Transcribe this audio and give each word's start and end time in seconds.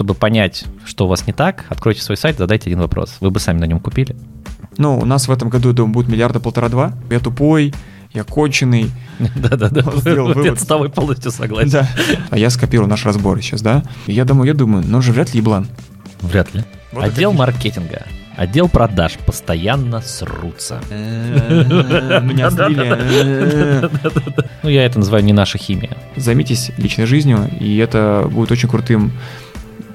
чтобы 0.00 0.14
понять, 0.14 0.64
что 0.86 1.04
у 1.04 1.08
вас 1.08 1.26
не 1.26 1.34
так, 1.34 1.66
откройте 1.68 2.00
свой 2.00 2.16
сайт, 2.16 2.38
задайте 2.38 2.70
один 2.70 2.80
вопрос. 2.80 3.18
Вы 3.20 3.30
бы 3.30 3.38
сами 3.38 3.58
на 3.58 3.66
нем 3.66 3.80
купили? 3.80 4.16
Ну, 4.78 4.98
у 4.98 5.04
нас 5.04 5.28
в 5.28 5.30
этом 5.30 5.50
году, 5.50 5.68
я 5.68 5.74
думаю, 5.74 5.92
будет 5.92 6.08
миллиарда 6.08 6.40
полтора-два. 6.40 6.94
Я 7.10 7.20
тупой, 7.20 7.74
я 8.14 8.24
конченый. 8.24 8.90
Да-да-да, 9.36 9.82
я 10.42 10.56
с 10.56 10.64
тобой 10.64 10.88
полностью 10.88 11.30
согласен. 11.30 11.72
Да. 11.72 11.88
А 12.30 12.38
я 12.38 12.48
скопирую 12.48 12.88
наш 12.88 13.04
разбор 13.04 13.42
сейчас, 13.42 13.60
да? 13.60 13.82
Я 14.06 14.24
думаю, 14.24 14.46
я 14.46 14.54
думаю, 14.54 14.82
ну 14.86 15.02
же 15.02 15.12
вряд 15.12 15.34
ли 15.34 15.40
еблан. 15.40 15.66
Вряд 16.22 16.54
ли. 16.54 16.64
Вот 16.92 17.04
Отдел 17.04 17.34
маркетинга 17.34 18.06
Отдел 18.36 18.70
продаж 18.70 19.18
постоянно 19.26 20.00
срутся. 20.00 20.80
Меня 20.90 22.50
слили. 22.50 23.90
Ну, 24.62 24.70
я 24.70 24.86
это 24.86 24.98
называю 24.98 25.22
не 25.24 25.34
наша 25.34 25.58
химия. 25.58 25.94
Займитесь 26.16 26.70
личной 26.78 27.04
жизнью, 27.04 27.50
и 27.60 27.76
это 27.76 28.26
будет 28.32 28.50
очень 28.50 28.70
крутым 28.70 29.12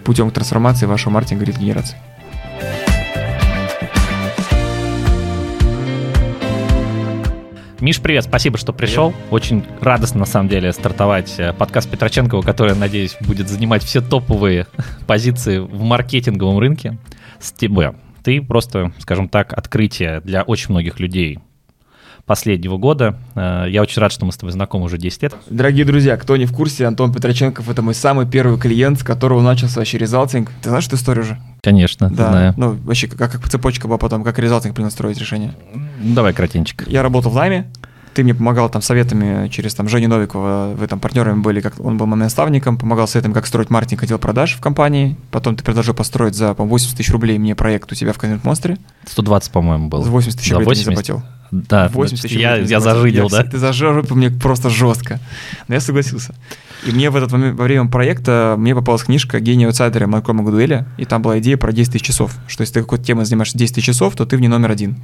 путем 0.05 0.29
к 0.29 0.33
трансформации 0.33 0.85
вашего 0.85 1.11
маркетинга 1.11 1.45
и 1.45 1.51
генерации. 1.51 1.97
Миш, 7.81 8.01
привет, 8.01 8.23
спасибо, 8.23 8.57
что 8.57 8.71
пришел. 8.71 9.11
Привет. 9.11 9.27
Очень 9.31 9.65
радостно, 9.81 10.21
на 10.21 10.25
самом 10.25 10.47
деле, 10.47 10.71
стартовать 10.71 11.35
э, 11.37 11.53
подкаст 11.53 11.89
Петроченкова, 11.89 12.41
который, 12.41 12.75
надеюсь, 12.75 13.17
будет 13.19 13.49
занимать 13.49 13.83
все 13.83 14.01
топовые 14.01 14.65
позиции 15.07 15.59
в 15.59 15.81
маркетинговом 15.81 16.57
рынке 16.57 16.97
с 17.39 17.51
ТБ. 17.51 17.95
Ты 18.23 18.41
просто, 18.41 18.93
скажем 18.99 19.29
так, 19.29 19.53
открытие 19.53 20.21
для 20.21 20.41
очень 20.43 20.71
многих 20.71 20.99
людей 20.99 21.39
последнего 22.25 22.77
года. 22.77 23.17
Э, 23.35 23.65
я 23.69 23.81
очень 23.81 24.01
рад, 24.01 24.11
что 24.11 24.25
мы 24.25 24.31
с 24.31 24.37
тобой 24.37 24.51
знакомы 24.51 24.85
уже 24.85 24.97
10 24.97 25.23
лет. 25.23 25.35
Дорогие 25.49 25.85
друзья, 25.85 26.17
кто 26.17 26.37
не 26.37 26.45
в 26.45 26.53
курсе, 26.53 26.85
Антон 26.85 27.13
Петроченков— 27.13 27.69
это 27.69 27.81
мой 27.81 27.93
самый 27.93 28.25
первый 28.25 28.59
клиент, 28.59 28.99
с 28.99 29.03
которого 29.03 29.41
начался 29.41 29.79
вообще 29.79 29.97
резалтинг. 29.97 30.51
Ты 30.61 30.69
знаешь 30.69 30.87
эту 30.87 30.95
историю 30.95 31.23
уже? 31.23 31.37
Конечно, 31.61 32.09
да. 32.09 32.29
знаю. 32.29 32.53
Ну, 32.57 32.71
вообще, 32.83 33.07
как, 33.07 33.31
как 33.31 33.47
цепочка 33.49 33.87
была 33.87 33.97
потом, 33.97 34.23
как 34.23 34.39
резалтинг 34.39 34.75
принял 34.75 34.91
строить 34.91 35.19
решение? 35.19 35.53
Давай 36.01 36.33
кратенько. 36.33 36.85
Я 36.87 37.03
работал 37.03 37.31
в 37.31 37.35
Лайме, 37.35 37.67
ты 38.15 38.23
мне 38.23 38.33
помогал 38.33 38.69
там 38.69 38.81
советами 38.81 39.49
через 39.49 39.75
там 39.75 39.89
Женю 39.89 40.07
Новикова, 40.07 40.73
вы 40.75 40.87
там 40.87 40.99
партнерами 41.01 41.41
были, 41.41 41.59
как 41.59 41.79
он 41.79 41.97
был 41.97 42.05
моим 42.05 42.19
наставником, 42.19 42.77
помогал 42.77 43.09
советом, 43.09 43.33
как 43.33 43.45
строить 43.45 43.69
маркетинг 43.69 44.03
отдел 44.03 44.17
продаж 44.19 44.55
в 44.55 44.61
компании. 44.61 45.17
Потом 45.31 45.57
ты 45.57 45.65
предложил 45.65 45.93
построить 45.93 46.33
за, 46.33 46.53
по 46.53 46.63
80 46.63 46.97
тысяч 46.97 47.11
рублей 47.11 47.37
мне 47.37 47.55
проект 47.55 47.91
у 47.91 47.95
тебя 47.95 48.13
в 48.13 48.17
Контент 48.17 48.45
Монстре. 48.45 48.77
120, 49.05 49.51
по-моему, 49.51 49.89
был. 49.89 50.01
За 50.01 50.09
80 50.09 50.39
тысяч 50.39 50.51
рублей 50.53 50.65
80? 50.65 50.85
ты 50.85 50.89
не 50.89 50.95
заплатил. 50.95 51.23
Да, 51.67 51.89
80 51.89 52.21
тысяч 52.21 52.37
я, 52.37 52.57
я 52.57 52.79
зажидел, 52.79 53.29
да? 53.29 53.43
Ты 53.43 53.57
зажал 53.57 54.03
мне 54.09 54.29
просто 54.29 54.69
жестко. 54.69 55.19
Но 55.67 55.75
я 55.75 55.81
согласился. 55.81 56.35
И 56.85 56.91
мне 56.91 57.09
в 57.09 57.15
этот 57.15 57.31
момент, 57.31 57.57
во 57.57 57.63
время 57.63 57.87
проекта, 57.87 58.55
мне 58.57 58.75
попалась 58.75 59.03
книжка 59.03 59.39
«Гений 59.39 59.65
аутсайдера» 59.65 60.07
Малькома 60.07 60.43
Гудуэля, 60.43 60.85
и 60.97 61.05
там 61.05 61.21
была 61.21 61.39
идея 61.39 61.57
про 61.57 61.71
10 61.71 61.93
тысяч 61.93 62.05
часов, 62.05 62.35
что 62.47 62.61
если 62.61 62.75
ты 62.75 62.81
какой-то 62.81 63.03
темой 63.03 63.25
занимаешься 63.25 63.57
10 63.57 63.75
тысяч 63.75 63.85
часов, 63.85 64.15
то 64.15 64.25
ты 64.25 64.37
в 64.37 64.41
ней 64.41 64.47
номер 64.47 64.71
один 64.71 64.97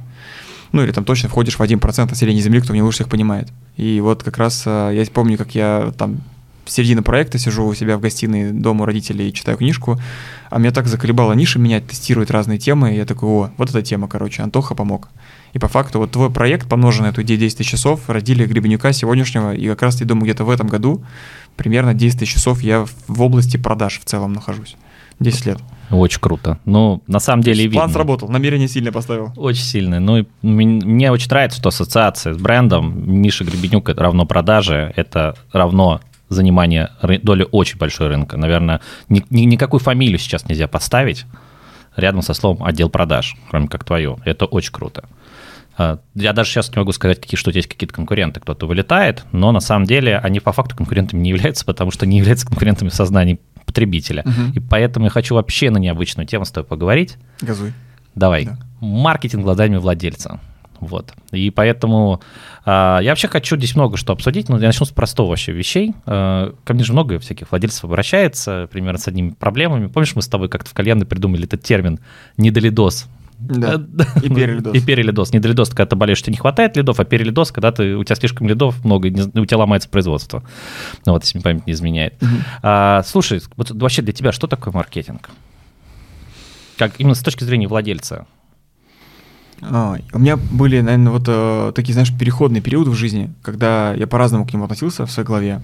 ну 0.72 0.82
или 0.82 0.90
там 0.90 1.04
точно 1.04 1.28
входишь 1.28 1.58
в 1.58 1.60
1% 1.60 2.08
населения 2.08 2.40
Земли, 2.40 2.60
кто 2.60 2.74
не 2.74 2.82
лучше 2.82 2.96
всех 2.96 3.08
понимает. 3.08 3.48
И 3.76 4.00
вот 4.00 4.22
как 4.22 4.38
раз 4.38 4.62
э, 4.66 4.92
я 4.94 5.04
помню, 5.12 5.36
как 5.36 5.54
я 5.54 5.92
там 5.96 6.22
в 6.64 6.70
середине 6.70 7.02
проекта 7.02 7.38
сижу 7.38 7.66
у 7.66 7.74
себя 7.74 7.98
в 7.98 8.00
гостиной 8.00 8.52
дома 8.52 8.82
у 8.82 8.86
родителей 8.86 9.28
и 9.28 9.32
читаю 9.32 9.58
книжку, 9.58 10.00
а 10.50 10.58
меня 10.58 10.70
так 10.70 10.86
заколебало 10.86 11.32
ниши 11.32 11.58
менять, 11.58 11.86
тестировать 11.86 12.30
разные 12.30 12.58
темы, 12.58 12.94
и 12.94 12.96
я 12.96 13.04
такой, 13.04 13.28
о, 13.28 13.50
вот 13.56 13.70
эта 13.70 13.82
тема, 13.82 14.08
короче, 14.08 14.42
Антоха 14.42 14.74
помог. 14.74 15.08
И 15.52 15.58
по 15.58 15.68
факту 15.68 15.98
вот 15.98 16.10
твой 16.10 16.30
проект, 16.30 16.68
помноженный 16.68 17.08
на 17.08 17.12
эту 17.12 17.22
идею 17.22 17.38
10 17.38 17.58
тысяч 17.58 17.70
часов, 17.70 18.08
родили 18.08 18.46
Гребенюка 18.46 18.92
сегодняшнего, 18.92 19.54
и 19.54 19.68
как 19.68 19.82
раз, 19.82 20.00
я 20.00 20.06
думаю, 20.06 20.24
где-то 20.24 20.44
в 20.44 20.50
этом 20.50 20.66
году 20.66 21.04
примерно 21.56 21.94
10 21.94 22.18
тысяч 22.18 22.32
часов 22.32 22.62
я 22.62 22.86
в 23.08 23.22
области 23.22 23.56
продаж 23.56 24.00
в 24.00 24.04
целом 24.04 24.32
нахожусь. 24.32 24.76
10 25.20 25.46
лет. 25.46 25.58
Очень 25.90 26.20
круто. 26.20 26.58
Ну, 26.64 27.02
на 27.06 27.20
самом 27.20 27.42
деле 27.42 27.64
видно. 27.64 27.80
План 27.80 27.90
сработал, 27.90 28.28
намерение 28.28 28.66
сильно 28.66 28.92
поставил. 28.92 29.32
Очень 29.36 29.62
сильное. 29.62 30.00
Ну, 30.00 30.26
мне 30.40 31.12
очень 31.12 31.28
нравится, 31.28 31.58
что 31.58 31.68
ассоциация 31.68 32.32
с 32.32 32.38
брендом 32.38 33.20
Миша 33.20 33.44
Гребенюк 33.44 33.88
это 33.88 34.02
равно 34.02 34.24
продаже, 34.24 34.92
это 34.96 35.36
равно 35.52 36.00
занимание 36.30 36.90
доли 37.02 37.46
очень 37.50 37.78
большой 37.78 38.08
рынка. 38.08 38.38
Наверное, 38.38 38.80
ни, 39.10 39.22
ни, 39.28 39.42
никакую 39.42 39.80
фамилию 39.80 40.18
сейчас 40.18 40.48
нельзя 40.48 40.66
поставить 40.66 41.26
рядом 41.94 42.22
со 42.22 42.32
словом 42.32 42.64
отдел 42.64 42.88
продаж, 42.88 43.36
кроме 43.50 43.68
как 43.68 43.84
твое. 43.84 44.16
Это 44.24 44.46
очень 44.46 44.72
круто. 44.72 45.04
А, 45.76 46.00
я 46.14 46.32
даже 46.32 46.50
сейчас 46.50 46.70
не 46.70 46.78
могу 46.78 46.92
сказать, 46.92 47.20
какие, 47.20 47.38
что 47.38 47.50
есть 47.50 47.68
какие-то 47.68 47.94
конкуренты, 47.94 48.40
кто-то 48.40 48.66
вылетает, 48.66 49.24
но 49.32 49.52
на 49.52 49.60
самом 49.60 49.86
деле 49.86 50.18
они 50.18 50.40
по 50.40 50.52
факту 50.52 50.76
конкурентами 50.76 51.20
не 51.20 51.30
являются, 51.30 51.64
потому 51.64 51.90
что 51.90 52.06
не 52.06 52.18
являются 52.18 52.46
конкурентами 52.46 52.88
в 52.88 52.94
сознании 52.94 53.40
потребителя. 53.64 54.22
Угу. 54.26 54.54
И 54.54 54.60
поэтому 54.60 55.06
я 55.06 55.10
хочу 55.10 55.34
вообще 55.34 55.70
на 55.70 55.78
необычную 55.78 56.26
тему 56.26 56.44
с 56.44 56.50
тобой 56.50 56.68
поговорить. 56.68 57.16
Газуй. 57.40 57.72
Давай. 58.14 58.44
Да. 58.44 58.58
Маркетинг 58.80 59.42
глазами 59.42 59.76
владельца. 59.76 60.40
Вот. 60.80 61.14
И 61.30 61.50
поэтому 61.50 62.20
э, 62.66 62.70
я 63.02 63.10
вообще 63.10 63.28
хочу 63.28 63.56
здесь 63.56 63.76
много 63.76 63.96
что 63.96 64.12
обсудить, 64.12 64.48
но 64.48 64.58
я 64.58 64.66
начну 64.66 64.84
с 64.84 64.90
простого 64.90 65.28
вообще 65.28 65.52
вещей. 65.52 65.94
Э, 66.06 66.52
ко 66.64 66.74
мне 66.74 66.82
же 66.82 66.92
много 66.92 67.20
всяких 67.20 67.52
владельцев 67.52 67.84
обращается, 67.84 68.68
примерно 68.70 68.98
с 68.98 69.06
одними 69.06 69.30
проблемами. 69.30 69.86
Помнишь, 69.86 70.16
мы 70.16 70.22
с 70.22 70.28
тобой 70.28 70.48
как-то 70.48 70.70
в 70.70 70.74
кальянной 70.74 71.06
придумали 71.06 71.44
этот 71.44 71.62
термин 71.62 72.00
«недолидос»? 72.36 73.06
Да. 73.48 73.82
И 74.22 74.28
перелидос. 74.28 74.74
И 74.74 74.80
перелидос. 74.80 75.32
Не 75.32 75.40
долидос, 75.40 75.70
когда 75.70 75.86
ты 75.86 75.96
болеешь, 75.96 76.22
тебе 76.22 76.32
не 76.32 76.38
хватает 76.38 76.76
лидов, 76.76 77.00
а 77.00 77.04
перелидос, 77.04 77.50
когда 77.50 77.72
ты, 77.72 77.96
у 77.96 78.04
тебя 78.04 78.16
слишком 78.16 78.48
лидов 78.48 78.84
много, 78.84 79.06
у 79.06 79.46
тебя 79.46 79.58
ломается 79.58 79.88
производство. 79.88 80.42
Ну 81.06 81.12
вот, 81.12 81.24
если 81.24 81.38
память 81.40 81.66
не 81.66 81.72
изменяет. 81.72 82.14
Угу. 82.22 82.30
А, 82.62 83.02
слушай, 83.04 83.40
вот 83.56 83.70
вообще 83.70 84.02
для 84.02 84.12
тебя 84.12 84.32
что 84.32 84.46
такое 84.46 84.72
маркетинг? 84.72 85.30
Как 86.76 86.98
именно 86.98 87.14
с 87.14 87.20
точки 87.20 87.44
зрения 87.44 87.68
владельца? 87.68 88.26
А, 89.62 89.96
у 90.12 90.18
меня 90.18 90.36
были, 90.36 90.80
наверное, 90.80 91.12
вот 91.12 91.24
э, 91.26 91.72
такие, 91.74 91.92
знаешь, 91.92 92.12
переходные 92.16 92.60
периоды 92.60 92.90
в 92.90 92.94
жизни, 92.94 93.32
когда 93.42 93.94
я 93.94 94.06
по-разному 94.06 94.46
к 94.46 94.52
нему 94.52 94.64
относился 94.64 95.06
в 95.06 95.10
своей 95.10 95.26
голове. 95.26 95.62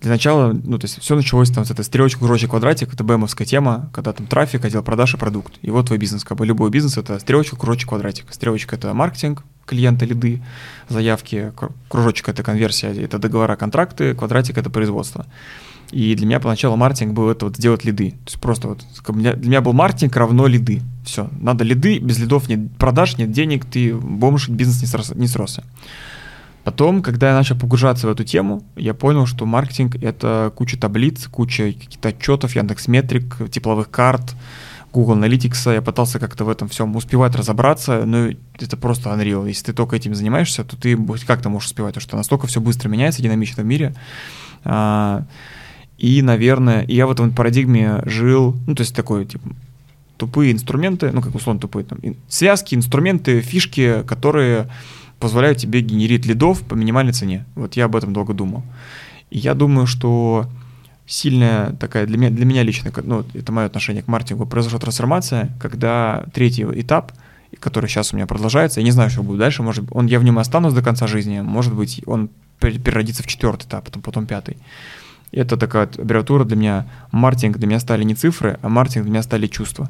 Для 0.00 0.10
начала, 0.10 0.52
ну, 0.52 0.78
то 0.78 0.84
есть 0.84 1.00
все 1.00 1.16
началось 1.16 1.50
там 1.50 1.64
с 1.64 1.70
этой 1.72 1.84
стрелочка, 1.84 2.20
кружочек, 2.20 2.50
квадратик, 2.50 2.94
это 2.94 3.02
БМовская 3.02 3.46
тема, 3.46 3.90
когда 3.92 4.12
там 4.12 4.26
трафик, 4.26 4.64
отдел 4.64 4.82
продаж 4.82 5.14
и 5.14 5.16
продукт. 5.16 5.54
И 5.62 5.70
вот 5.70 5.86
твой 5.86 5.98
бизнес, 5.98 6.22
как 6.22 6.38
бы 6.38 6.46
любой 6.46 6.70
бизнес, 6.70 6.96
это 6.96 7.18
стрелочка, 7.18 7.56
кружочек, 7.56 7.88
квадратик. 7.88 8.26
Стрелочка— 8.30 8.76
это 8.76 8.94
маркетинг, 8.94 9.42
клиенты, 9.66 10.06
лиды, 10.06 10.40
заявки, 10.88 11.52
кружочек— 11.88 12.28
это 12.30 12.44
конверсия, 12.44 12.92
это 12.92 13.18
договора, 13.18 13.56
контракты, 13.56 14.14
квадратик— 14.14 14.56
это 14.58 14.70
производство. 14.70 15.26
И 15.90 16.14
для 16.14 16.26
меня 16.26 16.38
поначалу 16.38 16.76
маркетинг 16.76 17.14
был 17.14 17.30
это 17.30 17.46
вот 17.46 17.56
сделать 17.56 17.84
лиды. 17.84 18.10
То 18.10 18.26
есть 18.26 18.40
просто 18.40 18.68
вот 18.68 18.84
для 19.08 19.34
меня 19.34 19.60
был 19.60 19.72
маркетинг 19.72 20.14
равно 20.16 20.46
лиды. 20.46 20.82
Все, 21.04 21.28
надо 21.40 21.64
лиды, 21.64 21.98
без 21.98 22.18
лидов 22.18 22.48
нет 22.48 22.60
продаж, 22.76 23.16
нет 23.16 23.32
денег, 23.32 23.64
ты 23.64 23.94
бомж, 23.94 24.48
бизнес 24.48 24.80
не 24.82 24.86
сросся. 24.86 25.14
Не 25.16 25.26
сросся. 25.26 25.64
Потом, 26.68 27.00
когда 27.00 27.30
я 27.30 27.34
начал 27.34 27.56
погружаться 27.56 28.06
в 28.06 28.10
эту 28.10 28.24
тему, 28.24 28.62
я 28.76 28.92
понял, 28.92 29.24
что 29.24 29.46
маркетинг— 29.46 29.94
это 30.02 30.52
куча 30.54 30.78
таблиц, 30.78 31.26
куча 31.28 31.72
каких-то 31.72 32.10
отчетов, 32.10 32.54
Яндекс 32.54 32.88
Метрик, 32.88 33.50
тепловых 33.50 33.90
карт, 33.90 34.36
Google 34.92 35.16
Analytics. 35.16 35.72
Я 35.72 35.80
пытался 35.80 36.18
как-то 36.18 36.44
в 36.44 36.50
этом 36.50 36.68
всем 36.68 36.94
успевать 36.94 37.34
разобраться, 37.34 38.04
но 38.04 38.28
это 38.60 38.76
просто 38.76 39.08
unreal. 39.08 39.48
Если 39.48 39.64
ты 39.64 39.72
только 39.72 39.96
этим 39.96 40.14
занимаешься, 40.14 40.62
то 40.62 40.76
ты 40.76 40.94
как-то 41.26 41.48
можешь 41.48 41.68
успевать, 41.68 41.94
потому 41.94 42.06
что 42.06 42.16
настолько 42.18 42.46
все 42.48 42.60
быстро 42.60 42.90
меняется, 42.90 43.22
динамично 43.22 43.62
в 43.62 43.66
мире. 43.66 43.94
А, 44.62 45.24
и, 45.96 46.20
наверное, 46.20 46.84
я 46.86 47.06
в 47.06 47.10
этом 47.12 47.32
парадигме 47.32 48.02
жил, 48.04 48.54
ну, 48.66 48.74
то 48.74 48.82
есть 48.82 48.94
такой, 48.94 49.24
типа, 49.24 49.48
тупые 50.18 50.52
инструменты, 50.52 51.12
ну, 51.12 51.22
как 51.22 51.34
условно 51.34 51.62
тупые, 51.62 51.86
там, 51.86 51.98
связки, 52.28 52.74
инструменты, 52.74 53.40
фишки, 53.40 54.02
которые 54.06 54.68
позволяют 55.20 55.58
тебе 55.58 55.80
генерить 55.80 56.26
лидов 56.26 56.62
по 56.62 56.74
минимальной 56.74 57.12
цене. 57.12 57.44
Вот 57.54 57.74
я 57.76 57.86
об 57.86 57.96
этом 57.96 58.12
долго 58.12 58.34
думал. 58.34 58.62
И 59.30 59.38
я 59.38 59.54
думаю, 59.54 59.86
что 59.86 60.46
сильная 61.06 61.72
такая 61.72 62.06
для 62.06 62.18
меня, 62.18 62.30
для 62.30 62.44
меня 62.44 62.62
лично, 62.62 62.92
ну, 63.02 63.24
это 63.34 63.50
мое 63.52 63.66
отношение 63.66 64.02
к 64.02 64.08
маркетингу, 64.08 64.46
произошла 64.46 64.78
трансформация, 64.78 65.50
когда 65.60 66.24
третий 66.34 66.64
этап, 66.64 67.12
который 67.60 67.88
сейчас 67.88 68.12
у 68.12 68.16
меня 68.16 68.26
продолжается, 68.26 68.80
я 68.80 68.84
не 68.84 68.90
знаю, 68.90 69.10
что 69.10 69.22
будет 69.22 69.38
дальше, 69.38 69.62
может 69.62 69.86
он, 69.90 70.06
я 70.06 70.20
в 70.20 70.24
нем 70.24 70.38
останусь 70.38 70.74
до 70.74 70.82
конца 70.82 71.06
жизни, 71.06 71.40
может 71.40 71.74
быть, 71.74 72.02
он 72.06 72.28
переродится 72.60 73.22
в 73.22 73.26
четвертый 73.26 73.66
этап, 73.66 73.86
потом, 73.86 74.02
потом 74.02 74.26
пятый. 74.26 74.58
Это 75.32 75.56
такая 75.56 75.88
аббревиатура 75.98 76.44
для 76.44 76.56
меня. 76.56 76.86
Маркетинг 77.10 77.58
для 77.58 77.66
меня 77.66 77.80
стали 77.80 78.02
не 78.02 78.14
цифры, 78.14 78.58
а 78.62 78.68
маркетинг 78.68 79.04
для 79.04 79.12
меня 79.12 79.22
стали 79.22 79.46
чувства. 79.46 79.88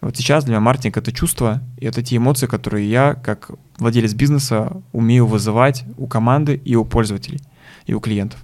Вот 0.00 0.16
сейчас 0.16 0.44
для 0.44 0.52
меня 0.52 0.60
маркетинг— 0.60 0.96
это 0.98 1.12
чувство, 1.12 1.60
и 1.78 1.86
это 1.86 2.02
те 2.02 2.16
эмоции, 2.16 2.46
которые 2.46 2.88
я, 2.90 3.14
как 3.14 3.50
владелец 3.78 4.14
бизнеса, 4.14 4.82
умею 4.92 5.26
вызывать 5.26 5.84
у 5.96 6.06
команды 6.06 6.60
и 6.64 6.76
у 6.76 6.84
пользователей, 6.84 7.40
и 7.86 7.94
у 7.94 8.00
клиентов. 8.00 8.40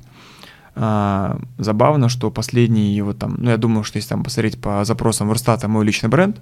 А, 0.77 1.39
забавно, 1.59 2.09
что 2.09 2.31
последние 2.31 3.03
вот 3.03 3.19
там, 3.19 3.37
ну 3.39 3.51
я 3.51 3.57
думаю, 3.57 3.85
что 3.85 3.99
если 3.99 4.11
там 4.11 4.25
посмотреть 4.25 4.61
по 4.61 4.85
запросам 4.85 5.29
Верстата 5.29 5.69
мой 5.69 5.85
личный 5.85 6.09
бренд, 6.09 6.41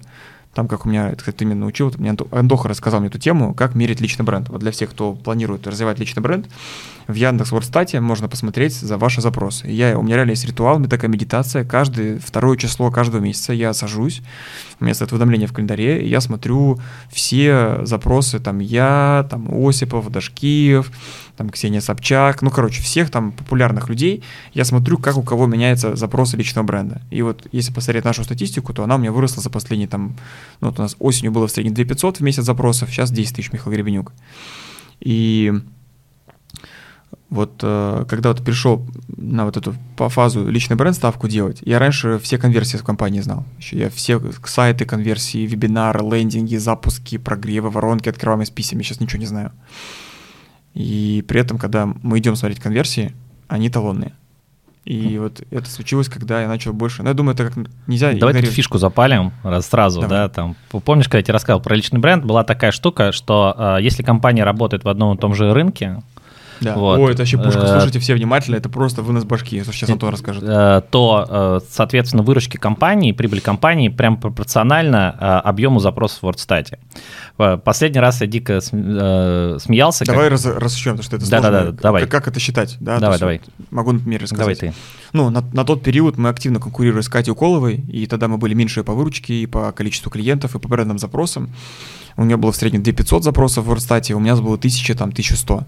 там, 0.53 0.67
как 0.67 0.85
у 0.85 0.89
меня, 0.89 1.13
кстати, 1.15 1.37
ты 1.37 1.45
меня 1.45 1.55
научил, 1.55 1.87
вот 1.87 1.97
мне 1.97 2.15
Антоха 2.31 2.69
рассказал 2.69 2.99
мне 2.99 3.09
эту 3.09 3.17
тему, 3.17 3.53
как 3.53 3.73
мерить 3.73 4.01
личный 4.01 4.23
бренд. 4.23 4.49
Вот 4.49 4.59
для 4.59 4.71
всех, 4.71 4.91
кто 4.91 5.13
планирует 5.13 5.65
развивать 5.65 5.99
личный 5.99 6.21
бренд, 6.21 6.47
в 7.07 7.13
Яндекс 7.15 7.51
Вордстате 7.51 7.99
можно 7.99 8.29
посмотреть 8.29 8.73
за 8.75 8.97
ваши 8.97 9.19
запросы. 9.19 9.67
Я, 9.67 9.97
у 9.97 10.03
меня 10.03 10.15
реально 10.15 10.31
есть 10.31 10.45
ритуал, 10.45 10.75
у 10.75 10.79
меня 10.79 10.89
такая 10.89 11.09
медитация. 11.09 11.65
Каждое 11.65 12.19
второе 12.19 12.57
число 12.57 12.91
каждого 12.91 13.21
месяца 13.21 13.51
я 13.51 13.73
сажусь, 13.73 14.21
у 14.79 14.85
меня 14.85 14.93
стоит 14.93 15.11
уведомление 15.11 15.47
в 15.47 15.53
календаре, 15.53 16.03
и 16.03 16.07
я 16.07 16.21
смотрю 16.21 16.79
все 17.11 17.79
запросы, 17.83 18.39
там 18.39 18.59
я, 18.59 19.27
там 19.29 19.47
Осипов, 19.49 20.09
Дашкиев, 20.11 20.91
там 21.37 21.49
Ксения 21.49 21.81
Собчак, 21.81 22.41
ну, 22.41 22.51
короче, 22.51 22.81
всех 22.81 23.09
там 23.09 23.31
популярных 23.31 23.89
людей, 23.89 24.23
я 24.53 24.65
смотрю, 24.65 24.97
как 24.97 25.17
у 25.17 25.23
кого 25.23 25.47
меняется 25.47 25.95
запросы 25.95 26.37
личного 26.37 26.65
бренда. 26.65 27.01
И 27.09 27.21
вот 27.21 27.47
если 27.51 27.73
посмотреть 27.73 28.05
нашу 28.05 28.23
статистику, 28.23 28.73
то 28.73 28.83
она 28.83 28.95
у 28.95 28.97
меня 28.97 29.11
выросла 29.11 29.41
за 29.41 29.49
последние 29.49 29.87
там, 29.87 30.15
ну, 30.61 30.69
вот 30.69 30.79
у 30.79 30.81
нас 30.81 30.95
осенью 30.99 31.31
было 31.31 31.47
в 31.47 31.51
среднем 31.51 31.73
2500 31.73 32.17
в 32.17 32.21
месяц 32.21 32.43
запросов, 32.43 32.89
сейчас 32.89 33.11
10 33.11 33.35
тысяч 33.35 33.51
Михаил 33.51 33.73
Гребенюк. 33.73 34.13
И 34.99 35.53
вот 37.33 37.61
э, 37.63 38.05
когда 38.07 38.29
вот 38.29 38.43
пришел 38.43 38.85
на 39.07 39.45
вот 39.45 39.57
эту 39.57 39.73
по 39.97 40.07
фазу 40.07 40.47
личный 40.47 40.75
бренд 40.75 40.95
ставку 40.95 41.27
делать, 41.27 41.57
я 41.63 41.79
раньше 41.79 42.19
все 42.19 42.37
конверсии 42.37 42.77
в 42.77 42.83
компании 42.83 43.21
знал. 43.21 43.43
Еще 43.57 43.79
я 43.79 43.89
все 43.89 44.21
сайты 44.45 44.85
конверсии, 44.85 45.47
вебинары, 45.47 46.01
лендинги, 46.01 46.57
запуски, 46.57 47.17
прогревы, 47.17 47.71
воронки, 47.71 48.07
открываемые 48.07 48.45
с 48.45 48.51
письмами, 48.51 48.83
сейчас 48.83 48.99
ничего 48.99 49.19
не 49.19 49.25
знаю. 49.25 49.51
И 50.73 51.23
при 51.27 51.39
этом, 51.39 51.57
когда 51.57 51.85
мы 52.01 52.19
идем 52.19 52.35
смотреть 52.35 52.59
конверсии, 52.59 53.13
они 53.47 53.69
талонные. 53.69 54.13
И 54.85 55.17
вот 55.17 55.41
это 55.49 55.69
случилось, 55.69 56.09
когда 56.09 56.41
я 56.41 56.47
начал 56.49 56.73
больше. 56.73 57.03
Ну, 57.03 57.09
я 57.09 57.13
думаю, 57.13 57.35
это 57.35 57.49
как 57.49 57.53
нельзя. 57.87 58.11
Давай 58.13 58.35
эту 58.35 58.51
фишку 58.51 58.77
запалим 58.77 59.31
раз 59.43 59.67
сразу, 59.67 60.01
Давай. 60.01 60.27
да. 60.27 60.29
Там 60.29 60.55
помнишь, 60.83 61.05
когда 61.05 61.19
я 61.19 61.23
тебе 61.23 61.33
рассказывал 61.33 61.63
про 61.63 61.75
личный 61.75 61.99
бренд, 61.99 62.25
была 62.25 62.43
такая 62.43 62.71
штука, 62.71 63.13
что 63.13 63.55
э, 63.57 63.77
если 63.81 64.03
компания 64.03 64.43
работает 64.43 64.83
в 64.83 64.89
одном 64.89 65.15
и 65.15 65.19
том 65.19 65.35
же 65.35 65.53
рынке, 65.53 66.01
да. 66.63 66.75
Вот. 66.75 66.99
Ой, 66.99 67.11
это 67.11 67.21
вообще 67.21 67.37
пушка. 67.37 67.61
Э, 67.61 67.67
Слушайте 67.67 67.99
все 67.99 68.13
внимательно, 68.15 68.55
это 68.55 68.69
просто 68.69 69.01
вынос 69.01 69.23
башки, 69.23 69.57
это 69.57 69.71
сейчас 69.71 69.89
Антон 69.89 70.09
расскажет. 70.09 70.43
Э, 70.43 70.81
то, 70.89 71.27
э, 71.29 71.59
соответственно, 71.69 72.23
выручки 72.23 72.57
компании, 72.57 73.11
прибыль 73.11 73.41
компании 73.41 73.89
прям 73.89 74.17
пропорционально 74.17 75.11
объему 75.41 75.79
запросов 75.79 76.23
в 76.23 76.25
WordStat. 76.27 76.77
Последний 77.63 77.99
раз 77.99 78.21
я 78.21 78.27
дико 78.27 78.61
смеялся. 78.61 80.05
Давай 80.05 80.29
как... 80.29 80.31
раз, 80.31 80.43
потому 80.43 81.03
что 81.03 81.15
это 81.15 81.25
сложно. 81.25 81.41
Да, 81.41 81.51
да, 81.51 81.63
да, 81.65 81.71
давай. 81.71 82.01
Как, 82.03 82.11
как 82.11 82.27
это 82.29 82.39
считать? 82.39 82.77
Да? 82.79 82.99
Давай, 82.99 83.19
давай. 83.19 83.41
Могу 83.71 83.91
на 83.91 83.99
примере 83.99 84.23
рассказать. 84.23 84.59
Давай 84.59 84.73
ты. 84.73 84.73
Ну, 85.13 85.29
на, 85.29 85.41
на 85.53 85.63
тот 85.63 85.83
период 85.83 86.17
мы 86.17 86.29
активно 86.29 86.59
конкурировали 86.59 87.01
с 87.01 87.09
Катей 87.09 87.31
Уколовой, 87.31 87.75
и 87.87 88.07
тогда 88.07 88.27
мы 88.27 88.37
были 88.37 88.53
меньше 88.53 88.83
по 88.83 88.93
выручке, 88.93 89.35
и 89.35 89.45
по 89.45 89.71
количеству 89.71 90.09
клиентов, 90.09 90.55
и 90.55 90.59
по 90.59 90.67
брендным 90.67 90.97
запросам. 90.97 91.49
У 92.17 92.23
нее 92.23 92.37
было 92.37 92.51
в 92.51 92.55
среднем 92.55 92.83
2500 92.83 93.23
запросов 93.23 93.65
в 93.65 93.71
WordStat, 93.71 94.11
у 94.13 94.19
меня 94.19 94.35
было 94.35 94.55
1000, 94.55 94.95
там, 94.95 95.09
1100. 95.09 95.63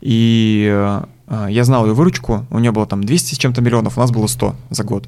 И 0.00 0.68
э, 1.30 1.48
я 1.50 1.64
знал 1.64 1.86
ее 1.86 1.92
выручку, 1.92 2.46
у 2.50 2.58
нее 2.58 2.72
было 2.72 2.86
там 2.86 3.04
200 3.04 3.34
с 3.34 3.38
чем-то 3.38 3.60
миллионов, 3.60 3.98
у 3.98 4.00
нас 4.00 4.10
было 4.10 4.26
100 4.26 4.54
за 4.70 4.84
год. 4.84 5.06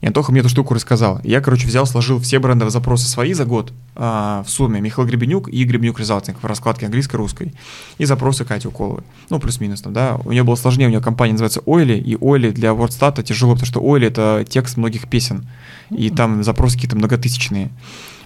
И 0.00 0.06
Антоха 0.06 0.32
мне 0.32 0.40
эту 0.40 0.48
штуку 0.48 0.74
рассказал. 0.74 1.20
Я, 1.22 1.40
короче, 1.40 1.66
взял, 1.66 1.86
сложил 1.86 2.18
все 2.18 2.38
брендовые 2.38 2.72
запросы 2.72 3.06
свои 3.06 3.34
за 3.34 3.44
год 3.44 3.72
э, 3.94 4.42
в 4.44 4.50
сумме 4.50 4.80
Михаил 4.80 5.06
Гребенюк 5.06 5.48
и 5.48 5.64
Гребенюк 5.64 6.00
Резалтинг 6.00 6.42
в 6.42 6.46
раскладке 6.46 6.86
английской 6.86 7.16
русской 7.16 7.54
и 7.98 8.04
запросы 8.04 8.44
Кати 8.44 8.66
Уколовой. 8.66 9.02
Ну, 9.28 9.38
плюс-минус 9.38 9.82
там, 9.82 9.92
да. 9.92 10.18
У 10.24 10.32
нее 10.32 10.42
было 10.42 10.56
сложнее, 10.56 10.86
у 10.86 10.90
нее 10.90 11.00
компания 11.00 11.32
называется 11.32 11.60
Ойли, 11.66 11.98
и 11.98 12.16
Ойли 12.20 12.50
для 12.50 12.70
WordStat 12.70 13.22
тяжело, 13.22 13.52
потому 13.52 13.66
что 13.66 13.80
Ойли— 13.80 14.06
это 14.08 14.44
текст 14.48 14.76
многих 14.76 15.08
песен, 15.08 15.46
и 15.90 16.10
там 16.10 16.42
запросы 16.42 16.74
какие-то 16.76 16.96
многотысячные. 16.96 17.70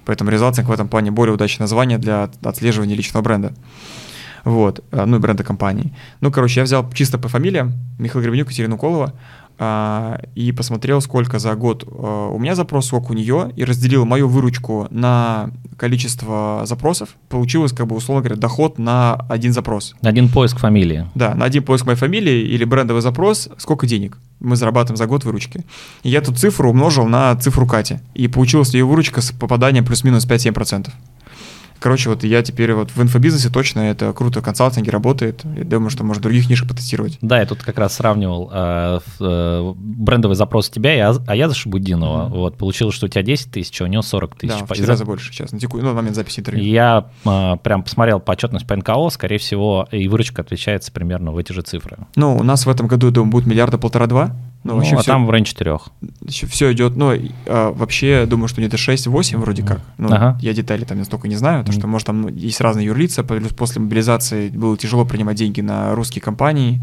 Поэтому 0.04 0.30
Резалтинг 0.30 0.68
в 0.68 0.72
этом 0.72 0.88
плане 0.88 1.10
более 1.10 1.34
удачное 1.34 1.64
название 1.64 1.98
для 1.98 2.30
отслеживания 2.42 2.94
личного 2.94 3.22
бренда. 3.22 3.54
Вот, 4.44 4.84
э, 4.90 5.04
ну 5.04 5.16
и 5.16 5.20
бренда 5.20 5.44
компании. 5.44 5.92
Ну, 6.20 6.30
короче, 6.30 6.60
я 6.60 6.64
взял 6.64 6.88
чисто 6.92 7.18
по 7.18 7.28
фамилиям 7.28 7.72
Михаил 7.98 8.22
Гребенюк, 8.22 8.48
Екатерина 8.48 8.74
Уколова, 8.74 9.14
а, 9.56 10.20
и 10.34 10.50
посмотрел, 10.50 11.00
сколько 11.00 11.38
за 11.38 11.54
год 11.54 11.84
э, 11.84 12.30
у 12.32 12.38
меня 12.38 12.56
запрос, 12.56 12.86
сколько 12.86 13.12
у 13.12 13.14
нее, 13.14 13.52
и 13.54 13.64
разделил 13.64 14.04
мою 14.04 14.28
выручку 14.28 14.88
на 14.90 15.50
количество 15.76 16.62
запросов. 16.64 17.10
Получилось, 17.28 17.72
как 17.72 17.86
бы, 17.86 17.94
условно 17.94 18.22
говоря, 18.22 18.40
доход 18.40 18.78
на 18.78 19.14
один 19.28 19.52
запрос. 19.52 19.94
На 20.02 20.10
один 20.10 20.28
поиск 20.28 20.58
фамилии. 20.58 21.08
Да, 21.14 21.34
на 21.34 21.44
один 21.44 21.62
поиск 21.62 21.86
моей 21.86 21.98
фамилии 21.98 22.42
или 22.42 22.64
брендовый 22.64 23.02
запрос, 23.02 23.48
сколько 23.56 23.86
денег 23.86 24.18
мы 24.40 24.56
зарабатываем 24.56 24.96
за 24.96 25.06
год 25.06 25.24
выручки. 25.24 25.64
И 26.02 26.10
я 26.10 26.18
эту 26.18 26.34
цифру 26.34 26.70
умножил 26.70 27.06
на 27.06 27.34
цифру 27.36 27.66
Кати. 27.66 28.00
И 28.14 28.26
получилась 28.28 28.74
ее 28.74 28.84
выручка 28.84 29.20
с 29.20 29.30
попаданием 29.30 29.84
плюс-минус 29.84 30.26
5-7%. 30.26 30.90
Короче, 31.84 32.08
вот 32.08 32.24
я 32.24 32.42
теперь 32.42 32.72
вот 32.72 32.92
в 32.92 33.02
инфобизнесе 33.02 33.50
точно 33.50 33.80
это 33.80 34.14
круто, 34.14 34.40
консалтинге 34.40 34.90
работает. 34.90 35.44
Я 35.54 35.64
думаю, 35.64 35.90
что 35.90 36.02
может 36.02 36.22
других 36.22 36.48
нишах 36.48 36.66
потестировать. 36.66 37.18
Да, 37.20 37.38
я 37.38 37.44
тут 37.44 37.62
как 37.62 37.76
раз 37.76 37.92
сравнивал 37.96 38.48
э, 38.50 39.00
э, 39.20 39.74
брендовый 39.76 40.34
запрос 40.34 40.70
тебя 40.70 40.94
и 40.94 41.16
Аяза 41.26 41.54
Шабудинова. 41.54 42.22
Mm-hmm. 42.22 42.38
Вот, 42.38 42.56
получилось, 42.56 42.94
что 42.94 43.04
у 43.04 43.10
тебя 43.10 43.22
10 43.22 43.50
тысяч, 43.50 43.78
а 43.82 43.84
у 43.84 43.86
него 43.86 44.00
40 44.00 44.34
тысяч. 44.34 44.58
Да, 44.60 44.64
в 44.64 44.68
4 44.68 44.88
раза 44.88 45.04
больше 45.04 45.30
сейчас, 45.30 45.52
на, 45.52 45.58
теку... 45.58 45.76
ну, 45.76 45.88
на 45.88 45.92
момент 45.92 46.16
записи 46.16 46.40
интервью. 46.40 46.64
Я 46.64 47.10
э, 47.22 47.56
прям 47.62 47.82
посмотрел 47.82 48.18
по 48.18 48.32
отчетность 48.32 48.66
по 48.66 48.74
НКО, 48.74 49.10
скорее 49.10 49.36
всего, 49.36 49.86
и 49.90 50.08
выручка 50.08 50.40
отличается 50.40 50.90
примерно 50.90 51.32
в 51.32 51.36
эти 51.36 51.52
же 51.52 51.60
цифры. 51.60 51.98
Ну, 52.16 52.34
у 52.34 52.42
нас 52.42 52.64
в 52.64 52.70
этом 52.70 52.86
году, 52.86 53.10
думаю, 53.10 53.30
будет 53.30 53.44
миллиарда 53.44 53.76
полтора-два. 53.76 54.34
Ну, 54.64 54.72
ну 54.72 54.76
вообще 54.78 54.96
а 54.96 55.00
все, 55.00 55.12
там 55.12 55.26
в 55.26 55.30
районе 55.30 55.44
4. 55.44 55.78
Все 56.28 56.72
идет, 56.72 56.96
ну, 56.96 57.12
а, 57.46 57.70
вообще, 57.72 58.24
думаю, 58.26 58.48
что 58.48 58.62
где-то 58.62 58.76
6-8 58.76 59.36
вроде 59.36 59.62
как. 59.62 59.80
Ну, 59.98 60.08
ага. 60.08 60.38
я 60.40 60.54
детали 60.54 60.84
там 60.84 60.98
настолько 60.98 61.28
не 61.28 61.36
знаю, 61.36 61.60
потому 61.60 61.78
что, 61.78 61.86
может, 61.86 62.06
там 62.06 62.28
есть 62.28 62.60
разные 62.62 62.86
юрлица, 62.86 63.22
плюс 63.24 63.52
после 63.52 63.82
мобилизации 63.82 64.48
было 64.48 64.76
тяжело 64.78 65.04
принимать 65.04 65.36
деньги 65.36 65.60
на 65.60 65.94
русские 65.94 66.22
компании. 66.22 66.82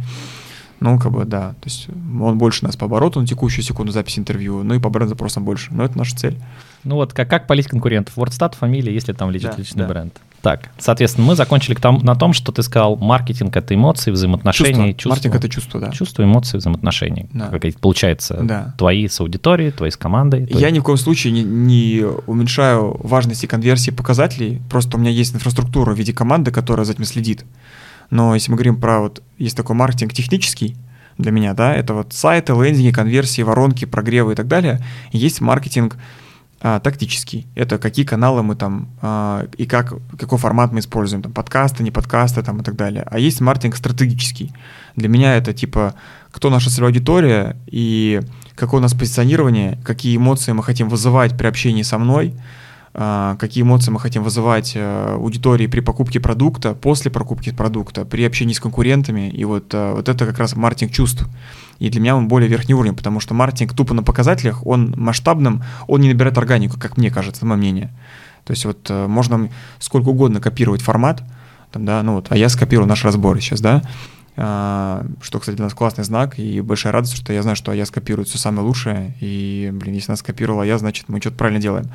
Ну, 0.80 1.00
как 1.00 1.12
бы, 1.12 1.26
да. 1.26 1.50
То 1.62 1.66
есть 1.66 1.88
он 1.90 2.38
больше 2.38 2.66
нас 2.66 2.76
по 2.76 2.86
обороту 2.86 3.20
на 3.20 3.28
текущую 3.28 3.64
секунду 3.64 3.92
записи 3.92 4.20
интервью, 4.20 4.64
ну 4.64 4.74
и 4.74 4.80
по 4.80 4.90
бренд-запросам 4.90 5.46
больше. 5.46 5.72
Но 5.74 5.84
это 5.84 5.96
наша 5.98 6.16
цель. 6.16 6.38
Ну 6.84 6.96
вот 6.96 7.14
как, 7.14 7.30
как 7.30 7.46
полить 7.46 7.68
конкурентов? 7.68 8.18
WordStat, 8.18 8.56
фамилия, 8.56 8.92
если 8.92 9.14
там 9.14 9.30
лежит 9.30 9.52
да, 9.52 9.58
личный 9.58 9.84
да. 9.84 9.88
бренд. 9.88 10.20
Так, 10.42 10.70
соответственно, 10.80 11.28
мы 11.28 11.36
закончили 11.36 11.76
тому, 11.76 12.00
на 12.00 12.16
том, 12.16 12.34
что 12.34 12.52
ты 12.52 12.64
сказал, 12.64 12.96
маркетинг— 12.96 13.56
это 13.58 13.76
эмоции, 13.76 14.10
взаимоотношения, 14.10 14.94
чувства. 14.94 15.10
Маркетинг— 15.10 15.36
это 15.36 15.50
чувство, 15.50 15.80
да. 15.80 15.92
Чувство, 15.92 16.24
эмоции, 16.24 16.58
взаимоотношения. 16.58 17.28
Да. 17.32 17.48
Как 17.48 17.62
получается, 17.80 18.40
да. 18.42 18.74
твои 18.78 19.08
с 19.08 19.20
аудиторией, 19.20 19.72
твои 19.72 19.92
с 19.92 19.98
командой. 19.98 20.48
Твои... 20.48 20.62
Я 20.62 20.72
ни 20.72 20.80
в 20.80 20.84
коем 20.84 20.98
случае 20.98 21.34
не, 21.34 21.44
не 21.44 22.04
уменьшаю 22.26 22.98
важности 23.04 23.46
конверсии 23.46 23.92
показателей, 23.92 24.62
просто 24.70 24.98
у 24.98 25.00
меня 25.00 25.12
есть 25.12 25.36
инфраструктура 25.36 25.94
в 25.94 25.98
виде 25.98 26.12
команды, 26.12 26.52
которая 26.52 26.86
за 26.86 26.94
этим 26.94 27.06
следит. 27.06 27.46
Но 28.10 28.34
если 28.34 28.50
мы 28.52 28.58
говорим 28.58 28.80
про 28.80 29.02
вот, 29.02 29.22
есть 29.38 29.56
такой 29.56 29.76
маркетинг 29.76 30.14
технический, 30.14 30.76
для 31.18 31.32
меня, 31.32 31.54
да, 31.54 31.76
это 31.76 31.94
вот 31.94 32.14
сайты, 32.14 32.54
лендинги, 32.54 32.92
конверсии, 32.92 33.44
воронки, 33.44 33.86
прогревы 33.86 34.34
и 34.34 34.36
так 34.36 34.48
далее. 34.48 34.84
Есть 35.12 35.40
маркетинг 35.40 35.98
а, 36.64 36.80
тактический. 36.80 37.48
Это 37.56 37.80
какие 37.80 38.06
каналы 38.06 38.44
мы 38.44 38.56
там 38.56 38.90
а, 39.02 39.48
и 39.58 39.66
как, 39.66 39.94
какой 40.20 40.38
формат 40.38 40.72
мы 40.72 40.80
используем, 40.80 41.24
там 41.24 41.32
подкасты, 41.32 41.84
не 41.84 41.90
подкасты 41.90 42.44
там 42.44 42.62
и 42.62 42.64
так 42.64 42.76
далее. 42.76 43.04
А 43.10 43.18
есть 43.18 43.42
маркетинг 43.42 43.76
стратегический. 43.76 44.52
Для 44.96 45.10
меня 45.10 45.36
это 45.36 45.54
типа 45.54 45.96
кто 46.32 46.50
наша 46.52 46.70
целевая 46.70 46.92
аудитория 46.92 47.58
и 47.66 48.22
какое 48.56 48.80
у 48.80 48.84
нас 48.84 48.94
позиционирование, 48.94 49.80
какие 49.84 50.16
эмоции 50.18 50.52
мы 50.52 50.64
хотим 50.64 50.88
вызывать 50.88 51.36
при 51.36 51.48
общении 51.48 51.82
со 51.82 51.98
мной, 51.98 52.36
а, 52.94 53.38
какие 53.38 53.64
эмоции 53.64 53.90
мы 53.90 54.00
хотим 54.00 54.22
вызывать 54.22 54.74
э, 54.76 55.14
аудитории 55.14 55.68
при 55.68 55.80
покупке 55.80 56.20
продукта, 56.20 56.74
после 56.76 57.10
покупки 57.10 57.52
продукта, 57.52 58.06
при 58.06 58.24
общении 58.24 58.54
с 58.54 58.60
конкурентами. 58.60 59.30
И 59.30 59.46
вот, 59.46 59.74
э, 59.74 59.94
вот 59.94 60.10
это 60.10 60.26
как 60.26 60.38
раз 60.38 60.56
маркетинг 60.56 60.92
чувств. 60.92 61.26
И 61.82 61.90
для 61.90 62.00
меня 62.00 62.16
он 62.16 62.28
более 62.28 62.48
верхний 62.48 62.76
уровень, 62.76 62.96
потому 62.96 63.20
что 63.20 63.34
маркетинг 63.34 63.74
тупо 63.74 63.96
на 63.96 64.04
показателях, 64.04 64.68
он 64.68 64.94
масштабным, 64.96 65.64
он 65.88 66.02
не 66.02 66.10
набирает 66.10 66.38
органику, 66.38 66.80
как 66.80 66.96
мне 66.96 67.10
кажется, 67.10 67.44
мое 67.44 67.58
мнение. 67.58 67.90
То 68.46 68.54
есть 68.54 68.66
вот 68.66 68.88
э, 68.92 69.08
можно 69.08 69.50
сколько 69.80 70.10
угодно 70.10 70.40
копировать 70.40 70.84
формат, 70.84 71.24
там, 71.72 71.84
да, 71.84 72.04
ну 72.04 72.14
вот, 72.14 72.28
а 72.30 72.38
я 72.38 72.50
скопирую 72.50 72.88
наш 72.88 73.04
разбор 73.04 73.42
сейчас, 73.42 73.62
да, 73.62 73.82
а, 74.38 75.08
что, 75.24 75.40
кстати, 75.40 75.56
для 75.56 75.66
нас 75.66 75.74
классный 75.74 76.04
знак 76.04 76.38
и 76.38 76.62
большая 76.62 76.94
радость, 76.94 77.18
что 77.18 77.34
я 77.34 77.42
знаю, 77.42 77.56
что 77.56 77.74
я 77.74 77.88
скопирую 77.88 78.26
все 78.26 78.38
самое 78.38 78.64
лучшее, 78.64 79.16
и, 79.20 79.72
блин, 79.74 79.96
если 79.96 80.12
нас 80.12 80.20
скопировала 80.20 80.62
я, 80.62 80.78
значит, 80.78 81.10
мы 81.10 81.20
что-то 81.20 81.38
правильно 81.38 81.60
делаем. 81.60 81.86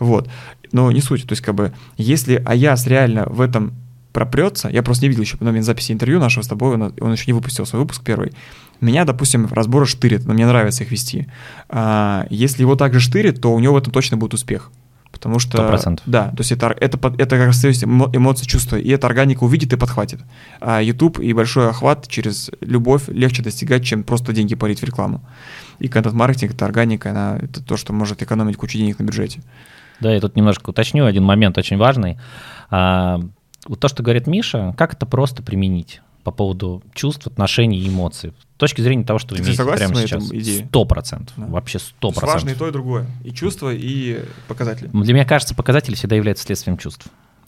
Вот. 0.00 0.28
Но 0.72 0.90
не 0.90 1.00
суть, 1.00 1.22
то 1.28 1.32
есть, 1.32 1.42
как 1.42 1.54
бы, 1.54 1.72
если 1.96 2.42
Аяс 2.44 2.88
реально 2.88 3.26
в 3.26 3.40
этом 3.40 3.72
пропрется, 4.12 4.68
я 4.68 4.82
просто 4.82 5.04
не 5.04 5.10
видел 5.10 5.22
еще 5.22 5.36
на 5.40 5.62
записи 5.62 5.92
интервью 5.92 6.20
нашего 6.20 6.42
с 6.42 6.48
тобой, 6.48 6.74
он, 6.74 6.94
он 7.00 7.12
еще 7.12 7.24
не 7.26 7.32
выпустил 7.32 7.66
свой 7.66 7.82
выпуск 7.82 8.02
первый, 8.04 8.32
меня, 8.80 9.04
допустим, 9.04 9.46
разборы 9.50 9.86
штырит, 9.86 10.24
но 10.24 10.34
мне 10.34 10.46
нравится 10.46 10.84
их 10.84 10.90
вести. 10.90 11.26
А, 11.68 12.26
если 12.30 12.62
его 12.62 12.76
также 12.76 13.00
штырит, 13.00 13.40
то 13.40 13.52
у 13.52 13.58
него 13.58 13.74
в 13.74 13.78
этом 13.78 13.92
точно 13.92 14.16
будет 14.16 14.34
успех. 14.34 14.70
Потому 15.10 15.38
что... 15.40 15.58
100%. 15.58 16.02
Да, 16.06 16.28
то 16.28 16.38
есть 16.38 16.52
это, 16.52 16.68
это, 16.78 16.96
это 17.18 17.36
как 17.36 17.46
раз 17.46 17.64
эмоции, 17.64 18.46
чувства, 18.46 18.76
и 18.76 18.88
эта 18.90 19.06
органика 19.08 19.42
увидит 19.42 19.72
и 19.72 19.76
подхватит. 19.76 20.20
А 20.60 20.80
YouTube 20.80 21.18
и 21.18 21.32
большой 21.32 21.70
охват 21.70 22.06
через 22.06 22.50
любовь 22.60 23.08
легче 23.08 23.42
достигать, 23.42 23.84
чем 23.84 24.04
просто 24.04 24.32
деньги 24.32 24.54
полить 24.54 24.80
в 24.80 24.84
рекламу. 24.84 25.22
И 25.80 25.88
контент-маркетинг, 25.88 26.52
это 26.52 26.66
органика, 26.66 27.10
она, 27.10 27.38
это 27.42 27.64
то, 27.64 27.76
что 27.76 27.92
может 27.92 28.22
экономить 28.22 28.56
кучу 28.56 28.78
денег 28.78 28.98
на 29.00 29.04
бюджете. 29.04 29.40
Да, 29.98 30.12
я 30.12 30.20
тут 30.20 30.36
немножко 30.36 30.70
уточню 30.70 31.04
один 31.06 31.24
момент 31.24 31.58
очень 31.58 31.78
важный. 31.78 32.18
Вот 33.66 33.80
то, 33.80 33.88
что 33.88 34.02
говорит 34.02 34.26
Миша, 34.26 34.74
как 34.78 34.94
это 34.94 35.04
просто 35.06 35.42
применить 35.42 36.00
по 36.24 36.30
поводу 36.30 36.82
чувств, 36.94 37.26
отношений 37.26 37.78
и 37.80 37.88
эмоций? 37.88 38.32
С 38.56 38.58
точки 38.58 38.80
зрения 38.80 39.04
того, 39.04 39.18
что 39.18 39.34
вы 39.34 39.38
Ты 39.38 39.44
имеете 39.44 39.64
прямо 39.64 39.94
сейчас. 39.96 40.24
Сто 40.68 40.84
процентов. 40.84 41.34
Да. 41.36 41.46
Вообще 41.46 41.78
То 41.78 41.84
сто 41.84 42.08
есть 42.08 42.22
важно 42.22 42.50
и 42.50 42.54
процентов. 42.54 42.58
то, 42.58 42.68
и 42.68 42.72
другое. 42.72 43.06
И 43.24 43.30
чувства, 43.32 43.72
и 43.74 44.24
показатели. 44.48 44.88
Для 44.92 45.14
меня 45.14 45.24
кажется, 45.24 45.54
показатели 45.54 45.94
всегда 45.94 46.16
являются 46.16 46.44
следствием 46.44 46.76
чувств. 46.78 47.06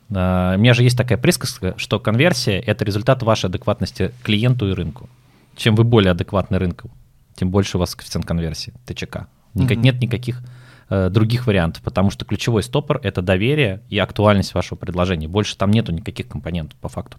У 0.08 0.14
меня 0.14 0.74
же 0.74 0.82
есть 0.82 0.96
такая 0.96 1.18
присказка, 1.18 1.74
что 1.76 2.00
конверсия— 2.00 2.58
это 2.66 2.84
результат 2.84 3.22
вашей 3.22 3.46
адекватности 3.46 4.12
клиенту 4.24 4.68
и 4.68 4.72
рынку. 4.72 5.08
Чем 5.56 5.74
вы 5.76 5.84
более 5.84 6.10
адекватны 6.12 6.58
рынку, 6.58 6.90
тем 7.36 7.50
больше 7.50 7.76
у 7.76 7.80
вас 7.80 7.94
коэффициент 7.94 8.26
конверсии, 8.26 8.72
ТЧК. 8.86 9.28
Ника- 9.54 9.74
Мгм. 9.74 9.82
Нет 9.82 10.00
никаких 10.00 10.42
э, 10.90 11.08
других 11.10 11.46
вариантов, 11.46 11.82
потому 11.82 12.10
что 12.10 12.24
ключевой 12.24 12.62
стопор— 12.62 13.00
это 13.02 13.22
доверие 13.22 13.80
и 13.88 13.98
актуальность 13.98 14.52
вашего 14.54 14.76
предложения. 14.76 15.28
Больше 15.28 15.56
там 15.56 15.70
нету 15.70 15.92
никаких 15.92 16.28
компонентов 16.28 16.78
по 16.80 16.88
факту. 16.88 17.16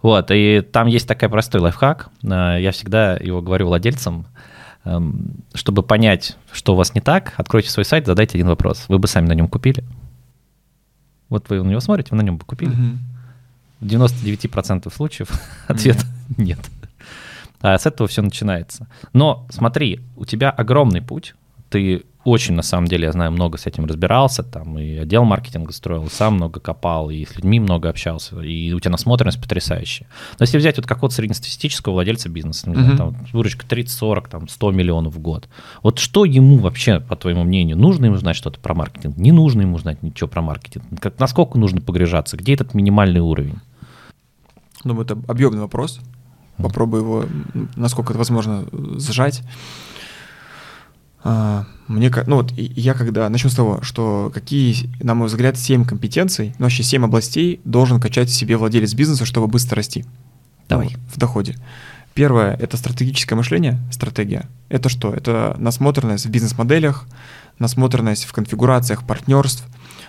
Вот, 0.00 0.30
и 0.30 0.60
там 0.60 0.86
есть 0.86 1.06
такой 1.08 1.28
простой 1.28 1.60
лайфхак. 1.60 2.08
Э, 2.22 2.56
Я 2.60 2.70
всегда 2.72 3.16
его 3.16 3.42
говорю 3.42 3.66
владельцам, 3.66 4.26
эм, 4.84 5.44
чтобы 5.54 5.82
понять, 5.82 6.36
что 6.52 6.72
у 6.74 6.76
вас 6.76 6.94
не 6.94 7.00
так, 7.00 7.34
откройте 7.36 7.68
свой 7.70 7.84
сайт, 7.84 8.06
задайте 8.06 8.38
один 8.38 8.48
вопрос. 8.48 8.84
Вы 8.88 8.98
бы 8.98 9.08
сами 9.08 9.26
на 9.26 9.32
нем 9.32 9.48
купили? 9.48 9.84
Вот 11.28 11.48
вы 11.50 11.62
на 11.62 11.68
него 11.68 11.80
смотрите, 11.80 12.08
вы 12.12 12.16
на 12.16 12.22
нем 12.22 12.38
бы 12.38 12.44
купили? 12.44 12.72
В 13.80 13.86
99% 13.86 14.92
случаев 14.94 15.28
ответ 15.68 15.98
нет. 16.36 16.58
А 17.60 17.76
с 17.76 17.86
этого 17.86 18.08
все 18.08 18.22
начинается. 18.22 18.86
Но 19.12 19.46
смотри, 19.50 20.00
у 20.16 20.24
тебя 20.24 20.50
огромный 20.50 21.02
путь. 21.02 21.34
Ты 21.70 22.04
очень, 22.24 22.54
на 22.54 22.62
самом 22.62 22.88
деле, 22.88 23.04
я 23.04 23.12
знаю, 23.12 23.30
много 23.32 23.56
с 23.58 23.66
этим 23.66 23.84
разбирался, 23.86 24.42
там 24.42 24.78
и 24.78 24.96
отдел 24.98 25.24
маркетинга 25.24 25.72
строил, 25.72 26.04
и 26.06 26.10
сам 26.10 26.34
много 26.34 26.60
копал, 26.60 27.10
и 27.10 27.24
с 27.24 27.36
людьми 27.36 27.58
много 27.60 27.88
общался, 27.88 28.40
и 28.40 28.72
у 28.72 28.80
тебя 28.80 28.90
насмотренность 28.90 29.40
потрясающая. 29.40 30.06
Но 30.38 30.42
если 30.42 30.58
взять 30.58 30.76
вот 30.76 30.86
какого-то 30.86 31.14
среднестатистического 31.14 31.94
владельца 31.94 32.28
бизнеса, 32.28 32.68
не 32.68 32.74
знаю, 32.74 32.88
Мгм. 32.90 32.96
там, 32.98 33.16
выручка 33.32 33.66
30-40, 33.66 34.28
там, 34.28 34.48
100 34.48 34.70
миллионов 34.72 35.14
в 35.14 35.18
год, 35.20 35.48
вот 35.82 35.98
что 36.00 36.24
ему 36.24 36.58
вообще, 36.58 37.00
по 37.00 37.16
твоему 37.16 37.44
мнению, 37.44 37.78
нужно 37.78 38.06
ему 38.06 38.16
знать 38.16 38.36
что-то 38.36 38.60
про 38.60 38.74
маркетинг? 38.74 39.16
Не 39.16 39.32
нужно 39.32 39.62
ему 39.62 39.78
знать 39.78 40.02
ничего 40.02 40.28
про 40.28 40.42
маркетинг? 40.42 40.84
Как, 41.00 41.18
насколько 41.18 41.56
нужно 41.58 41.80
погружаться? 41.80 42.36
Где 42.36 42.54
этот 42.54 42.74
минимальный 42.74 43.20
уровень? 43.20 43.58
Думаю, 44.84 45.04
это 45.04 45.18
объемный 45.28 45.60
вопрос. 45.60 46.00
Попробую 46.56 47.02
его, 47.02 47.24
насколько 47.76 48.12
это 48.12 48.18
возможно, 48.18 48.64
э, 48.70 48.98
сжать. 48.98 49.42
А, 51.24 51.66
Мне, 51.88 52.12
ну 52.26 52.36
вот 52.36 52.52
я 52.56 52.94
когда 52.94 53.28
начну 53.28 53.50
с 53.50 53.54
того, 53.54 53.82
что 53.82 54.30
какие, 54.32 54.90
на 55.02 55.14
мой 55.14 55.28
взгляд, 55.28 55.58
7 55.58 55.84
компетенций, 55.84 56.54
ну 56.58 56.64
вообще 56.64 56.82
7 56.82 57.04
областей 57.04 57.60
должен 57.64 58.00
качать 58.00 58.28
в 58.28 58.34
себе 58.34 58.56
владелец 58.56 58.94
бизнеса, 58.94 59.24
чтобы 59.24 59.46
быстро 59.48 59.76
расти. 59.76 60.04
Давай. 60.68 60.90
Ну, 60.92 60.98
в 61.12 61.18
доходе. 61.18 61.56
Первое– 62.14 62.54
это 62.60 62.76
стратегическое 62.76 63.36
мышление, 63.36 63.78
стратегия. 63.92 64.46
Это 64.68 64.88
что? 64.88 65.12
Это 65.12 65.54
насмотренность 65.58 66.26
в 66.26 66.30
бизнес-моделях, 66.30 67.06
насмотренность 67.58 68.24
в 68.24 68.32
конфигурациях 68.32 69.06
партнерств, 69.06 69.64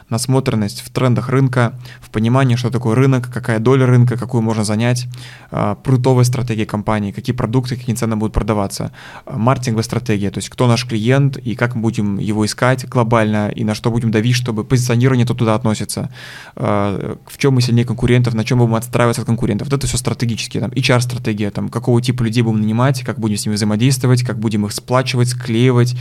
насмотренность 0.10 0.82
в 0.82 0.90
трендах 0.90 1.30
рынка, 1.30 1.74
в 2.02 2.10
понимании, 2.10 2.56
что 2.56 2.70
такое 2.70 2.96
рынок, 2.96 3.32
какая 3.32 3.60
доля 3.60 3.86
рынка, 3.86 4.18
какую 4.18 4.42
можно 4.42 4.64
занять, 4.64 5.08
а, 5.52 5.76
прутовая 5.76 6.24
стратегия 6.24 6.66
компании, 6.66 7.12
какие 7.12 7.36
продукты, 7.36 7.76
какие 7.76 7.96
цены 7.96 8.16
будут 8.16 8.34
продаваться, 8.34 8.92
а, 9.26 9.38
маркетинговая 9.38 9.84
стратегия, 9.84 10.32
то 10.32 10.40
есть 10.40 10.50
кто 10.50 10.68
наш 10.68 10.86
клиент 10.86 11.38
и 11.38 11.56
как 11.56 11.76
мы 11.76 11.82
будем 11.82 12.18
его 12.18 12.46
искать 12.46 12.88
глобально 12.88 13.50
и 13.50 13.64
на 13.64 13.76
что 13.76 13.92
будем 13.92 14.12
давить, 14.12 14.36
чтобы 14.36 14.64
позиционирование 14.64 15.26
то 15.26 15.34
туда 15.34 15.56
относится, 15.56 16.10
а, 16.56 17.18
в 17.28 17.38
чем 17.38 17.56
мы 17.56 17.62
сильнее 17.62 17.86
конкурентов, 17.86 18.34
на 18.34 18.44
чем 18.44 18.60
будем 18.60 18.76
отстраиваться 18.76 19.22
от 19.22 19.28
конкурентов. 19.28 19.68
Вот 19.68 19.78
это 19.78 19.88
все 19.88 19.98
стратегические, 19.98 20.62
там, 20.62 20.72
HR-стратегия, 20.72 21.52
там, 21.52 21.70
какого 21.70 22.02
типа 22.02 22.24
людей 22.24 22.44
будем 22.44 22.62
нанимать, 22.62 23.04
как 23.04 23.20
будем 23.20 23.38
с 23.38 23.46
ними 23.46 23.56
взаимодействовать, 23.56 24.24
как 24.24 24.40
будем 24.40 24.66
их 24.66 24.72
сплачивать, 24.72 25.30
склеивать, 25.30 25.96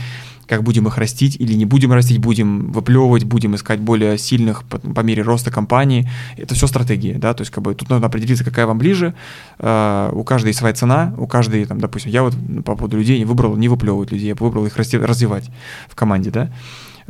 как 0.49 0.63
будем 0.63 0.87
их 0.87 0.97
растить 0.97 1.35
или 1.39 1.53
не 1.53 1.65
будем 1.65 1.93
растить, 1.93 2.17
будем 2.17 2.71
выплевывать, 2.71 3.23
будем 3.23 3.55
искать 3.55 3.79
более 3.79 4.17
сильных 4.17 4.63
по, 4.63 4.79
по 4.79 5.01
мере 5.01 5.21
роста 5.21 5.51
компании. 5.51 6.09
Это 6.37 6.55
все 6.55 6.65
стратегии, 6.65 7.13
да, 7.13 7.35
то 7.35 7.41
есть 7.41 7.51
как 7.51 7.63
бы 7.63 7.75
тут 7.75 7.89
нужно 7.89 8.07
определиться, 8.07 8.43
какая 8.43 8.65
вам 8.65 8.79
ближе. 8.79 9.13
Э, 9.59 10.09
у 10.11 10.23
каждой 10.23 10.47
есть 10.47 10.59
своя 10.59 10.73
цена, 10.73 11.13
у 11.17 11.27
каждой, 11.27 11.65
там, 11.65 11.79
допустим, 11.79 12.11
я 12.11 12.23
вот 12.23 12.33
ну, 12.47 12.63
по 12.63 12.75
поводу 12.75 12.97
людей 12.97 13.23
выбрал 13.25 13.55
не 13.55 13.69
выплевывать 13.69 14.11
людей, 14.11 14.29
я 14.29 14.35
выбрал 14.35 14.65
их 14.65 14.75
расти- 14.75 14.97
развивать 14.97 15.49
в 15.87 15.95
команде, 15.95 16.31
да. 16.31 16.51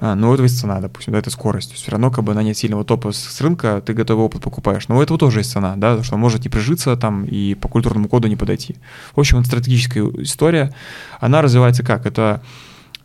А, 0.02 0.16
Но 0.16 0.32
у 0.32 0.38
есть 0.38 0.60
цена, 0.60 0.80
допустим, 0.80 1.14
да, 1.14 1.20
это 1.20 1.30
скорость. 1.30 1.74
Все 1.74 1.92
равно, 1.92 2.10
как 2.10 2.24
бы 2.24 2.34
на 2.34 2.42
нет 2.42 2.58
сильного 2.58 2.86
топа 2.86 3.12
с 3.12 3.42
рынка, 3.42 3.82
ты 3.86 3.94
готовый 3.94 4.26
опыт 4.26 4.42
покупаешь. 4.42 4.88
Но 4.88 4.98
у 4.98 5.02
этого 5.02 5.20
тоже 5.20 5.42
есть 5.42 5.52
цена, 5.52 5.76
да, 5.76 6.04
что 6.04 6.16
может 6.16 6.44
не 6.44 6.50
прижиться 6.50 6.96
там 6.96 7.26
и 7.26 7.54
по 7.54 7.68
культурному 7.68 8.08
коду 8.08 8.28
не 8.28 8.38
подойти. 8.38 8.78
В 9.14 9.20
общем, 9.20 9.40
это 9.40 9.48
стратегическая 9.48 10.02
история. 10.24 10.74
Она 11.20 11.42
развивается 11.42 11.84
как? 11.84 12.06
Это 12.06 12.42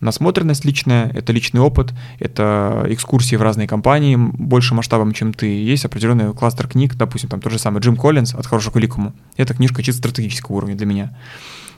насмотренность 0.01 0.65
личная, 0.65 1.11
это 1.11 1.33
личный 1.33 1.61
опыт, 1.61 1.93
это 2.19 2.85
экскурсии 2.89 3.37
в 3.37 3.43
разные 3.43 3.67
компании 3.67 4.17
больше 4.17 4.75
масштабом, 4.75 5.13
чем 5.13 5.33
ты. 5.33 5.47
Есть 5.47 5.85
определенный 5.85 6.33
кластер 6.35 6.69
книг, 6.69 6.95
допустим, 6.95 7.29
там 7.31 7.41
тот 7.41 7.53
же 7.53 7.59
самый 7.59 7.81
Джим 7.81 7.97
Коллинз 7.97 8.35
«От 8.35 8.47
хорошего 8.47 8.73
к 8.73 8.77
великому». 8.77 9.13
Это 9.37 9.55
книжка 9.55 9.83
чисто 9.83 10.01
стратегического 10.01 10.57
уровня 10.57 10.77
для 10.77 10.87
меня. 10.87 11.17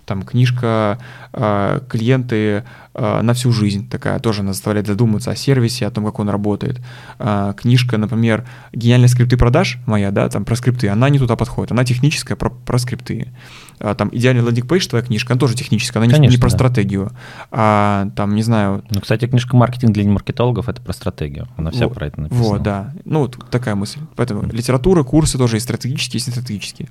Там 0.06 0.22
книжка 0.22 0.98
э, 1.32 1.80
«Клиенты 1.88 2.62
э, 2.94 3.20
на 3.22 3.34
всю 3.34 3.50
жизнь» 3.50 3.88
такая, 3.90 4.20
тоже 4.20 4.42
она 4.42 4.52
заставляет 4.52 4.86
задуматься 4.86 5.32
о 5.32 5.36
сервисе, 5.36 5.84
о 5.84 5.90
том, 5.90 6.04
как 6.04 6.20
он 6.20 6.28
работает. 6.28 6.80
Э, 7.18 7.54
книжка, 7.56 7.98
например, 7.98 8.46
«Гениальные 8.72 9.08
скрипты 9.08 9.36
продаж» 9.36 9.78
моя, 9.84 10.12
да, 10.12 10.28
там 10.28 10.44
про 10.44 10.54
скрипты, 10.54 10.88
она 10.88 11.08
не 11.08 11.18
туда 11.18 11.34
подходит, 11.34 11.72
она 11.72 11.84
техническая, 11.84 12.36
про, 12.36 12.50
про 12.50 12.78
скрипты. 12.78 13.32
А, 13.80 13.94
там 13.94 14.10
«Идеальный 14.12 14.44
лендинг-пейдж» 14.44 14.86
твоя 14.88 15.04
книжка, 15.04 15.32
она 15.32 15.40
тоже 15.40 15.54
техническая, 15.54 16.00
она 16.00 16.06
не, 16.06 16.14
Конечно, 16.14 16.34
не 16.36 16.40
про 16.40 16.50
да. 16.50 16.56
стратегию. 16.56 17.12
А, 17.50 18.08
там, 18.14 18.34
не 18.34 18.42
знаю, 18.42 18.84
Ну, 18.90 19.00
кстати, 19.00 19.26
книжка 19.26 19.56
«Маркетинг 19.56 19.92
для 19.92 20.08
маркетологов»— 20.08 20.68
это 20.68 20.80
про 20.80 20.92
стратегию. 20.92 21.48
Она 21.56 21.70
вся 21.70 21.86
Вот, 21.86 21.94
про 21.94 22.06
это 22.06 22.20
написана. 22.20 22.44
Вот, 22.44 22.62
да. 22.62 22.92
Ну, 23.04 23.20
вот 23.20 23.50
такая 23.50 23.74
мысль. 23.74 24.00
Поэтому 24.14 24.42
литература, 24.44 25.02
курсы 25.02 25.38
тоже 25.38 25.56
есть 25.56 25.64
стратегические, 25.64 26.18
есть 26.18 26.28
не 26.28 26.32
стратегические. 26.32 26.88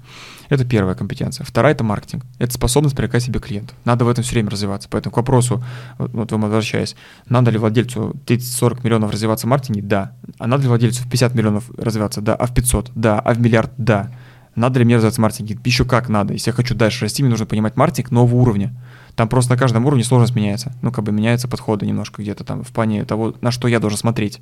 Это 0.49 0.65
первая 0.65 0.95
компетенция. 0.95 1.45
Вторая– 1.45 1.73
это 1.75 1.83
маркетинг. 1.83 2.25
Это 2.39 2.51
способность 2.53 2.95
привлекать 2.95 3.23
себе 3.23 3.39
клиентов. 3.39 3.75
Надо 3.85 4.05
в 4.05 4.09
этом 4.09 4.23
все 4.23 4.33
время 4.33 4.49
развиваться. 4.49 4.87
Поэтому 4.91 5.13
к 5.13 5.17
вопросу, 5.17 5.63
вот 5.97 6.25
вот 6.25 6.31
вам 6.31 6.41
возвращаясь, 6.41 6.95
надо 7.29 7.51
ли 7.51 7.57
владельцу 7.57 8.15
30-40 8.25 8.83
миллионов 8.83 9.11
развиваться 9.11 9.47
в 9.47 9.49
маркетинге? 9.49 9.81
Да. 9.81 10.11
А 10.39 10.47
надо 10.47 10.63
ли 10.63 10.69
владельцу 10.69 11.03
в 11.03 11.09
50 11.09 11.35
миллионов 11.35 11.69
развиваться? 11.77 12.21
Да. 12.21 12.35
А 12.35 12.47
в 12.47 12.53
500? 12.53 12.91
Да. 12.95 13.19
А 13.19 13.33
в 13.33 13.39
миллиард? 13.39 13.71
Да. 13.77 14.11
Надо 14.55 14.79
ли 14.79 14.85
мне 14.85 14.95
развиваться 14.95 15.19
в 15.19 15.21
маркетинге? 15.21 15.57
Еще 15.65 15.85
как 15.85 16.09
надо. 16.09 16.33
Если 16.33 16.49
я 16.49 16.55
хочу 16.55 16.75
дальше 16.75 17.05
расти, 17.05 17.21
мне 17.21 17.29
нужно 17.29 17.45
понимать 17.45 17.75
маркетинг 17.75 18.11
нового 18.11 18.35
уровня. 18.35 18.73
Там 19.15 19.29
просто 19.29 19.53
на 19.53 19.57
каждом 19.57 19.85
уровне 19.85 20.03
сложность 20.03 20.35
меняется. 20.35 20.73
Ну, 20.81 20.91
как 20.91 21.03
бы 21.03 21.11
меняются 21.11 21.47
подходы 21.47 21.85
немножко 21.85 22.21
где-то 22.21 22.43
там 22.43 22.63
в 22.63 22.69
плане 22.69 23.05
того, 23.05 23.35
на 23.41 23.51
что 23.51 23.67
я 23.67 23.79
должен 23.79 23.97
смотреть. 23.97 24.41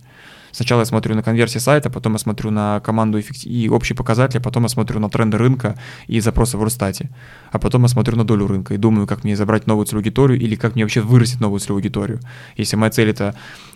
Сначала 0.51 0.81
я 0.81 0.85
смотрю 0.85 1.15
на 1.15 1.23
конверсии 1.23 1.57
сайта, 1.57 1.89
потом 1.89 2.13
я 2.13 2.19
смотрю 2.19 2.51
на 2.51 2.79
команду 2.81 3.19
и 3.19 3.69
общие 3.69 3.95
показатели, 3.95 4.39
потом 4.39 4.63
я 4.63 4.69
смотрю 4.69 4.99
на 4.99 5.09
тренды 5.09 5.39
рынка 5.39 5.75
и 6.05 6.19
запросы 6.19 6.57
в 6.57 6.63
Росстате, 6.63 7.09
а 7.51 7.57
потом 7.57 7.81
я 7.81 7.87
смотрю 7.87 8.17
на 8.17 8.23
долю 8.23 8.45
рынка 8.45 8.75
и 8.75 8.77
думаю, 8.77 9.07
как 9.07 9.23
мне 9.23 9.35
забрать 9.35 9.65
новую 9.65 9.87
целевую 9.87 10.03
аудиторию 10.03 10.39
или 10.39 10.55
как 10.55 10.75
мне 10.75 10.83
вообще 10.83 11.01
вырастить 11.01 11.39
новую 11.39 11.59
целевую 11.59 11.79
аудиторию. 11.79 12.19
Если 12.55 12.75
моя 12.75 12.91
цель 12.91 13.09
это, 13.09 13.33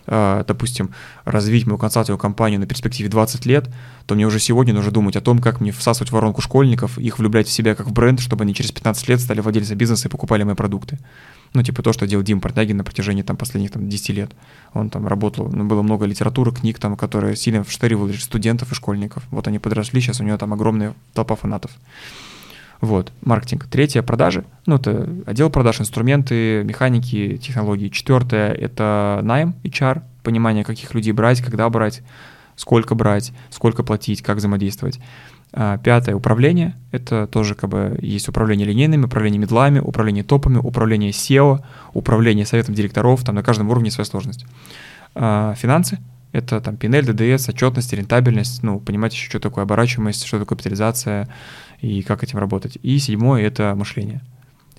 допустим, 0.08 0.90
развить 1.24 1.66
мою 1.66 1.78
консалтинговую 1.78 2.18
компанию 2.18 2.58
на 2.58 2.66
перспективе 2.66 3.08
20 3.08 3.46
лет, 3.46 3.68
то 4.06 4.14
мне 4.14 4.26
уже 4.26 4.40
сегодня 4.40 4.72
нужно 4.72 4.90
думать 4.90 5.16
о 5.16 5.20
том, 5.20 5.38
как 5.38 5.60
мне 5.60 5.70
всасывать 5.70 6.10
воронку 6.10 6.40
школьников, 6.40 6.98
их 6.98 7.18
влюблять 7.18 7.46
в 7.46 7.52
себя 7.52 7.74
как 7.74 7.86
в 7.86 7.92
бренд, 7.92 8.20
чтобы 8.20 8.44
они 8.44 8.54
через 8.54 8.72
15 8.72 9.08
лет 9.08 9.20
стали 9.20 9.40
владельцами 9.40 9.76
бизнеса 9.76 10.08
и 10.08 10.10
покупали 10.10 10.44
мои 10.44 10.54
продукты. 10.54 10.98
Ну, 11.54 11.62
типа 11.62 11.82
то, 11.82 11.92
что 11.92 12.06
делал 12.06 12.22
Дим 12.22 12.40
Портнягин 12.40 12.76
на 12.76 12.84
протяжении 12.84 13.22
там, 13.22 13.36
последних 13.36 13.70
там, 13.70 13.88
10 13.88 14.08
лет. 14.10 14.32
Он 14.74 14.90
там 14.90 15.06
работал, 15.06 15.48
ну, 15.50 15.64
было 15.64 15.82
много 15.82 16.04
литературы, 16.04 16.52
книг, 16.52 16.78
там, 16.78 16.96
которые 16.96 17.36
сильно 17.36 17.64
вштыривали 17.64 18.12
студентов 18.12 18.72
и 18.72 18.74
школьников. 18.74 19.22
Вот 19.30 19.48
они 19.48 19.58
подросли, 19.58 20.00
сейчас 20.00 20.20
у 20.20 20.24
него 20.24 20.36
там 20.36 20.52
огромная 20.52 20.94
толпа 21.14 21.36
фанатов. 21.36 21.70
Вот, 22.80 23.12
маркетинг. 23.22 23.66
Третье– 23.66 24.02
продажи. 24.04 24.44
Ну, 24.66 24.76
это 24.76 25.08
отдел 25.26 25.50
продаж, 25.50 25.80
инструменты, 25.80 26.62
механики, 26.62 27.36
технологии. 27.38 27.88
Четвертое– 27.88 28.52
это 28.54 29.20
найм, 29.24 29.56
HR, 29.64 30.02
понимание, 30.22 30.64
каких 30.64 30.94
людей 30.94 31.12
брать, 31.12 31.40
когда 31.40 31.68
брать, 31.70 32.02
сколько 32.54 32.94
брать, 32.94 33.32
сколько 33.50 33.82
платить, 33.82 34.22
как 34.22 34.36
взаимодействовать. 34.36 35.00
А, 35.52 35.78
Пятое– 35.78 36.14
управление. 36.16 36.76
Это 36.92 37.26
тоже 37.26 37.56
как 37.56 37.70
бы 37.70 37.98
есть 38.00 38.28
управление 38.28 38.66
линейными, 38.66 39.06
управление 39.06 39.40
медлами, 39.40 39.80
управление 39.80 40.22
топами, 40.22 40.58
управление 40.58 41.10
SEO, 41.10 41.64
управление 41.94 42.46
советом 42.46 42.74
директоров. 42.74 43.24
Там 43.24 43.34
на 43.34 43.42
каждом 43.42 43.70
уровне 43.70 43.90
своя 43.90 44.04
сложность. 44.04 44.46
А, 45.16 45.54
Финансы– 45.56 45.98
это 46.32 46.60
там 46.60 46.74
PNL, 46.74 47.12
ДДС, 47.12 47.48
отчетность, 47.48 47.92
рентабельность, 47.92 48.62
ну, 48.62 48.78
понимать 48.78 49.14
еще, 49.14 49.28
что 49.28 49.40
такое 49.40 49.64
оборачиваемость, 49.64 50.24
что 50.24 50.38
такое 50.38 50.56
капитализация 50.56 51.28
и 51.80 52.02
как 52.02 52.22
этим 52.22 52.38
работать. 52.38 52.78
И 52.82 52.98
седьмое– 52.98 53.42
это 53.46 53.74
мышление. 53.74 54.22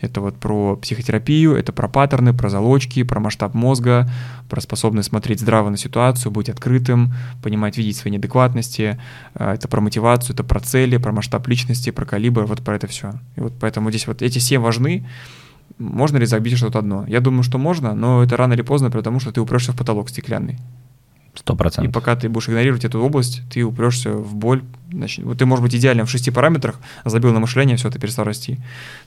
Это 0.02 0.22
вот 0.22 0.38
про 0.38 0.78
психотерапию, 0.78 1.56
это 1.56 1.74
про 1.74 1.90
паттерны, 1.90 2.34
про 2.34 2.50
залочки, 2.50 3.04
про 3.04 3.20
масштаб 3.20 3.54
мозга, 3.54 4.10
про 4.48 4.62
способность 4.62 5.10
смотреть 5.10 5.42
здраво 5.42 5.70
на 5.70 5.78
ситуацию, 5.78 6.32
быть 6.32 6.50
открытым, 6.50 7.14
понимать, 7.44 7.78
видеть 7.78 7.98
свои 7.98 8.14
неадекватности. 8.14 9.00
А, 9.34 9.56
это 9.56 9.68
про 9.68 9.82
мотивацию, 9.82 10.34
это 10.34 10.44
про 10.44 10.62
цели, 10.62 10.96
про 10.98 11.12
масштаб 11.12 11.46
личности, 11.48 11.90
про 11.90 12.06
калибр, 12.06 12.46
вот 12.46 12.62
про 12.62 12.76
это 12.76 12.88
все. 12.88 13.14
И 13.36 13.42
вот 13.42 13.54
поэтому 13.60 13.90
здесь 13.90 14.08
вот 14.08 14.22
эти 14.22 14.40
семь 14.40 14.62
важны. 14.62 15.06
Можно 15.78 16.18
ли 16.18 16.26
забить 16.26 16.58
что-то 16.58 16.80
одно? 16.80 17.06
Я 17.08 17.20
думаю, 17.20 17.44
что 17.44 17.58
можно, 17.58 17.94
но 17.94 18.24
это 18.24 18.38
рано 18.38 18.54
или 18.54 18.62
поздно, 18.62 18.90
потому 18.90 19.20
что 19.20 19.32
ты 19.32 19.42
упрешься 19.42 19.74
в 19.74 19.78
потолок 19.78 20.10
стеклянный. 20.10 20.60
Сто 21.36 21.56
процентов. 21.56 21.90
И 21.90 21.94
пока 21.94 22.16
ты 22.16 22.28
будешь 22.28 22.50
игнорировать 22.50 22.86
эту 22.86 23.00
область, 23.02 23.42
ты 23.52 23.64
упрешься 23.64 24.12
в 24.12 24.36
боль. 24.36 24.64
Значит, 24.92 25.24
вот 25.24 25.38
ты, 25.38 25.46
может 25.46 25.64
быть, 25.64 25.76
идеален 25.76 26.06
в 26.06 26.10
шести 26.10 26.32
параметрах, 26.32 26.80
забил 27.06 27.32
на 27.32 27.40
мышление, 27.40 27.78
все, 27.78 27.92
ты 27.92 28.00
перестал 28.00 28.26
расти. 28.26 28.58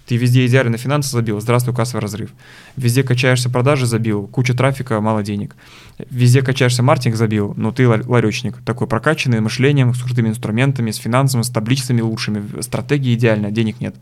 Ты 0.06 0.16
везде 0.16 0.46
идеален 0.46 0.70
на 0.70 0.78
финансы 0.78 1.10
забил, 1.10 1.40
здравствуй, 1.40 1.74
кассовый 1.74 2.00
разрыв. 2.00 2.30
Везде 2.76 3.02
качаешься 3.02 3.50
продажи, 3.50 3.86
забил, 3.86 4.28
куча 4.28 4.54
трафика, 4.54 5.00
мало 5.00 5.24
денег. 5.24 5.56
Везде 6.10 6.42
качаешься 6.42 6.82
маркетинг, 6.84 7.16
забил, 7.16 7.54
но 7.56 7.72
ты 7.72 7.88
ларечник, 7.88 8.58
такой 8.64 8.86
прокачанный 8.86 9.40
мышлением, 9.40 9.92
с 9.92 10.02
крутыми 10.02 10.28
инструментами, 10.28 10.92
с 10.92 10.96
финансами, 10.96 11.42
с 11.42 11.50
табличками 11.50 12.00
лучшими, 12.00 12.60
стратегии 12.62 13.14
идеально, 13.14 13.50
денег 13.50 13.80
нет. 13.80 13.96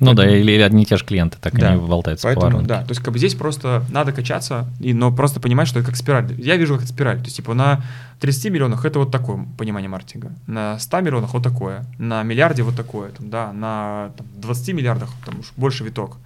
Ну 0.00 0.14
да, 0.14 0.28
или, 0.28 0.52
или 0.52 0.62
одни 0.62 0.82
и 0.82 0.86
те 0.86 0.96
же 0.96 1.04
клиенты, 1.04 1.36
так 1.40 1.54
да. 1.58 1.70
они 1.70 1.80
болтаются 1.80 2.26
Поэтому, 2.26 2.60
по 2.60 2.64
Да, 2.64 2.82
то 2.82 2.90
есть 2.90 3.02
как 3.02 3.12
бы 3.12 3.18
здесь 3.18 3.34
просто 3.34 3.84
надо 3.90 4.12
качаться, 4.12 4.66
и, 4.80 4.94
но 4.94 5.12
просто 5.12 5.40
понимать, 5.40 5.68
что 5.68 5.78
это 5.78 5.88
как 5.88 5.96
спираль. 5.96 6.34
Я 6.38 6.56
вижу 6.56 6.78
как 6.78 6.86
спираль, 6.86 7.18
то 7.18 7.24
есть 7.24 7.36
типа 7.36 7.52
на 7.54 7.84
30 8.20 8.50
миллионах 8.50 8.84
это 8.84 8.98
вот 8.98 9.12
такое 9.12 9.46
понимание 9.58 9.88
маркетинга, 9.90 10.32
на 10.46 10.78
100 10.78 11.00
миллионах 11.00 11.34
вот 11.34 11.42
такое, 11.42 11.84
на 11.98 12.22
миллиарде 12.22 12.62
вот 12.62 12.76
такое, 12.76 13.10
там, 13.10 13.30
да, 13.30 13.52
на 13.52 14.12
там, 14.16 14.26
20 14.38 14.74
миллиардах 14.74 15.10
там 15.24 15.40
уж 15.40 15.52
больше 15.56 15.84
виток. 15.84 16.16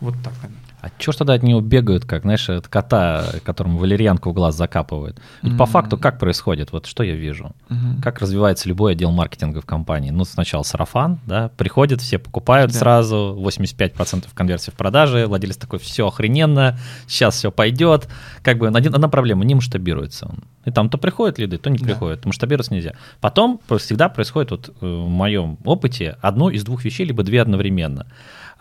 Вот 0.00 0.14
так, 0.22 0.32
наверное. 0.34 0.58
А 0.84 0.90
чего 0.98 1.14
ж 1.14 1.16
тогда 1.16 1.32
от 1.32 1.42
него 1.42 1.62
бегают, 1.62 2.04
как, 2.04 2.22
знаешь, 2.22 2.50
от 2.50 2.68
кота, 2.68 3.24
которому 3.42 3.78
валерьянку 3.78 4.28
в 4.30 4.32
глаз 4.34 4.54
закапывают? 4.54 5.18
Ведь 5.40 5.54
mm-hmm. 5.54 5.56
по 5.56 5.64
факту 5.64 5.96
как 5.96 6.18
происходит? 6.18 6.72
Вот 6.72 6.84
что 6.84 7.02
я 7.02 7.14
вижу? 7.14 7.52
Mm-hmm. 7.70 8.02
Как 8.02 8.18
развивается 8.18 8.68
любой 8.68 8.92
отдел 8.92 9.10
маркетинга 9.10 9.62
в 9.62 9.64
компании? 9.64 10.10
Ну, 10.10 10.26
сначала 10.26 10.62
сарафан, 10.62 11.20
да, 11.24 11.48
приходят, 11.56 12.02
все 12.02 12.18
покупают 12.18 12.70
да. 12.70 12.78
сразу, 12.78 13.34
85% 13.40 14.26
конверсии 14.34 14.72
в 14.72 14.74
продаже, 14.74 15.26
владелец 15.26 15.56
такой, 15.56 15.78
все 15.78 16.06
охрененно, 16.06 16.78
сейчас 17.06 17.36
все 17.36 17.50
пойдет. 17.50 18.06
Как 18.42 18.58
бы 18.58 18.68
один, 18.68 18.94
одна 18.94 19.08
проблема, 19.08 19.46
не 19.46 19.54
масштабируется 19.54 20.26
он. 20.26 20.44
И 20.66 20.70
там 20.70 20.90
то 20.90 20.98
приходят 20.98 21.38
лиды, 21.38 21.56
то 21.56 21.70
не 21.70 21.78
да. 21.78 21.86
приходят, 21.86 22.26
масштабироваться 22.26 22.74
нельзя. 22.74 22.92
Потом 23.22 23.58
всегда 23.78 24.10
происходит, 24.10 24.50
вот 24.50 24.68
э, 24.68 24.72
в 24.86 25.08
моем 25.08 25.56
опыте, 25.64 26.18
одно 26.20 26.50
из 26.50 26.62
двух 26.62 26.84
вещей, 26.84 27.06
либо 27.06 27.22
две 27.22 27.40
одновременно. 27.40 28.06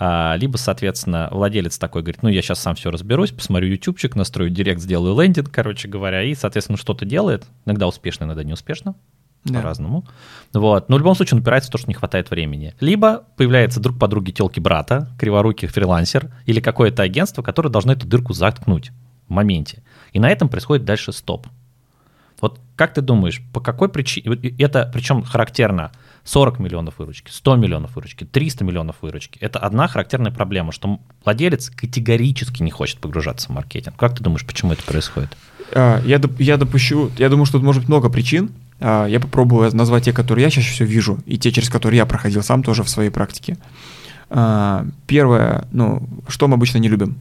А, 0.06 0.36
либо, 0.36 0.58
соответственно, 0.58 1.30
владелец 1.32 1.78
такой 1.78 2.02
говорит, 2.02 2.24
ну, 2.24 2.28
я 2.28 2.42
сейчас 2.42 2.60
сам 2.60 2.76
все 2.76 2.92
разберусь, 2.92 3.32
посмотрю 3.32 3.70
ютубчик, 3.70 4.18
настрою 4.18 4.50
директ, 4.50 4.82
сделаю 4.82 5.18
лендинг, 5.18 5.50
короче 5.50 5.88
говоря, 5.88 6.24
и, 6.24 6.36
соответственно, 6.36 6.78
что-то 6.78 7.06
делает, 7.06 7.46
иногда 7.66 7.88
успешно, 7.88 8.26
иногда 8.26 8.44
неуспешно, 8.44 8.96
да. 9.46 9.62
по-разному. 9.62 10.04
Вот. 10.52 10.90
Но 10.90 10.98
в 10.98 11.00
любом 11.00 11.16
случае 11.16 11.38
он 11.38 11.42
упирается 11.42 11.70
в 11.70 11.72
то, 11.72 11.78
что 11.78 11.88
не 11.88 11.94
хватает 11.94 12.32
времени. 12.32 12.74
Либо 12.82 13.24
появляется 13.38 13.80
друг 13.80 13.98
подруги 13.98 14.32
телки 14.32 14.60
брата, 14.60 15.08
криворукий 15.18 15.70
фрилансер, 15.70 16.30
или 16.46 16.60
какое-то 16.60 17.02
агентство, 17.02 17.42
которое 17.42 17.70
должно 17.70 17.94
эту 17.94 18.06
дырку 18.06 18.34
заткнуть 18.34 18.92
в 19.30 19.32
моменте. 19.32 19.84
И 20.12 20.20
на 20.20 20.30
этом 20.30 20.50
происходит 20.50 20.84
дальше 20.84 21.14
стоп. 21.14 21.48
Вот 22.42 22.60
как 22.76 22.94
ты 22.94 23.00
думаешь, 23.00 23.42
по 23.54 23.62
какой 23.62 23.88
причине, 23.88 24.36
это 24.60 24.92
причем 24.94 25.24
характерно 25.24 25.94
40 26.24 26.60
миллионов 26.60 27.00
выручки, 27.00 27.30
100 27.32 27.56
миллионов 27.58 27.96
выручки, 27.96 28.24
300 28.24 28.64
миллионов 28.64 28.96
выручки. 29.02 29.38
Это 29.40 29.60
одна 29.60 29.88
характерная 29.88 30.32
проблема, 30.32 30.72
что 30.72 31.00
владелец 31.24 31.70
категорически 31.70 32.64
не 32.64 32.72
хочет 32.72 33.00
погружаться 33.00 33.50
в 33.50 33.52
маркетинг. 33.52 33.96
Как 33.98 34.16
ты 34.16 34.24
думаешь, 34.24 34.46
почему 34.46 34.72
это 34.72 34.84
происходит? 34.84 35.36
А, 35.74 36.02
я, 36.06 36.22
я 36.40 36.58
допущу, 36.58 37.12
я 37.18 37.30
думаю, 37.30 37.46
что 37.46 37.58
тут 37.58 37.66
может 37.66 37.82
быть 37.82 37.90
много 37.90 38.10
причин. 38.10 38.52
А, 38.80 39.06
я 39.06 39.20
попробую 39.20 39.76
назвать 39.76 40.06
те, 40.06 40.14
которые 40.14 40.46
я 40.46 40.50
чаще 40.50 40.72
всего 40.72 40.88
вижу, 40.88 41.20
и 41.26 41.38
те, 41.38 41.52
через 41.52 41.70
которые 41.70 41.98
я 41.98 42.06
проходил 42.06 42.42
сам 42.42 42.64
тоже 42.64 42.84
в 42.84 42.90
своей 42.90 43.10
практике. 43.10 43.58
А, 44.30 44.86
первое, 45.08 45.68
ну, 45.72 46.08
что 46.30 46.48
мы 46.48 46.56
обычно 46.56 46.78
не 46.78 46.88
любим? 46.88 47.18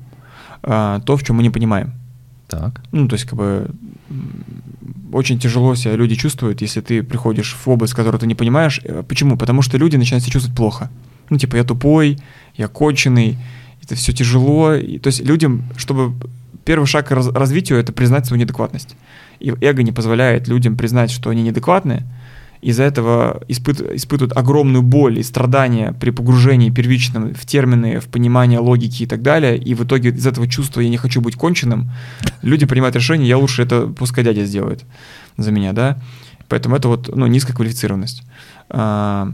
То, 0.62 1.16
в 1.16 1.25
чем 1.25 1.37
мы 1.37 1.42
не 1.42 1.50
понимаем. 1.50 1.92
Так. 2.47 2.82
Ну, 2.92 3.09
то 3.09 3.14
есть, 3.14 3.25
как 3.25 3.37
бы, 3.37 3.68
очень 5.12 5.38
тяжело 5.38 5.75
себя 5.75 5.97
люди 5.97 6.15
чувствуют, 6.15 6.60
если 6.60 6.80
ты 6.80 7.02
приходишь 7.02 7.54
в 7.54 7.69
область, 7.69 7.95
которую 7.95 8.21
ты 8.21 8.26
не 8.26 8.34
понимаешь. 8.34 8.80
Э, 8.84 9.02
почему? 9.06 9.36
Потому 9.36 9.63
что 9.63 9.78
люди 9.78 9.97
начинают 9.97 10.25
себя 10.25 10.32
чувствовать 10.32 10.56
плохо. 10.56 10.91
Ну, 11.30 11.39
типа, 11.39 11.56
я 11.56 11.65
тупой, 11.65 12.19
я 12.56 12.69
конченый, 12.69 13.39
это 13.82 13.95
все 13.95 14.13
тяжело. 14.13 14.75
И, 14.75 14.99
то 14.99 15.08
есть 15.08 15.25
людям, 15.25 15.65
чтобы 15.76 16.15
первый 16.65 16.86
шаг 16.86 17.08
к 17.08 17.10
раз, 17.10 17.28
развитию— 17.28 17.78
это 17.80 17.93
признать 17.93 18.26
свою 18.26 18.41
неадекватность. 18.41 18.97
И 19.41 19.52
эго 19.60 19.82
не 19.82 19.93
позволяет 19.93 20.49
людям 20.49 20.76
признать, 20.76 21.10
что 21.10 21.30
они 21.30 21.43
неадекватны, 21.43 22.04
из-за 22.62 22.84
этого 22.84 23.42
испыт, 23.48 23.80
испытывают 23.80 24.36
огромную 24.36 24.82
боль 24.82 25.18
и 25.18 25.22
страдания 25.25 25.92
при 25.92 26.10
погружении 26.10 26.70
первичном 26.70 27.34
в 27.34 27.44
термины, 27.44 27.98
в 27.98 28.06
понимание 28.06 28.60
логики 28.60 29.02
и 29.02 29.06
так 29.06 29.20
далее, 29.20 29.58
и 29.58 29.75
в 29.75 29.84
итоге 29.84 30.10
из 30.10 30.26
этого 30.26 30.48
чувства 30.48 30.80
«я 30.80 30.88
не 30.88 30.96
хочу 30.96 31.20
быть 31.20 31.34
конченным» 31.34 31.90
люди 32.40 32.64
принимают 32.64 32.94
решение 32.94 33.28
«я 33.28 33.36
лучше 33.36 33.62
это 33.62 33.88
пускай 33.88 34.22
дядя 34.22 34.44
сделает 34.44 34.84
за 35.36 35.50
меня», 35.50 35.72
да, 35.72 35.98
поэтому 36.48 36.76
это 36.76 36.86
вот, 36.86 37.14
ну, 37.14 37.26
низкая 37.26 37.56
квалифицированность, 37.56 38.22
а, 38.70 39.32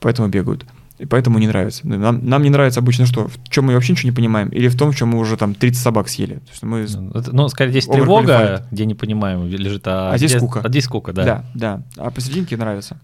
поэтому 0.00 0.28
бегают. 0.28 0.64
И 0.98 1.06
поэтому 1.06 1.38
не 1.38 1.46
нравится. 1.46 1.86
Нам, 1.86 2.26
нам 2.28 2.42
не 2.42 2.50
нравится 2.50 2.80
обычно 2.80 3.06
что? 3.06 3.28
В 3.28 3.48
чем 3.48 3.66
мы 3.66 3.74
вообще 3.74 3.92
ничего 3.92 4.10
не 4.10 4.14
понимаем? 4.14 4.48
Или 4.48 4.68
в 4.68 4.76
том, 4.76 4.90
в 4.90 4.96
чем 4.96 5.08
мы 5.08 5.18
уже 5.18 5.36
там 5.36 5.54
30 5.54 5.80
собак 5.80 6.08
съели? 6.08 6.34
То 6.34 6.50
есть 6.50 6.62
мы 6.62 6.86
ну, 6.88 7.22
ну, 7.32 7.48
скорее, 7.48 7.70
здесь 7.70 7.86
тревога, 7.86 8.66
где 8.70 8.84
не 8.84 8.94
понимаем, 8.94 9.46
лежит, 9.46 9.86
а, 9.86 10.12
а 10.12 10.18
здесь 10.18 10.32
скука. 10.32 10.60
А 10.64 10.68
здесь 10.68 10.84
скука, 10.84 11.12
да. 11.12 11.24
Да, 11.24 11.44
да. 11.54 11.82
А 11.96 12.10
посерединке 12.10 12.56
нравится. 12.56 12.98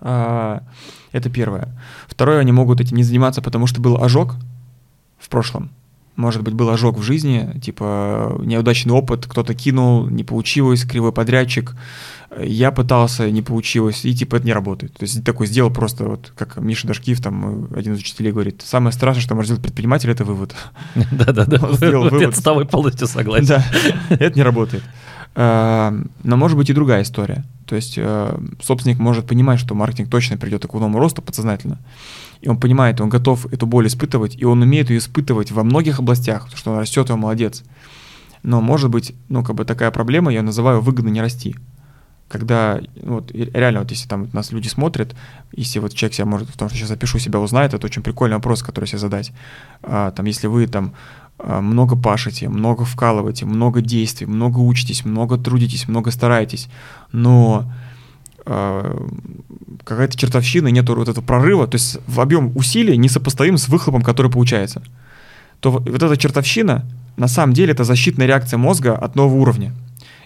А, 0.00 0.62
это 1.12 1.30
первое. 1.30 1.68
Второе, 2.08 2.40
они 2.40 2.52
могут 2.52 2.80
этим 2.80 2.96
не 2.96 3.02
заниматься, 3.02 3.40
потому 3.40 3.66
что 3.66 3.80
был 3.80 4.02
ожог 4.02 4.36
в 5.18 5.28
прошлом. 5.30 5.70
Может 6.18 6.42
быть, 6.42 6.54
был 6.54 6.68
ожог 6.68 6.98
в 6.98 7.02
жизни, 7.02 7.48
типа 7.62 8.40
неудачный 8.44 8.92
опыт, 8.92 9.26
кто-то 9.28 9.54
кинул, 9.54 10.08
не 10.08 10.24
получилось, 10.24 10.82
кривой 10.82 11.12
подрядчик, 11.12 11.76
я 12.36 12.72
пытался, 12.72 13.30
не 13.30 13.40
получилось, 13.40 14.04
и 14.04 14.12
типа 14.12 14.34
это 14.34 14.46
не 14.46 14.52
работает. 14.52 14.94
То 14.94 15.04
есть 15.04 15.24
такой 15.24 15.46
сделал 15.46 15.70
просто, 15.70 16.06
вот 16.06 16.32
как 16.36 16.56
Миша 16.56 16.88
Дашкиев, 16.88 17.22
там 17.22 17.68
один 17.72 17.94
из 17.94 18.00
учителей 18.00 18.32
говорит, 18.32 18.62
самое 18.66 18.92
страшное, 18.92 19.22
что 19.22 19.36
может 19.36 19.50
сделать 19.50 19.62
предприниматель, 19.62 20.10
это 20.10 20.24
вывод. 20.24 20.56
Да-да-да, 21.12 21.60
я 22.18 22.32
с 22.32 22.42
тобой 22.42 22.66
полностью 22.66 23.06
согласен. 23.06 23.46
Да, 23.46 23.64
это 24.08 24.36
не 24.36 24.42
работает. 24.42 24.82
А, 25.36 25.94
но 26.24 26.36
может 26.36 26.58
быть 26.58 26.68
и 26.68 26.72
другая 26.72 27.02
история. 27.02 27.44
То 27.64 27.76
есть 27.76 27.94
э, 27.96 28.38
собственник 28.60 28.98
может 28.98 29.28
понимать, 29.28 29.60
что 29.60 29.76
маркетинг 29.76 30.10
точно 30.10 30.36
придет 30.36 30.66
к 30.66 30.72
новому 30.72 30.98
росту 30.98 31.22
подсознательно, 31.22 31.78
и 32.40 32.48
он 32.48 32.58
понимает, 32.58 33.00
он 33.00 33.08
готов 33.08 33.46
эту 33.52 33.66
боль 33.66 33.86
испытывать, 33.86 34.36
и 34.36 34.44
он 34.44 34.62
умеет 34.62 34.90
ее 34.90 34.98
испытывать 34.98 35.50
во 35.50 35.64
многих 35.64 35.98
областях, 35.98 36.44
потому 36.44 36.58
что 36.58 36.72
он 36.72 36.78
растет, 36.78 37.10
он 37.10 37.20
молодец. 37.20 37.64
Но 38.42 38.60
может 38.60 38.90
быть, 38.90 39.14
ну, 39.28 39.42
как 39.42 39.56
бы 39.56 39.64
такая 39.64 39.90
проблема, 39.90 40.32
я 40.32 40.42
называю 40.42 40.80
выгодно 40.80 41.08
не 41.08 41.20
расти 41.20 41.56
когда 42.28 42.80
вот, 43.02 43.32
реально, 43.32 43.80
вот 43.80 43.90
если 43.90 44.06
там 44.06 44.28
нас 44.32 44.52
люди 44.52 44.68
смотрят, 44.68 45.16
если 45.52 45.78
вот 45.78 45.94
человек 45.94 46.14
себя 46.14 46.26
может, 46.26 46.48
в 46.48 46.56
том, 46.56 46.68
что 46.68 46.76
сейчас 46.76 46.88
запишу 46.88 47.18
себя, 47.18 47.40
узнает, 47.40 47.74
это 47.74 47.86
очень 47.86 48.02
прикольный 48.02 48.36
вопрос, 48.36 48.62
который 48.62 48.84
себе 48.84 48.98
задать. 48.98 49.32
А, 49.82 50.10
там, 50.10 50.26
если 50.26 50.46
вы 50.46 50.66
там 50.66 50.92
а, 51.38 51.60
много 51.60 51.96
пашете, 51.96 52.48
много 52.48 52.84
вкалываете, 52.84 53.46
много 53.46 53.80
действий, 53.80 54.26
много 54.26 54.58
учитесь, 54.58 55.04
много 55.04 55.38
трудитесь, 55.38 55.88
много 55.88 56.10
стараетесь, 56.10 56.68
но 57.12 57.72
какая-то 59.84 60.16
чертовщина, 60.16 60.68
нету 60.68 60.94
вот 60.94 61.08
этого 61.08 61.24
прорыва, 61.24 61.66
то 61.66 61.76
есть 61.76 61.98
в 62.06 62.20
объем 62.20 62.52
усилий 62.54 62.96
несопоставим 62.96 63.58
с 63.58 63.68
выхлопом, 63.68 64.02
который 64.02 64.30
получается, 64.30 64.82
то 65.60 65.70
вот 65.70 66.02
эта 66.02 66.16
чертовщина, 66.16 66.84
на 67.16 67.28
самом 67.28 67.52
деле, 67.52 67.72
это 67.72 67.84
защитная 67.84 68.26
реакция 68.26 68.58
мозга 68.58 68.94
от 68.94 69.16
нового 69.16 69.38
уровня. 69.38 69.72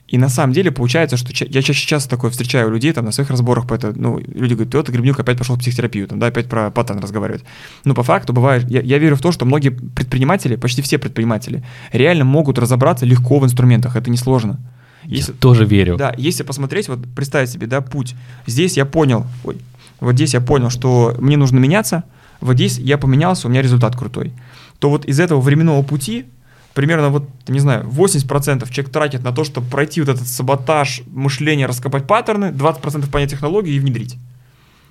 И 0.09 0.19
на 0.19 0.29
самом 0.29 0.53
деле 0.53 0.71
получается, 0.71 1.17
что 1.17 1.33
я 1.47 1.63
чаще 1.63 1.87
часто 1.87 2.11
такое 2.11 2.31
встречаю 2.31 2.71
людей 2.71 2.93
там 2.93 3.07
на 3.07 3.13
своих 3.13 3.31
разборах 3.31 3.67
по 3.67 3.73
это, 3.73 3.95
ну, 3.97 4.19
люди 4.19 4.53
говорят, 4.53 4.73
Петр 4.73 4.93
Гребнюк 4.93 5.19
опять 5.19 5.39
пошел 5.39 5.57
в 5.57 5.61
психотерапию, 5.61 6.07
там, 6.07 6.19
да, 6.19 6.27
опять 6.27 6.49
про 6.49 6.71
паттерн 6.71 6.99
разговаривать. 6.99 7.45
Ну, 7.85 7.95
по 7.95 8.03
факту 8.03 8.35
бывает, 8.35 8.71
я, 8.71 8.83
я 8.83 8.99
верю 8.99 9.17
в 9.17 9.23
то, 9.23 9.33
что 9.33 9.47
многие 9.47 9.71
предприниматели, 9.71 10.57
почти 10.57 10.83
все 10.83 10.99
предприниматели, 10.99 11.65
реально 11.93 12.25
могут 12.25 12.59
разобраться 12.59 13.07
легко 13.07 13.39
в 13.39 13.45
инструментах, 13.45 13.97
это 13.97 14.11
несложно. 14.11 14.61
Если, 15.05 15.33
я 15.33 15.39
тоже 15.39 15.65
верю. 15.65 15.97
Да, 15.97 16.15
если 16.17 16.43
посмотреть, 16.43 16.89
вот 16.89 17.01
представить 17.15 17.51
себе, 17.51 17.67
да, 17.67 17.81
путь. 17.81 18.15
Здесь 18.47 18.77
я 18.77 18.85
понял, 18.85 19.27
ой, 19.45 19.59
вот 20.01 20.15
здесь 20.15 20.35
я 20.35 20.41
понял, 20.41 20.71
что 20.71 21.15
мне 21.19 21.37
нужно 21.37 21.59
меняться, 21.59 22.05
вот 22.41 22.55
здесь 22.55 22.79
я 22.79 22.99
поменялся, 22.99 23.47
у 23.47 23.51
меня 23.51 23.63
результат 23.63 23.97
крутой. 23.97 24.33
То 24.79 24.91
вот 24.91 25.05
из 25.05 25.21
этого 25.21 25.41
временного 25.41 25.83
пути 25.83 26.27
примерно 26.75 27.11
вот, 27.11 27.29
не 27.49 27.61
знаю, 27.61 27.85
80% 27.85 28.69
человек 28.71 28.93
тратит 28.93 29.23
на 29.23 29.33
то, 29.33 29.45
чтобы 29.45 29.69
пройти 29.69 30.01
вот 30.01 30.11
этот 30.11 30.27
саботаж 30.27 31.03
мышления, 31.07 31.67
раскопать 31.67 32.07
паттерны, 32.07 32.47
20% 32.47 33.11
понять 33.11 33.31
технологии 33.31 33.75
и 33.75 33.79
внедрить. 33.79 34.17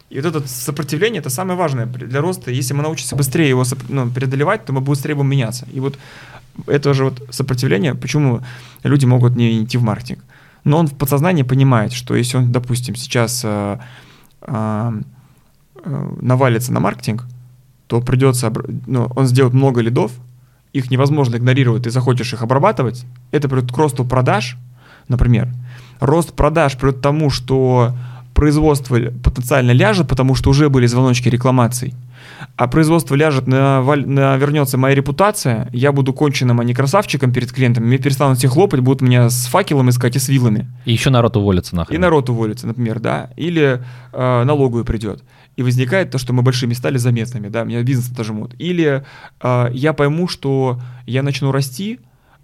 И 0.10 0.20
вот 0.20 0.36
это 0.36 0.48
сопротивление 0.48 1.22
это 1.22 1.30
самое 1.30 1.58
важное 1.58 1.86
для 1.86 2.20
роста. 2.20 2.52
Если 2.52 2.74
мы 2.74 2.84
научимся 2.84 3.16
быстрее 3.16 3.48
его 3.48 3.64
ну, 3.88 4.10
преодолевать, 4.12 4.66
то 4.66 4.74
мы 4.74 4.82
быстрее 4.82 5.16
будем 5.16 5.30
меняться. 5.30 5.66
И 5.74 5.80
вот 5.80 5.98
это 6.68 6.94
же 6.94 7.06
вот 7.06 7.22
сопротивление, 7.30 7.96
почему 7.96 8.42
люди 8.84 9.06
могут 9.06 9.36
не 9.36 9.64
идти 9.64 9.78
в 9.78 9.84
маркетинг. 9.84 10.24
Но 10.64 10.78
он 10.78 10.88
в 10.88 10.94
подсознании 10.94 11.44
понимает, 11.44 11.92
что 11.92 12.16
если 12.16 12.38
он, 12.38 12.52
допустим, 12.52 12.96
сейчас 12.96 13.42
э, 13.44 13.80
э, 14.42 15.02
э, 15.84 16.16
навалится 16.22 16.72
на 16.72 16.80
маркетинг, 16.80 17.26
то 17.88 18.02
придется, 18.02 18.54
ну, 18.88 19.12
он 19.16 19.26
сделает 19.26 19.54
много 19.54 19.82
лидов, 19.82 20.12
их 20.72 20.92
невозможно 20.92 21.36
игнорировать, 21.36 21.84
ты 21.84 21.90
захочешь 21.90 22.34
их 22.34 22.42
обрабатывать, 22.42 23.06
это 23.32 23.50
приведет 23.50 23.74
к 23.74 23.78
росту 23.78 24.06
продаж, 24.06 24.58
например. 25.08 25.50
Рост 26.00 26.34
продаж 26.34 26.78
приведет 26.78 27.00
к 27.00 27.04
тому, 27.04 27.30
что 27.30 27.94
производство 28.34 28.98
потенциально 29.24 29.72
ляжет, 29.72 30.08
потому 30.08 30.36
что 30.36 30.50
уже 30.50 30.70
были 30.70 30.86
звоночки 30.88 31.30
рекламаций, 31.30 31.94
а 32.56 32.68
производство 32.68 33.16
ляжет, 33.16 33.48
на, 33.48 33.82
на, 33.82 34.38
вернется 34.38 34.78
моя 34.78 34.96
репутация, 34.96 35.70
я 35.74 35.92
буду 35.92 36.14
конченным, 36.14 36.60
а 36.60 36.64
не 36.64 36.74
красавчиком 36.74 37.32
перед 37.32 37.52
клиентами, 37.52 37.86
мне 37.86 37.98
перестанут 37.98 38.38
все 38.38 38.48
хлопать, 38.48 38.82
будут 38.82 39.02
меня 39.02 39.30
с 39.30 39.48
факелом 39.48 39.90
искать 39.90 40.16
и 40.16 40.20
с 40.20 40.30
вилами. 40.30 40.68
И 40.86 40.92
еще 40.92 41.10
народ 41.10 41.38
уволится 41.38 41.76
нахрен. 41.76 41.96
И 41.96 42.00
народ 42.00 42.30
уволится, 42.30 42.68
например, 42.68 43.00
да, 43.00 43.30
или 43.36 43.84
э, 44.12 44.44
налоговый 44.44 44.86
придет. 44.86 45.24
И 45.56 45.64
возникает 45.64 46.12
то, 46.12 46.18
что 46.18 46.34
мы 46.34 46.44
большими 46.44 46.74
стали 46.74 46.98
заметными, 46.98 47.50
да, 47.50 47.64
меня 47.64 47.84
бизнес 47.84 48.12
отожмут. 48.12 48.54
Или 48.58 49.04
э, 49.42 49.68
я 49.74 49.94
пойму, 49.94 50.28
что 50.28 50.80
я 51.06 51.24
начну 51.24 51.52
расти, 51.52 52.00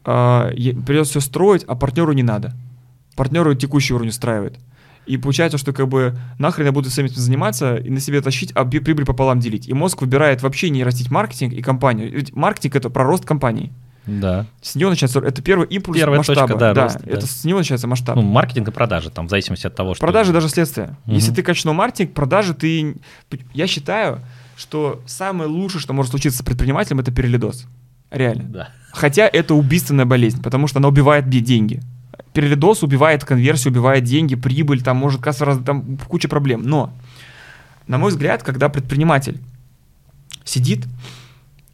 э, 0.05 0.51
придется 0.85 1.11
все 1.11 1.21
строить, 1.21 1.63
а 1.67 1.75
партнеру 1.75 2.13
не 2.13 2.23
надо. 2.23 2.53
Партнеру 3.15 3.55
текущий 3.55 3.93
уровень 3.93 4.09
устраивает. 4.09 4.59
И 5.07 5.17
получается, 5.17 5.57
что 5.57 5.73
как 5.73 5.87
бы 5.87 6.17
нахрен 6.37 6.65
я 6.65 6.71
буду 6.71 6.89
всем 6.89 7.05
этим 7.05 7.15
заниматься 7.15 7.77
и 7.77 7.89
на 7.89 7.99
себе 7.99 8.21
тащить, 8.21 8.51
а 8.51 8.65
прибыль 8.65 9.05
пополам 9.05 9.39
делить. 9.39 9.67
И 9.67 9.73
мозг 9.73 10.01
выбирает 10.01 10.41
вообще 10.41 10.69
не 10.69 10.83
растить 10.83 11.09
маркетинг 11.09 11.53
и 11.53 11.61
компанию. 11.61 12.11
Ведь 12.11 12.35
маркетинг 12.35 12.75
это 12.75 12.89
про 12.89 13.03
рост 13.05 13.25
компании. 13.25 13.71
Да. 14.05 14.45
С 14.61 14.75
него 14.75 14.89
начинается, 14.89 15.19
это 15.19 15.41
первый 15.41 15.67
импульс 15.67 15.97
Первая 15.97 16.19
масштаба. 16.19 16.47
Точка, 16.47 16.57
да, 16.57 16.73
да, 16.73 16.83
рост, 16.83 16.97
это 17.05 17.21
да. 17.21 17.27
с 17.27 17.43
него 17.43 17.59
начинается 17.59 17.87
масштаб. 17.87 18.15
Ну, 18.15 18.21
маркетинг 18.21 18.69
и 18.69 18.71
продажи, 18.71 19.09
там, 19.09 19.27
в 19.27 19.29
зависимости 19.29 19.67
от 19.67 19.75
того, 19.75 19.95
что... 19.95 20.01
Продажи 20.01 20.31
даже 20.31 20.47
следствие. 20.47 20.95
Угу. 21.05 21.15
Если 21.15 21.33
ты 21.33 21.43
качнул 21.43 21.73
маркетинг, 21.73 22.13
продажи 22.13 22.53
ты... 22.53 22.95
Я 23.53 23.67
считаю, 23.67 24.21
что 24.55 25.01
самое 25.05 25.49
лучшее, 25.49 25.81
что 25.81 25.93
может 25.93 26.11
случиться 26.11 26.39
с 26.39 26.41
предпринимателем, 26.41 26.99
это 26.99 27.11
перелидос. 27.11 27.65
Реально. 28.09 28.43
Да. 28.43 28.69
Хотя 28.93 29.27
это 29.27 29.53
убийственная 29.53 30.05
болезнь, 30.05 30.41
потому 30.41 30.67
что 30.67 30.79
она 30.79 30.87
убивает 30.87 31.29
деньги 31.29 31.81
перелидос 32.37 32.83
убивает 32.83 33.25
конверсию, 33.25 33.71
убивает 33.71 34.03
деньги, 34.03 34.35
прибыль, 34.35 34.83
там 34.83 34.97
может 34.97 35.19
касса, 35.19 35.43
раз, 35.43 35.57
там 35.65 35.97
куча 35.97 36.29
проблем. 36.29 36.61
Но, 36.61 36.93
на 37.87 37.97
мой 37.97 38.11
взгляд, 38.11 38.43
когда 38.43 38.69
предприниматель 38.69 39.41
сидит, 40.43 40.85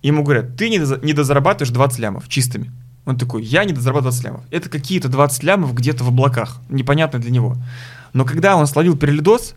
ему 0.02 0.24
говорят, 0.24 0.56
ты 0.56 0.70
не 0.70 0.78
недозарабатываешь 0.78 1.74
20 1.74 2.00
лямов 2.00 2.30
чистыми. 2.30 2.72
Он 3.04 3.18
такой, 3.18 3.44
я 3.44 3.66
не 3.66 3.74
дозарабатываю 3.74 4.14
20 4.14 4.24
лямов. 4.24 4.42
Это 4.52 4.70
какие-то 4.70 5.10
20 5.10 5.44
лямов 5.44 5.74
где-то 5.74 6.06
в 6.06 6.08
облаках, 6.08 6.62
непонятно 6.70 7.20
для 7.20 7.32
него. 7.32 7.58
Но 8.14 8.24
когда 8.24 8.56
он 8.56 8.66
словил 8.66 8.96
перелидос, 8.96 9.56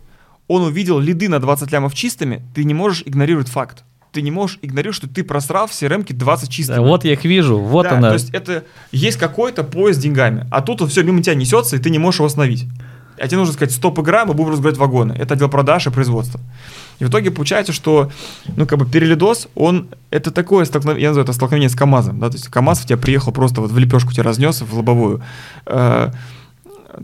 он 0.49 0.63
увидел 0.63 0.99
лиды 0.99 1.29
на 1.29 1.39
20 1.39 1.71
лямов 1.71 1.95
чистыми, 1.95 2.43
ты 2.53 2.65
не 2.65 2.73
можешь 2.73 3.03
игнорировать 3.05 3.47
факт 3.47 3.85
ты 4.17 4.23
не 4.23 4.31
можешь 4.31 4.57
игнорировать, 4.63 4.95
что 4.95 5.07
ты 5.07 5.23
просрал 5.23 5.67
в 5.67 5.71
CRM 5.71 6.11
20 6.11 6.49
чистых. 6.49 6.77
Да, 6.77 6.81
вот 6.81 7.05
я 7.05 7.13
их 7.13 7.23
вижу, 7.23 7.59
вот 7.59 7.83
да, 7.83 7.97
она. 7.97 8.07
То 8.07 8.15
есть 8.15 8.31
это 8.31 8.63
есть 8.91 9.19
какой-то 9.19 9.63
поезд 9.63 9.99
с 9.99 10.01
деньгами, 10.01 10.47
а 10.49 10.63
тут 10.63 10.81
все 10.89 11.03
мимо 11.03 11.21
тебя 11.21 11.35
несется, 11.35 11.75
и 11.75 11.79
ты 11.79 11.91
не 11.91 11.99
можешь 11.99 12.17
его 12.17 12.25
остановить. 12.25 12.65
А 13.19 13.27
тебе 13.27 13.37
нужно 13.37 13.53
сказать, 13.53 13.71
стоп, 13.71 13.99
игра, 13.99 14.25
мы 14.25 14.33
будем 14.33 14.53
разгружать 14.53 14.79
вагоны. 14.79 15.13
Это 15.13 15.35
отдел 15.35 15.49
продаж 15.49 15.85
и 15.85 15.91
производства. 15.91 16.39
И 16.97 17.05
в 17.05 17.09
итоге 17.09 17.29
получается, 17.29 17.73
что, 17.73 18.11
ну, 18.55 18.65
как 18.65 18.79
бы 18.79 18.87
перелидос, 18.87 19.49
он, 19.53 19.87
это 20.09 20.31
такое 20.31 20.65
столкновение, 20.65 21.03
я 21.03 21.09
называю 21.09 21.25
это 21.25 21.33
столкновение 21.33 21.69
с 21.69 21.75
КАМАЗом, 21.75 22.19
да, 22.19 22.29
то 22.29 22.37
есть 22.37 22.47
КАМАЗ 22.47 22.79
в 22.79 22.85
тебя 22.87 22.97
приехал 22.97 23.31
просто 23.31 23.61
вот 23.61 23.71
в 23.71 23.77
лепешку 23.77 24.13
тебя 24.13 24.23
разнес, 24.23 24.61
в 24.61 24.75
лобовую. 24.75 25.21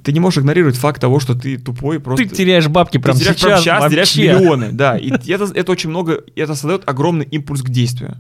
Ты 0.02 0.12
не 0.12 0.20
можешь 0.20 0.40
игнорировать 0.40 0.76
факт 0.76 1.02
того, 1.02 1.20
что 1.20 1.36
ты 1.36 1.58
тупой 1.58 2.00
просто... 2.00 2.28
Ты 2.28 2.36
теряешь 2.36 2.68
бабки 2.68 2.98
прямо 2.98 3.18
ты 3.18 3.26
теряешь 3.26 3.40
сейчас, 3.40 3.64
прямо 3.64 3.90
сейчас 3.90 4.12
теряешь 4.12 4.16
миллионы, 4.16 4.70
да. 4.72 4.98
И 4.98 5.10
это, 5.10 5.52
это 5.54 5.72
очень 5.72 5.90
много, 5.90 6.24
это 6.36 6.56
создает 6.56 6.88
огромный 6.88 7.26
импульс 7.26 7.62
к 7.62 7.70
действию. 7.70 8.18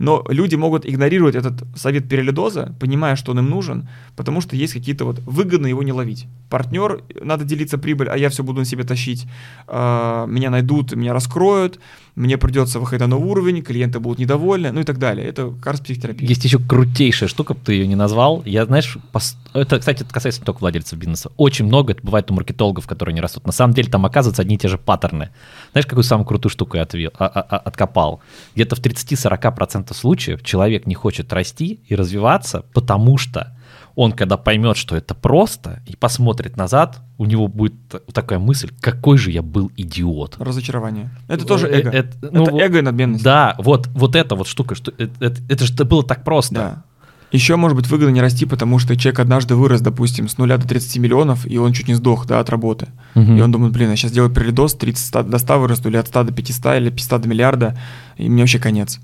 Но 0.00 0.24
люди 0.30 0.54
могут 0.54 0.86
игнорировать 0.86 1.34
этот 1.34 1.62
совет 1.76 2.08
перелидоза, 2.08 2.74
понимая, 2.80 3.16
что 3.16 3.32
он 3.32 3.40
им 3.40 3.50
нужен, 3.50 3.86
потому 4.16 4.40
что 4.40 4.56
есть 4.56 4.72
какие-то 4.72 5.04
вот 5.04 5.18
выгодно 5.26 5.66
его 5.66 5.82
не 5.82 5.92
ловить. 5.92 6.26
Партнер, 6.48 7.02
надо 7.22 7.44
делиться 7.44 7.76
прибыль, 7.76 8.08
а 8.08 8.16
я 8.16 8.30
все 8.30 8.42
буду 8.42 8.60
на 8.60 8.64
себе 8.64 8.84
тащить. 8.84 9.26
А, 9.68 10.24
меня 10.24 10.48
найдут, 10.48 10.94
меня 10.94 11.12
раскроют, 11.12 11.80
мне 12.20 12.36
придется 12.36 12.78
выходить 12.78 13.00
на 13.00 13.06
новый 13.06 13.30
уровень, 13.30 13.62
клиенты 13.62 13.98
будут 13.98 14.18
недовольны, 14.18 14.70
ну 14.72 14.80
и 14.80 14.84
так 14.84 14.98
далее. 14.98 15.26
Это 15.26 15.50
как 15.50 15.72
раз 15.72 15.80
психотерапия. 15.80 16.28
Есть 16.28 16.44
еще 16.44 16.58
крутейшая 16.58 17.28
штука, 17.28 17.54
ты 17.54 17.72
ее 17.72 17.86
не 17.86 17.94
назвал. 17.94 18.42
Я, 18.44 18.66
знаешь, 18.66 18.98
пос... 19.10 19.36
это, 19.54 19.78
кстати, 19.78 20.02
это 20.02 20.12
касается 20.12 20.42
не 20.42 20.44
только 20.44 20.58
владельцев 20.60 20.98
бизнеса. 20.98 21.32
Очень 21.38 21.64
много 21.64 21.92
это 21.92 22.02
бывает 22.02 22.30
у 22.30 22.34
маркетологов, 22.34 22.86
которые 22.86 23.14
не 23.14 23.22
растут. 23.22 23.46
На 23.46 23.52
самом 23.52 23.72
деле 23.72 23.88
там 23.88 24.04
оказываются 24.04 24.42
одни 24.42 24.56
и 24.56 24.58
те 24.58 24.68
же 24.68 24.76
паттерны. 24.76 25.30
Знаешь, 25.72 25.86
какую 25.86 26.04
самую 26.04 26.26
крутую 26.26 26.50
штуку 26.52 26.76
я 26.76 26.82
отвел, 26.82 27.10
а, 27.18 27.26
а, 27.26 27.40
а, 27.40 27.56
откопал? 27.56 28.20
Где-то 28.54 28.76
в 28.76 28.80
30-40% 28.80 29.94
случаев 29.94 30.42
человек 30.42 30.86
не 30.86 30.94
хочет 30.94 31.32
расти 31.32 31.80
и 31.86 31.94
развиваться, 31.94 32.64
потому 32.74 33.16
что 33.16 33.56
он, 34.00 34.12
когда 34.12 34.38
поймет, 34.38 34.78
что 34.78 34.96
это 34.96 35.14
просто, 35.14 35.82
и 35.86 35.94
посмотрит 35.94 36.56
назад, 36.56 37.02
у 37.18 37.26
него 37.26 37.48
будет 37.48 37.74
такая 38.14 38.38
мысль, 38.38 38.70
какой 38.80 39.18
же 39.18 39.30
я 39.30 39.42
был 39.42 39.70
идиот. 39.76 40.36
Разочарование. 40.38 41.10
Это 41.28 41.44
тоже 41.44 41.68
э, 41.68 41.80
эго. 41.80 41.90
Это, 41.90 42.30
ну, 42.32 42.44
это 42.44 42.56
эго 42.56 42.78
и 42.78 42.80
надменность. 42.80 43.22
Да, 43.22 43.56
вот, 43.58 43.88
вот 43.88 44.16
эта 44.16 44.36
вот 44.36 44.48
штука, 44.48 44.74
что 44.74 44.90
это, 44.96 45.12
это, 45.22 45.42
это 45.50 45.66
же 45.66 45.74
было 45.84 46.02
так 46.02 46.24
просто. 46.24 46.54
Да. 46.54 46.84
Еще, 47.30 47.56
может 47.56 47.76
быть, 47.76 47.88
выгодно 47.88 48.10
не 48.10 48.22
расти, 48.22 48.46
потому 48.46 48.78
что 48.78 48.96
человек 48.96 49.20
однажды 49.20 49.54
вырос, 49.54 49.82
допустим, 49.82 50.30
с 50.30 50.38
нуля 50.38 50.56
до 50.56 50.66
30 50.66 50.96
миллионов, 50.96 51.46
и 51.46 51.58
он 51.58 51.74
чуть 51.74 51.88
не 51.88 51.94
сдох, 51.94 52.26
да, 52.26 52.40
от 52.40 52.48
работы. 52.48 52.88
Угу. 53.14 53.34
И 53.34 53.40
он 53.42 53.52
думает, 53.52 53.74
блин, 53.74 53.90
я 53.90 53.96
сейчас 53.96 54.12
делаю 54.12 54.32
перелидос, 54.32 54.76
30 54.76 55.28
до 55.28 55.36
100 55.36 55.60
вырасту, 55.60 55.90
или 55.90 55.98
от 55.98 56.08
100 56.08 56.24
до 56.24 56.32
500, 56.32 56.76
или 56.76 56.88
500 56.88 57.20
до 57.20 57.28
миллиарда, 57.28 57.78
и 58.16 58.30
мне 58.30 58.44
вообще 58.44 58.58
конец. 58.58 58.98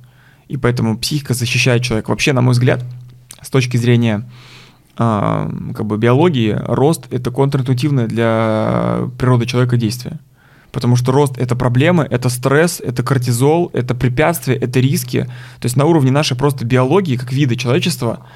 И 0.48 0.56
поэтому 0.56 0.96
психика 0.96 1.34
защищает 1.34 1.82
человека. 1.82 2.08
Вообще, 2.08 2.32
на 2.32 2.40
мой 2.40 2.52
взгляд, 2.52 2.82
с 3.42 3.50
точки 3.50 3.76
зрения 3.76 4.26
э, 4.98 5.50
как 5.74 5.86
бы 5.86 5.98
биологии, 5.98 6.56
рост— 6.66 7.06
это 7.10 7.30
контринтуитивное 7.30 8.06
для 8.06 9.08
природы 9.18 9.46
человека 9.46 9.76
действие 9.76 10.18
потому 10.72 10.96
что 10.96 11.10
рост— 11.10 11.38
это 11.38 11.56
проблемы, 11.56 12.06
это 12.10 12.28
стресс, 12.28 12.82
это 12.84 13.02
кортизол, 13.02 13.70
это 13.72 13.94
препятствия, 13.94 14.56
это 14.56 14.78
риски. 14.78 15.22
То 15.58 15.64
есть 15.64 15.74
на 15.74 15.86
уровне 15.86 16.10
нашей 16.10 16.36
просто 16.36 16.66
биологии, 16.66 17.16
как 17.16 17.32
вида 17.32 17.56
человечества, 17.56 18.26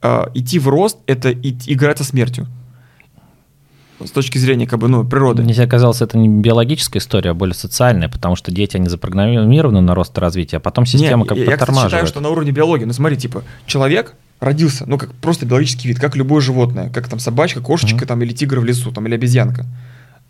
э, 0.00 0.24
идти 0.32 0.58
в 0.58 0.68
рост— 0.68 0.96
это 1.06 1.30
идти, 1.30 1.70
играть 1.70 1.98
со 1.98 2.04
смертью 2.04 2.46
с 4.06 4.10
точки 4.10 4.38
зрения 4.38 4.66
как 4.66 4.78
бы, 4.78 4.88
ну, 4.88 5.04
природы. 5.04 5.42
Мне 5.42 5.66
казалось, 5.66 6.02
это 6.02 6.18
не 6.18 6.28
биологическая 6.28 7.00
история, 7.00 7.30
а 7.30 7.34
более 7.34 7.54
социальная, 7.54 8.08
потому 8.08 8.36
что 8.36 8.50
дети, 8.50 8.76
они 8.76 8.88
запрограммированы 8.88 9.80
на 9.80 9.94
рост 9.94 10.16
и 10.16 10.20
развитие, 10.20 10.56
а 10.56 10.60
потом 10.60 10.86
система 10.86 11.20
Нет, 11.20 11.28
как 11.28 11.38
бы 11.38 11.44
я, 11.44 11.50
я 11.52 11.58
считаю, 11.58 12.06
что 12.06 12.20
на 12.20 12.30
уровне 12.30 12.52
биологии, 12.52 12.84
ну 12.84 12.92
смотри, 12.92 13.16
типа, 13.16 13.42
человек 13.66 14.14
родился, 14.42 14.84
ну, 14.86 14.98
как 14.98 15.14
просто 15.14 15.46
биологический 15.46 15.88
вид, 15.88 16.00
как 16.00 16.16
любое 16.16 16.40
животное, 16.40 16.90
как 16.90 17.08
там 17.08 17.18
собачка, 17.18 17.60
кошечка, 17.60 18.04
mm-hmm. 18.04 18.08
там, 18.08 18.22
или 18.22 18.32
тигр 18.32 18.58
в 18.58 18.64
лесу, 18.64 18.90
там, 18.90 19.06
или 19.06 19.14
обезьянка 19.14 19.66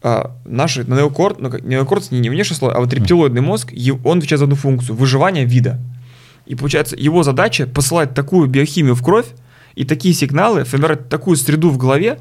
а, 0.03 0.37
наши 0.44 0.85
неокорт, 0.85 1.40
ну, 1.40 1.51
неокорт 1.62 2.11
не, 2.11 2.20
не 2.20 2.31
внешний 2.31 2.57
слой, 2.57 2.75
а 2.75 2.81
вот 2.81 2.92
рептилоидный 2.92 3.40
мозг, 3.40 3.72
он 4.05 4.18
отвечает 4.18 4.38
за 4.38 4.44
одну 4.44 4.57
функцию– 4.57 4.96
выживание 4.96 5.44
вида. 5.44 5.79
И 6.44 6.55
получается, 6.55 6.96
его 6.96 7.22
задача 7.22 7.66
посылать 7.66 8.14
такую 8.14 8.48
биохимию 8.48 8.94
в 8.94 9.03
кровь 9.03 9.27
и 9.75 9.85
такие 9.85 10.12
сигналы, 10.12 10.64
формировать 10.64 11.09
такую 11.09 11.37
среду 11.37 11.70
в 11.70 11.79
голове, 11.79 12.18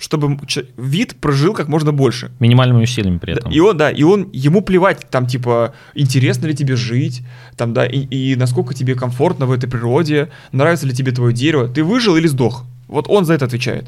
чтобы 0.00 0.38
вид 0.76 1.16
прожил 1.20 1.54
как 1.54 1.68
можно 1.68 1.92
больше. 1.92 2.30
Минимальными 2.38 2.82
усилиями 2.82 3.18
при 3.18 3.34
этом. 3.34 3.50
И 3.50 3.58
он, 3.60 3.76
да, 3.76 3.90
и 3.90 4.02
он, 4.02 4.28
ему 4.32 4.62
плевать, 4.62 5.06
там, 5.10 5.26
типа, 5.26 5.74
интересно 5.94 6.46
ли 6.46 6.54
тебе 6.54 6.76
жить, 6.76 7.22
там, 7.56 7.72
да, 7.72 7.84
и, 7.84 7.98
и 7.98 8.36
насколько 8.36 8.74
тебе 8.74 8.94
комфортно 8.94 9.46
в 9.46 9.52
этой 9.52 9.68
природе, 9.68 10.28
нравится 10.52 10.86
ли 10.86 10.94
тебе 10.94 11.12
твое 11.12 11.34
дерево, 11.34 11.68
ты 11.68 11.82
выжил 11.82 12.16
или 12.16 12.26
сдох. 12.26 12.64
Вот 12.86 13.06
он 13.08 13.24
за 13.24 13.34
это 13.34 13.46
отвечает. 13.46 13.86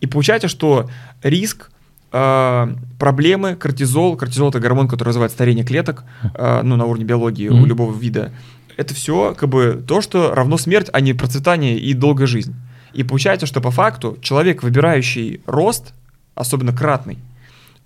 И 0.00 0.06
получается, 0.06 0.48
что 0.48 0.88
риск 1.22 1.70
э, 2.12 2.74
проблемы, 2.98 3.56
кортизол, 3.56 4.16
кортизол 4.16 4.50
это 4.50 4.60
гормон, 4.60 4.86
который 4.86 5.08
вызывает 5.08 5.32
старение 5.32 5.64
клеток, 5.64 6.04
э, 6.34 6.60
ну, 6.62 6.76
на 6.76 6.84
уровне 6.84 7.04
биологии 7.04 7.48
mm-hmm. 7.48 7.62
у 7.62 7.66
любого 7.66 7.98
вида, 7.98 8.32
это 8.76 8.94
все 8.94 9.34
как 9.34 9.48
бы 9.48 9.82
то, 9.86 10.00
что 10.00 10.34
равно 10.34 10.56
смерть, 10.56 10.88
а 10.92 11.00
не 11.00 11.14
процветание 11.14 11.78
и 11.78 11.94
долгая 11.94 12.26
жизнь. 12.26 12.54
И 12.92 13.02
получается, 13.02 13.46
что 13.46 13.60
по 13.60 13.70
факту 13.70 14.18
человек, 14.22 14.62
выбирающий 14.62 15.40
рост, 15.46 15.92
особенно 16.34 16.72
кратный, 16.72 17.18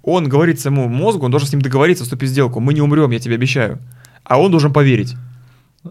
он 0.02 0.28
говорит 0.28 0.60
своему 0.60 0.88
мозгу, 0.88 1.24
он 1.24 1.30
должен 1.30 1.48
с 1.48 1.52
ним 1.52 1.62
договориться, 1.62 2.04
вступить 2.04 2.30
в 2.30 2.32
сделку, 2.32 2.60
мы 2.60 2.74
не 2.74 2.80
умрем, 2.80 3.10
я 3.10 3.18
тебе 3.18 3.34
обещаю. 3.34 3.78
А 4.24 4.40
он 4.40 4.50
должен 4.50 4.72
поверить. 4.72 5.14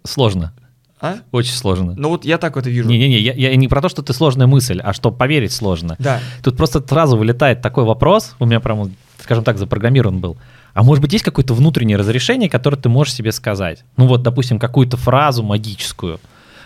Сложно. 0.04 0.54
А? 1.00 1.16
Очень 1.32 1.54
сложно. 1.54 1.96
Ну 1.98 2.10
вот 2.10 2.26
я 2.26 2.38
так 2.38 2.56
это 2.58 2.70
вижу. 2.70 2.88
Не-не-не, 2.88 3.20
я, 3.20 3.34
я 3.34 3.56
не 3.56 3.68
про 3.68 3.82
то, 3.82 3.90
что 3.90 4.04
ты 4.04 4.14
сложная 4.14 4.48
мысль, 4.48 4.80
а 4.84 4.94
что 4.94 5.12
поверить 5.12 5.52
сложно. 5.52 5.96
Да. 5.98 6.20
Тут 6.44 6.58
просто 6.58 6.82
сразу 6.88 7.18
вылетает 7.18 7.62
такой 7.62 7.86
вопрос, 7.86 8.36
у 8.40 8.46
меня 8.46 8.60
прям 8.60 8.92
скажем 9.22 9.44
так, 9.44 9.58
запрограммирован 9.58 10.20
был. 10.20 10.38
А 10.74 10.84
может 10.84 11.02
быть, 11.02 11.14
есть 11.14 11.26
какое-то 11.26 11.54
внутреннее 11.54 11.98
разрешение, 11.98 12.50
которое 12.50 12.78
ты 12.78 12.90
можешь 12.90 13.14
себе 13.14 13.32
сказать? 13.32 13.84
Ну 13.98 14.08
вот, 14.08 14.24
допустим, 14.24 14.60
какую-то 14.60 14.98
фразу 14.98 15.44
магическую, 15.44 16.20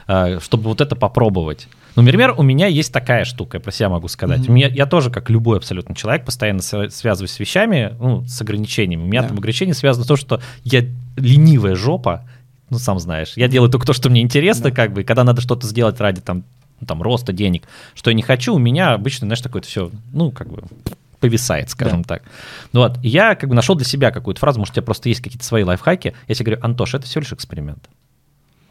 э, 0.07 0.39
чтобы 0.39 0.65
вот 0.65 0.81
это 0.81 0.95
попробовать. 0.95 1.67
Ну, 1.95 2.01
например, 2.01 2.33
у 2.37 2.43
меня 2.43 2.67
есть 2.67 2.91
такая 2.91 3.23
штука, 3.23 3.57
я 3.57 3.61
про 3.61 3.71
себя 3.71 3.89
могу 3.89 4.07
сказать. 4.07 4.41
Mm-hmm. 4.41 4.49
У 4.49 4.53
меня, 4.53 4.67
я 4.67 4.85
тоже, 4.85 5.09
как 5.09 5.29
любой 5.29 5.57
абсолютно 5.57 5.95
человек, 5.95 6.25
постоянно 6.25 6.61
связываюсь 6.61 7.31
с 7.31 7.39
вещами, 7.39 7.95
ну, 7.99 8.25
с 8.25 8.41
ограничениями. 8.41 9.03
У 9.03 9.07
меня 9.07 9.21
yeah. 9.21 9.27
там 9.29 9.37
ограничения 9.37 9.73
связаны 9.73 10.03
с 10.03 10.07
тем, 10.07 10.17
что 10.17 10.41
я 10.63 10.83
ленивая 11.15 11.75
жопа, 11.75 12.27
ну, 12.69 12.79
сам 12.79 12.99
знаешь. 12.99 13.33
Я 13.35 13.47
делаю 13.47 13.69
только 13.71 13.85
то, 13.85 13.93
что 13.93 14.09
мне 14.09 14.21
интересно, 14.21 14.67
yeah. 14.67 14.73
как 14.73 14.91
бы, 14.91 15.03
когда 15.03 15.23
надо 15.23 15.41
что-то 15.41 15.67
сделать 15.67 15.99
ради 16.01 16.19
там, 16.19 16.43
там 16.85 17.01
роста 17.01 17.31
денег, 17.31 17.63
что 17.93 18.09
я 18.09 18.13
не 18.13 18.23
хочу, 18.23 18.53
у 18.53 18.59
меня 18.59 18.93
обычно, 18.93 19.27
знаешь, 19.27 19.41
такое 19.41 19.61
все, 19.61 19.89
ну, 20.11 20.31
как 20.31 20.49
бы 20.49 20.63
повисает, 21.21 21.69
скажем 21.69 22.01
да. 22.01 22.15
так. 22.15 22.23
Ну 22.73 22.81
вот, 22.81 22.99
я 23.01 23.35
как 23.35 23.49
бы 23.49 23.55
нашел 23.55 23.75
для 23.75 23.85
себя 23.85 24.11
какую-то 24.11 24.39
фразу, 24.39 24.59
может, 24.59 24.73
у 24.73 24.75
тебя 24.75 24.83
просто 24.83 25.09
есть 25.09 25.21
какие-то 25.21 25.45
свои 25.45 25.63
лайфхаки. 25.63 26.13
Я 26.27 26.35
тебе 26.35 26.45
говорю, 26.45 26.61
Антош, 26.63 26.93
это 26.93 27.05
всего 27.05 27.21
лишь 27.21 27.31
эксперимент. 27.31 27.89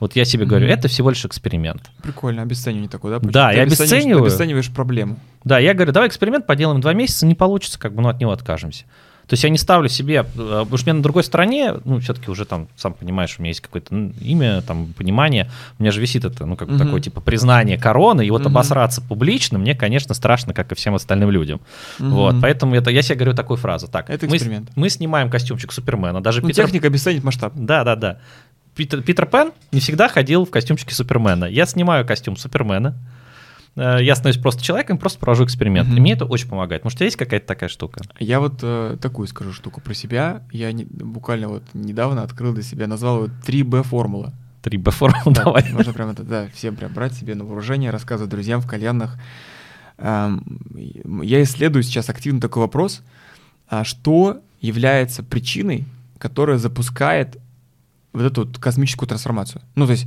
Вот 0.00 0.16
я 0.16 0.24
себе 0.24 0.44
mm-hmm. 0.44 0.48
говорю, 0.48 0.66
это 0.66 0.88
всего 0.88 1.10
лишь 1.10 1.24
эксперимент. 1.24 1.90
Прикольно, 2.02 2.42
обесценивание 2.42 2.90
такое, 2.90 3.18
да? 3.18 3.28
Да, 3.28 3.50
ты 3.50 3.56
я 3.56 3.62
обесцениваю. 3.62 4.24
обесцениваешь 4.24 4.70
проблему. 4.70 5.18
Да, 5.44 5.58
я 5.58 5.74
говорю, 5.74 5.92
давай 5.92 6.08
эксперимент 6.08 6.46
поделаем 6.46 6.80
два 6.80 6.92
месяца, 6.94 7.26
не 7.26 7.34
получится, 7.34 7.78
как 7.78 7.94
бы, 7.94 8.02
ну, 8.02 8.08
от 8.08 8.20
него 8.20 8.32
откажемся. 8.32 8.84
То 9.26 9.34
есть 9.34 9.44
я 9.44 9.48
не 9.48 9.56
ставлю 9.56 9.88
себе, 9.88 10.16
э, 10.16 10.22
потому 10.24 10.76
что 10.76 10.84
у 10.84 10.86
меня 10.90 10.94
на 10.94 11.02
другой 11.02 11.24
стороне, 11.24 11.76
ну, 11.84 11.98
все-таки 12.00 12.30
уже 12.30 12.44
там, 12.44 12.68
сам 12.76 12.92
понимаешь, 12.92 13.36
у 13.38 13.42
меня 13.42 13.50
есть 13.50 13.60
какое-то 13.60 13.94
имя, 14.20 14.60
там, 14.60 14.92
понимание, 14.92 15.50
у 15.78 15.82
меня 15.82 15.92
же 15.92 16.00
висит 16.00 16.26
это, 16.26 16.44
ну, 16.44 16.56
как 16.56 16.68
бы 16.68 16.74
uh-huh. 16.74 16.84
такое, 16.84 17.00
типа, 17.00 17.22
признание 17.22 17.78
короны, 17.78 18.26
и 18.26 18.30
вот 18.30 18.42
uh-huh. 18.42 18.48
обосраться 18.48 19.00
публично 19.00 19.58
мне, 19.58 19.74
конечно, 19.74 20.12
страшно, 20.14 20.52
как 20.52 20.72
и 20.72 20.74
всем 20.74 20.94
остальным 20.94 21.30
людям. 21.30 21.62
Uh-huh. 21.98 22.10
Вот, 22.10 22.36
поэтому 22.42 22.74
это, 22.74 22.90
я 22.90 23.00
себе 23.00 23.16
говорю 23.16 23.34
такую 23.34 23.56
фразу, 23.56 23.88
так, 23.88 24.10
это 24.10 24.26
эксперимент. 24.26 24.68
Мы, 24.76 24.82
мы 24.82 24.90
снимаем 24.90 25.30
костюмчик 25.30 25.72
Супермена, 25.72 26.20
даже 26.22 26.42
ну, 26.42 26.48
Питер... 26.48 26.64
техника 26.64 26.88
обесценит 26.88 27.24
масштаб. 27.24 27.54
Да, 27.56 27.82
да, 27.82 27.96
да. 27.96 28.18
Питер, 28.74 29.02
Питер 29.02 29.26
Пен 29.26 29.52
не 29.72 29.80
всегда 29.80 30.08
ходил 30.08 30.44
в 30.44 30.50
костюмчике 30.50 30.94
Супермена. 30.94 31.44
Я 31.44 31.66
снимаю 31.66 32.06
костюм 32.06 32.36
Супермена, 32.36 32.96
э, 33.76 33.98
я 34.00 34.14
становлюсь 34.14 34.42
просто 34.42 34.62
человеком, 34.62 34.98
просто 34.98 35.18
провожу 35.18 35.44
эксперимент. 35.44 35.88
Mm-hmm. 35.88 35.96
И 35.96 36.00
мне 36.00 36.12
это 36.14 36.24
очень 36.24 36.48
помогает. 36.48 36.84
Может, 36.84 36.96
у 36.96 36.98
тебя 36.98 37.06
есть 37.06 37.16
какая-то 37.16 37.46
такая 37.46 37.68
штука? 37.68 38.02
Я 38.18 38.40
вот 38.40 38.60
э, 38.62 38.96
такую 39.00 39.28
скажу 39.28 39.52
штуку 39.52 39.80
про 39.80 39.94
себя. 39.94 40.42
Я 40.50 40.72
не, 40.72 40.84
буквально 40.84 41.48
вот 41.48 41.62
недавно 41.72 42.22
открыл 42.22 42.52
для 42.52 42.62
себя, 42.62 42.86
назвал 42.86 43.24
его 43.24 43.34
3B 43.46 43.84
формула. 43.84 44.32
3B 44.64 44.90
формула, 44.90 45.22
да, 45.26 45.44
давай. 45.44 45.70
Можно 45.70 45.92
прям 45.92 46.10
это, 46.10 46.24
да, 46.24 46.48
всем 46.54 46.74
прям 46.74 46.92
брать 46.92 47.14
себе 47.14 47.34
на 47.34 47.44
вооружение, 47.44 47.90
рассказывать 47.90 48.30
друзьям 48.30 48.60
в 48.60 48.66
кальянах. 48.66 49.18
Эм, 49.98 50.60
я 51.22 51.42
исследую 51.42 51.82
сейчас 51.82 52.08
активно 52.08 52.40
такой 52.40 52.62
вопрос, 52.62 53.02
а 53.68 53.84
что 53.84 54.40
является 54.60 55.22
причиной, 55.22 55.84
которая 56.18 56.58
запускает 56.58 57.38
вот 58.14 58.22
эту 58.22 58.46
вот 58.46 58.58
космическую 58.58 59.08
трансформацию. 59.08 59.60
Ну, 59.74 59.86
то 59.86 59.92
есть 59.92 60.06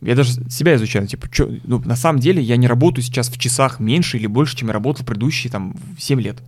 я 0.00 0.14
даже 0.14 0.32
себя 0.48 0.76
изучаю, 0.76 1.06
типа, 1.06 1.28
чё, 1.28 1.50
ну, 1.64 1.80
на 1.80 1.96
самом 1.96 2.20
деле 2.20 2.40
я 2.40 2.56
не 2.56 2.68
работаю 2.68 3.04
сейчас 3.04 3.28
в 3.28 3.38
часах 3.38 3.80
меньше 3.80 4.16
или 4.16 4.26
больше, 4.26 4.56
чем 4.56 4.68
я 4.68 4.74
работал 4.74 5.04
предыдущие 5.04 5.50
там 5.50 5.74
7 5.98 6.20
лет. 6.20 6.38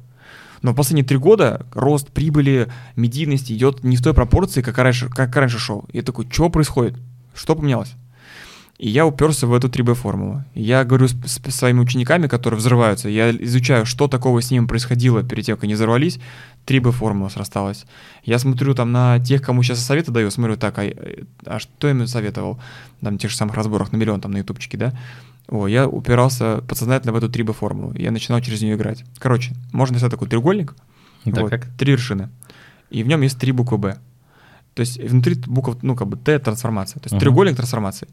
Но 0.62 0.74
последние 0.74 1.06
три 1.06 1.16
года 1.16 1.66
рост 1.72 2.10
прибыли, 2.10 2.70
медийности 2.94 3.52
идет 3.52 3.82
не 3.82 3.96
в 3.96 4.02
той 4.02 4.14
пропорции, 4.14 4.62
как 4.62 4.78
раньше, 4.78 5.08
как 5.08 5.34
раньше 5.34 5.58
шел. 5.58 5.86
И 5.92 5.98
я 5.98 6.02
такой, 6.02 6.28
что 6.30 6.48
происходит? 6.48 6.96
Что 7.34 7.56
поменялось? 7.56 7.94
И 8.80 8.88
я 8.88 9.04
уперся 9.04 9.46
в 9.46 9.52
эту 9.52 9.68
3B-формулу. 9.68 10.42
Я 10.54 10.84
говорю 10.84 11.06
с, 11.06 11.12
с 11.12 11.54
своими 11.54 11.80
учениками, 11.80 12.28
которые 12.28 12.56
взрываются, 12.56 13.10
я 13.10 13.30
изучаю, 13.30 13.84
что 13.84 14.08
такого 14.08 14.40
с 14.40 14.50
ними 14.50 14.64
происходило 14.64 15.22
перед 15.22 15.44
тем, 15.44 15.56
как 15.56 15.64
они 15.64 15.74
взорвались, 15.74 16.18
3B-формула 16.66 17.28
срасталась. 17.28 17.84
Я 18.24 18.38
смотрю 18.38 18.74
там 18.74 18.90
на 18.90 19.18
тех, 19.18 19.42
кому 19.42 19.62
сейчас 19.62 19.80
советы 19.80 20.12
даю, 20.12 20.30
смотрю, 20.30 20.56
так, 20.56 20.78
а, 20.78 20.90
а 21.44 21.58
что 21.58 21.88
я 21.88 21.90
им 21.92 22.06
советовал? 22.06 22.58
Там, 23.02 23.18
тех 23.18 23.30
же 23.30 23.36
самых 23.36 23.54
разборах 23.54 23.92
на 23.92 23.98
миллион, 23.98 24.22
там, 24.22 24.32
на 24.32 24.38
ютубчике, 24.38 24.78
да? 24.78 24.98
О, 25.48 25.66
я 25.66 25.86
упирался 25.86 26.62
подсознательно 26.66 27.12
в 27.12 27.16
эту 27.16 27.28
3B-формулу. 27.28 27.94
Я 27.98 28.10
начинал 28.10 28.40
через 28.40 28.62
нее 28.62 28.76
играть. 28.76 29.04
Короче, 29.18 29.52
можно 29.72 29.98
взять 29.98 30.10
такой 30.10 30.26
треугольник, 30.26 30.74
да, 31.26 31.42
вот, 31.42 31.50
как? 31.50 31.66
три 31.76 31.92
вершины, 31.92 32.30
и 32.88 33.02
в 33.02 33.08
нем 33.08 33.20
есть 33.20 33.38
три 33.38 33.52
буквы 33.52 33.76
«Б». 33.76 33.98
То 34.72 34.80
есть 34.80 34.98
внутри 34.98 35.34
букв, 35.34 35.82
ну, 35.82 35.94
как 35.96 36.08
бы 36.08 36.16
Т— 36.16 36.38
трансформация. 36.38 36.98
То 37.00 37.08
есть 37.08 37.16
uh-huh. 37.16 37.20
треугольник 37.20 37.56
трансформации. 37.56 38.08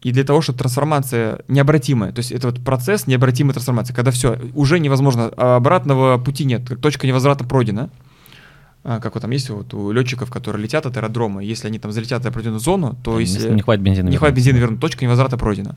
И 0.00 0.12
для 0.12 0.22
того, 0.22 0.40
чтобы 0.40 0.58
трансформация 0.58 1.40
необратимая, 1.48 2.12
то 2.12 2.20
есть 2.20 2.30
это 2.30 2.48
вот 2.48 2.64
процесс 2.64 3.08
необратимой 3.08 3.52
трансформации, 3.52 3.92
когда 3.92 4.12
все, 4.12 4.38
уже 4.54 4.78
невозможно, 4.78 5.30
а 5.36 5.56
обратного 5.56 6.18
пути 6.18 6.44
нет, 6.44 6.62
точка 6.80 7.06
невозврата 7.06 7.44
пройдена, 7.44 7.90
а, 8.84 9.00
как 9.00 9.14
вот 9.14 9.22
там 9.22 9.30
есть 9.32 9.50
вот 9.50 9.74
у 9.74 9.90
летчиков, 9.90 10.30
которые 10.30 10.62
летят 10.62 10.86
от 10.86 10.96
аэродрома, 10.96 11.42
если 11.42 11.66
они 11.66 11.80
там 11.80 11.90
залетят 11.90 12.22
в 12.22 12.26
определенную 12.26 12.60
зону, 12.60 12.96
то 13.02 13.18
если 13.18 13.50
не 13.52 13.60
хватит 13.60 13.82
бензина, 13.82 14.08
не 14.08 14.16
хватит 14.16 14.36
бензина 14.36 14.56
вернуть, 14.56 14.80
точка 14.80 15.04
невозврата 15.04 15.36
пройдена. 15.36 15.76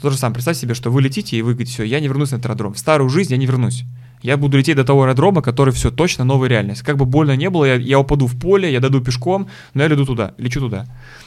То 0.00 0.08
же 0.08 0.16
самое, 0.16 0.34
представь 0.34 0.56
себе, 0.56 0.72
что 0.72 0.90
вы 0.90 1.02
летите 1.02 1.36
и 1.36 1.42
вы 1.42 1.52
говорите, 1.52 1.72
все, 1.72 1.82
я 1.82 2.00
не 2.00 2.08
вернусь 2.08 2.30
на 2.30 2.36
этот 2.36 2.46
аэродром, 2.46 2.72
в 2.72 2.78
старую 2.78 3.10
жизнь 3.10 3.32
я 3.32 3.36
не 3.36 3.44
вернусь. 3.44 3.84
Я 4.22 4.36
буду 4.36 4.58
лететь 4.58 4.76
до 4.76 4.84
того 4.84 5.02
аэродрома, 5.02 5.42
который 5.42 5.72
все 5.72 5.90
точно 5.90 6.24
новая 6.24 6.48
реальность. 6.48 6.82
Как 6.82 6.96
бы 6.96 7.04
больно 7.04 7.36
не 7.36 7.50
было, 7.50 7.64
я, 7.64 7.74
я 7.74 7.98
упаду 7.98 8.26
в 8.26 8.38
поле, 8.38 8.72
я 8.72 8.80
дойду 8.80 9.00
пешком, 9.00 9.48
но 9.74 9.82
я 9.82 9.88
лету 9.88 10.06
туда, 10.06 10.34
лечу 10.38 10.60
туда. 10.60 10.86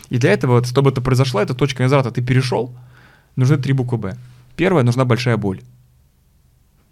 И 0.09 0.17
для 0.17 0.31
этого, 0.31 0.53
вот, 0.53 0.67
чтобы 0.67 0.89
это 0.89 1.01
произошло, 1.01 1.41
эта 1.41 1.53
точка 1.53 1.83
невозврата, 1.83 2.11
ты 2.11 2.21
перешел, 2.21 2.75
нужны 3.35 3.57
три 3.57 3.73
буквы 3.73 3.97
«Б». 3.97 4.17
Первая 4.57 4.83
нужна 4.83 5.05
большая 5.05 5.37
боль. 5.37 5.61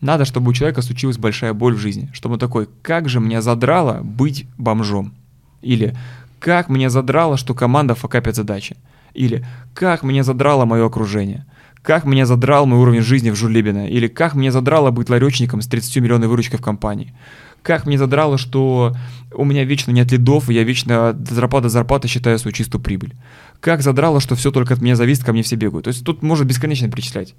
Надо, 0.01 0.23
чтобы 0.23 0.51
у 0.51 0.53
человека 0.53 0.81
случилась 0.81 1.17
большая 1.17 1.53
боль 1.53 1.75
в 1.75 1.79
жизни. 1.79 2.09
Чтобы 2.13 2.33
он 2.33 2.39
такой, 2.39 2.69
как 2.81 3.09
же 3.09 3.19
меня 3.19 3.41
задрало 3.41 3.99
быть 4.01 4.47
бомжом. 4.57 5.13
Или 5.61 5.95
как 6.39 6.69
мне 6.69 6.89
задрало, 6.89 7.35
что 7.35 7.53
команда 7.53 7.95
факапит 7.95 8.35
задачи. 8.35 8.77
Или 9.13 9.45
как 9.73 10.03
мне 10.03 10.23
задрало 10.23 10.65
мое 10.65 10.85
окружение. 10.85 11.45
Как 11.81 12.05
меня 12.05 12.25
задрал 12.25 12.65
мой 12.65 12.79
уровень 12.79 13.01
жизни 13.01 13.29
в 13.29 13.35
Жулебино. 13.35 13.87
Или 13.87 14.07
как 14.07 14.35
мне 14.35 14.51
задрало 14.51 14.91
быть 14.91 15.09
ларечником 15.09 15.61
с 15.61 15.67
30 15.67 15.97
миллионной 15.97 16.27
выручкой 16.27 16.59
в 16.59 16.61
компании 16.61 17.13
как 17.61 17.85
мне 17.85 17.97
задрало, 17.97 18.37
что 18.37 18.95
у 19.33 19.45
меня 19.45 19.63
вечно 19.63 19.91
нет 19.91 20.11
лидов, 20.11 20.49
и 20.49 20.53
я 20.53 20.63
вечно 20.63 21.13
до 21.13 21.69
зарплаты 21.69 22.07
считаю 22.07 22.39
свою 22.39 22.53
чистую 22.53 22.81
прибыль. 22.81 23.15
Как 23.59 23.81
задрало, 23.81 24.19
что 24.21 24.35
все 24.35 24.51
только 24.51 24.73
от 24.73 24.81
меня 24.81 24.95
зависит, 24.95 25.23
ко 25.23 25.33
мне 25.33 25.43
все 25.43 25.55
бегают. 25.55 25.85
То 25.85 25.89
есть 25.89 26.03
тут 26.03 26.21
можно 26.21 26.45
бесконечно 26.45 26.89
перечислять. 26.89 27.35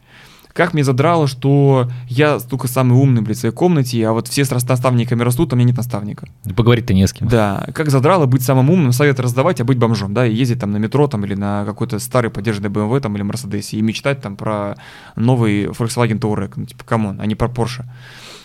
Как 0.53 0.75
мне 0.75 0.83
задрало, 0.85 1.27
что 1.27 1.89
я 2.09 2.39
только 2.41 2.69
самый 2.69 2.99
умный, 2.99 3.23
блядь, 3.23 3.37
в 3.37 3.41
своей 3.41 3.55
комнате, 3.55 4.07
а 4.07 4.13
вот 4.13 4.29
все 4.29 4.45
с 4.45 4.51
наставниками 4.51 5.23
растут, 5.23 5.53
а 5.53 5.55
у 5.55 5.59
меня 5.59 5.69
нет 5.69 5.77
наставника. 5.77 6.29
Поговорить-то 6.57 6.93
не 6.93 7.07
с 7.07 7.13
кем. 7.13 7.29
Да. 7.29 7.67
Как 7.73 7.91
задрало 7.91 8.27
быть 8.27 8.43
самым 8.43 8.71
умным, 8.71 8.93
советы 8.93 9.23
раздавать, 9.23 9.61
а 9.61 9.65
быть 9.65 9.79
бомжом, 9.79 10.13
да, 10.13 10.27
и 10.27 10.35
ездить 10.35 10.61
там 10.61 10.73
на 10.73 10.79
метро 10.79 11.07
там 11.07 11.25
или 11.25 11.35
на 11.35 11.65
какой-то 11.65 11.99
старый 11.99 12.31
поддержанный 12.31 12.69
BMW 12.69 13.01
там 13.01 13.17
или 13.17 13.25
Mercedes 13.25 13.71
и 13.73 13.81
мечтать 13.81 14.21
там 14.21 14.37
про 14.37 14.77
новый 15.17 15.67
Volkswagen 15.67 16.19
Touareg, 16.19 16.53
ну, 16.57 16.67
типа, 16.67 16.85
come 16.85 17.06
on, 17.06 17.21
а 17.21 17.27
не 17.27 17.35
про 17.35 17.49
Porsche. 17.49 17.85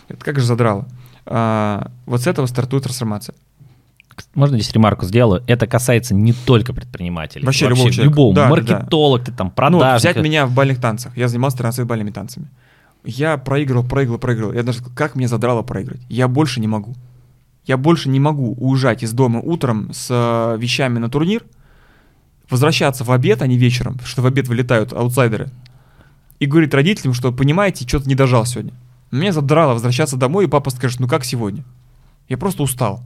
Это 0.08 0.24
как 0.24 0.40
же 0.40 0.46
задрало. 0.46 0.88
А, 1.26 1.92
вот 2.06 2.22
с 2.22 2.28
этого 2.28 2.46
стартует 2.46 2.84
трансформация. 2.84 3.36
Можно 4.34 4.58
здесь 4.60 4.72
ремарку 4.72 5.06
сделаю? 5.06 5.44
Это 5.48 5.68
касается 5.68 6.14
не 6.14 6.34
только 6.34 6.74
предпринимателей. 6.74 7.46
Вообще, 7.46 7.66
Вообще 7.66 7.80
любого 7.80 7.94
человека. 7.94 8.12
Любого. 8.12 8.36
Да, 8.36 8.50
Маркетолог, 8.50 9.20
да. 9.22 9.26
ты 9.26 9.32
там, 9.32 9.52
продажник. 9.52 9.92
Ну, 9.92 9.98
взять 9.98 10.24
меня 10.24 10.46
в 10.46 10.54
бальных 10.54 10.80
танцах. 10.80 11.16
Я 11.18 11.28
занимался 11.28 11.58
13 11.58 11.86
бальными 11.86 12.12
танцами. 12.12 12.48
Я 13.04 13.38
проигрывал, 13.38 13.84
проигрывал, 13.84 14.20
проигрывал. 14.20 14.54
Я 14.54 14.64
даже, 14.64 14.80
как 14.96 15.16
мне 15.16 15.28
задрало 15.28 15.62
проиграть? 15.62 16.02
Я 16.10 16.28
больше 16.28 16.60
не 16.60 16.68
могу. 16.68 16.96
Я 17.66 17.78
больше 17.78 18.10
не 18.10 18.20
могу 18.20 18.54
уезжать 18.54 19.04
из 19.04 19.12
дома 19.14 19.40
утром 19.40 19.92
с 19.92 20.08
э, 20.10 20.58
вещами 20.60 21.00
на 21.00 21.10
турнир, 21.10 21.44
возвращаться 22.50 23.04
в 23.04 23.12
обед, 23.12 23.42
а 23.42 23.48
не 23.48 23.58
вечером, 23.58 23.98
что 24.06 24.22
в 24.22 24.28
обед 24.28 24.48
вылетают 24.48 24.94
аутсайдеры, 24.94 25.50
и 26.40 26.46
говорить 26.46 26.74
родителям, 26.74 27.14
что, 27.14 27.32
понимаете, 27.32 27.88
что-то 27.88 28.08
не 28.08 28.14
дожал 28.14 28.46
сегодня. 28.46 28.74
Меня 29.10 29.32
задрало 29.32 29.74
возвращаться 29.74 30.16
домой, 30.16 30.46
и 30.46 30.48
папа 30.48 30.70
скажет, 30.70 31.00
ну 31.00 31.08
как 31.08 31.26
сегодня? 31.26 31.64
Я 32.30 32.38
просто 32.38 32.62
устал. 32.62 33.04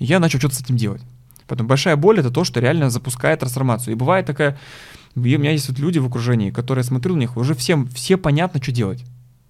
И 0.00 0.04
я 0.04 0.18
начал 0.18 0.40
что-то 0.40 0.56
с 0.56 0.60
этим 0.60 0.76
делать. 0.76 1.00
Поэтому 1.46 1.68
большая 1.68 1.94
боль 1.96 2.18
это 2.18 2.30
то, 2.30 2.42
что 2.42 2.58
реально 2.58 2.90
запускает 2.90 3.40
трансформацию. 3.40 3.92
И 3.92 3.96
бывает 3.96 4.26
такая, 4.26 4.58
и 5.14 5.36
у 5.36 5.38
меня 5.38 5.52
есть 5.52 5.68
вот 5.68 5.78
люди 5.78 5.98
в 5.98 6.06
окружении, 6.06 6.50
которые, 6.50 6.82
смотрю 6.82 7.14
на 7.14 7.20
них, 7.20 7.36
уже 7.36 7.54
всем, 7.54 7.86
все 7.88 8.16
понятно, 8.16 8.60
что 8.60 8.72
делать. 8.72 9.04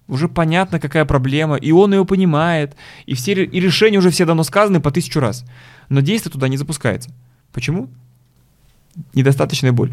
Уже 0.07 0.27
понятно, 0.27 0.79
какая 0.79 1.05
проблема, 1.05 1.55
и 1.55 1.71
он 1.71 1.93
ее 1.93 2.05
понимает, 2.05 2.75
и, 3.05 3.15
все, 3.15 3.33
и 3.33 3.59
решения 3.59 3.97
уже 3.97 4.09
все 4.11 4.25
давно 4.25 4.43
сказаны 4.43 4.79
по 4.81 4.91
тысячу 4.91 5.19
раз. 5.19 5.45
Но 5.89 6.01
действие 6.01 6.31
туда 6.31 6.47
не 6.47 6.57
запускается. 6.57 7.09
Почему? 7.53 7.89
Недостаточная 9.13 9.71
боль. 9.71 9.91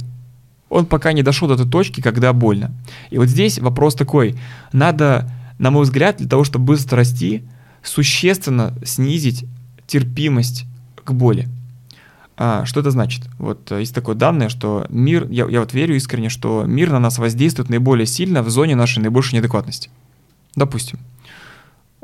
Он 0.68 0.86
пока 0.86 1.12
не 1.12 1.22
дошел 1.22 1.48
до 1.48 1.56
той 1.56 1.68
точки, 1.70 2.00
когда 2.00 2.32
больно. 2.32 2.72
И 3.10 3.18
вот 3.18 3.28
здесь 3.28 3.58
вопрос 3.58 3.94
такой. 3.94 4.38
Надо 4.72 5.30
на 5.58 5.70
мой 5.70 5.82
взгляд, 5.82 6.18
для 6.18 6.28
того, 6.28 6.44
чтобы 6.44 6.66
быстро 6.66 6.98
расти, 6.98 7.42
существенно 7.82 8.74
снизить 8.84 9.44
терпимость 9.88 10.66
к 11.04 11.10
боли. 11.10 11.48
А, 12.36 12.64
что 12.66 12.78
это 12.78 12.92
значит? 12.92 13.24
Вот 13.38 13.72
э, 13.72 13.80
есть 13.80 13.92
такое 13.92 14.14
данное, 14.14 14.48
что 14.48 14.86
мир, 14.90 15.28
я, 15.28 15.48
я 15.48 15.58
вот 15.58 15.74
верю 15.74 15.96
искренне, 15.96 16.28
что 16.28 16.62
мир 16.64 16.92
на 16.92 17.00
нас 17.00 17.18
воздействует 17.18 17.68
наиболее 17.68 18.06
сильно 18.06 18.44
в 18.44 18.50
зоне 18.50 18.76
нашей 18.76 19.00
наибольшей 19.00 19.34
неадекватности. 19.34 19.90
Допустим, 20.54 21.00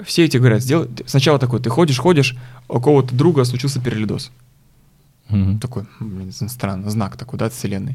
все 0.02 0.24
эти 0.24 0.38
говорят, 0.38 0.60
сделай... 0.60 0.88
Сначала 1.06 1.38
такой, 1.38 1.60
ты 1.60 1.70
ходишь, 1.70 1.98
ходишь, 1.98 2.36
у 2.68 2.80
кого-то 2.80 3.14
друга 3.14 3.44
случился 3.44 3.80
перелидос. 3.80 4.32
Мгм. 5.28 5.60
Такой, 5.60 5.84
блин, 6.00 6.32
странно, 6.32 6.90
знак 6.90 7.16
такой, 7.16 7.38
да, 7.38 7.46
от 7.46 7.52
вселенной. 7.52 7.94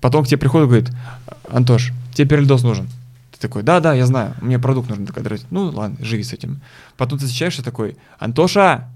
Потом 0.00 0.24
к 0.24 0.26
тебе 0.26 0.38
приходит 0.38 0.66
и 0.66 0.68
говорит, 0.68 0.90
Антош, 1.48 1.92
тебе 2.14 2.28
перелидос 2.30 2.64
нужен. 2.64 2.88
Ты 3.30 3.38
такой, 3.38 3.62
да, 3.62 3.78
да, 3.78 3.94
я 3.94 4.06
знаю, 4.06 4.34
мне 4.40 4.58
продукт 4.58 4.88
нужен. 4.88 5.06
Такой, 5.06 5.22
ну 5.50 5.66
ладно, 5.66 5.96
живи 6.04 6.24
с 6.24 6.32
этим. 6.32 6.60
Потом 6.96 7.18
ты 7.20 7.26
встречаешься 7.26 7.62
такой, 7.62 7.96
Антоша, 8.18 8.88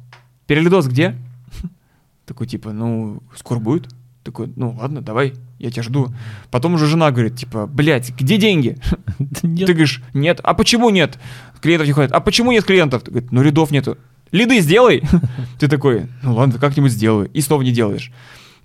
перелидос 0.51 0.89
где? 0.89 1.15
Такой, 2.27 2.49
типа, 2.49 2.73
ну, 2.73 3.23
скоро 3.37 3.61
будет. 3.61 3.87
Такой, 4.25 4.53
ну 4.57 4.77
ладно, 4.77 5.01
давай, 5.01 5.35
я 5.61 5.71
тебя 5.71 5.85
жду. 5.85 6.13
Потом 6.51 6.75
уже 6.75 6.89
жена 6.89 7.13
говорит, 7.13 7.37
типа, 7.37 7.69
блядь, 7.69 8.11
где 8.17 8.37
деньги? 8.37 8.77
Ты 9.41 9.47
говоришь, 9.47 10.03
нет. 10.13 10.41
А 10.43 10.55
почему 10.55 10.91
нет? 10.91 11.21
Клиентов 11.63 11.87
не 11.87 11.93
ходит. 11.93 12.11
А 12.11 12.19
почему 12.19 12.51
нет 12.51 12.65
клиентов? 12.65 13.05
Ты 13.05 13.13
говоришь, 13.13 13.31
ну 13.31 13.43
рядов 13.43 13.71
нету. 13.71 13.97
Лиды 14.33 14.59
сделай. 14.59 15.05
Ты 15.61 15.69
такой, 15.69 16.09
ну 16.25 16.35
ладно, 16.35 16.59
как-нибудь 16.59 16.91
сделаю. 16.91 17.31
И 17.33 17.41
снова 17.43 17.63
не 17.63 17.71
делаешь. 17.71 18.11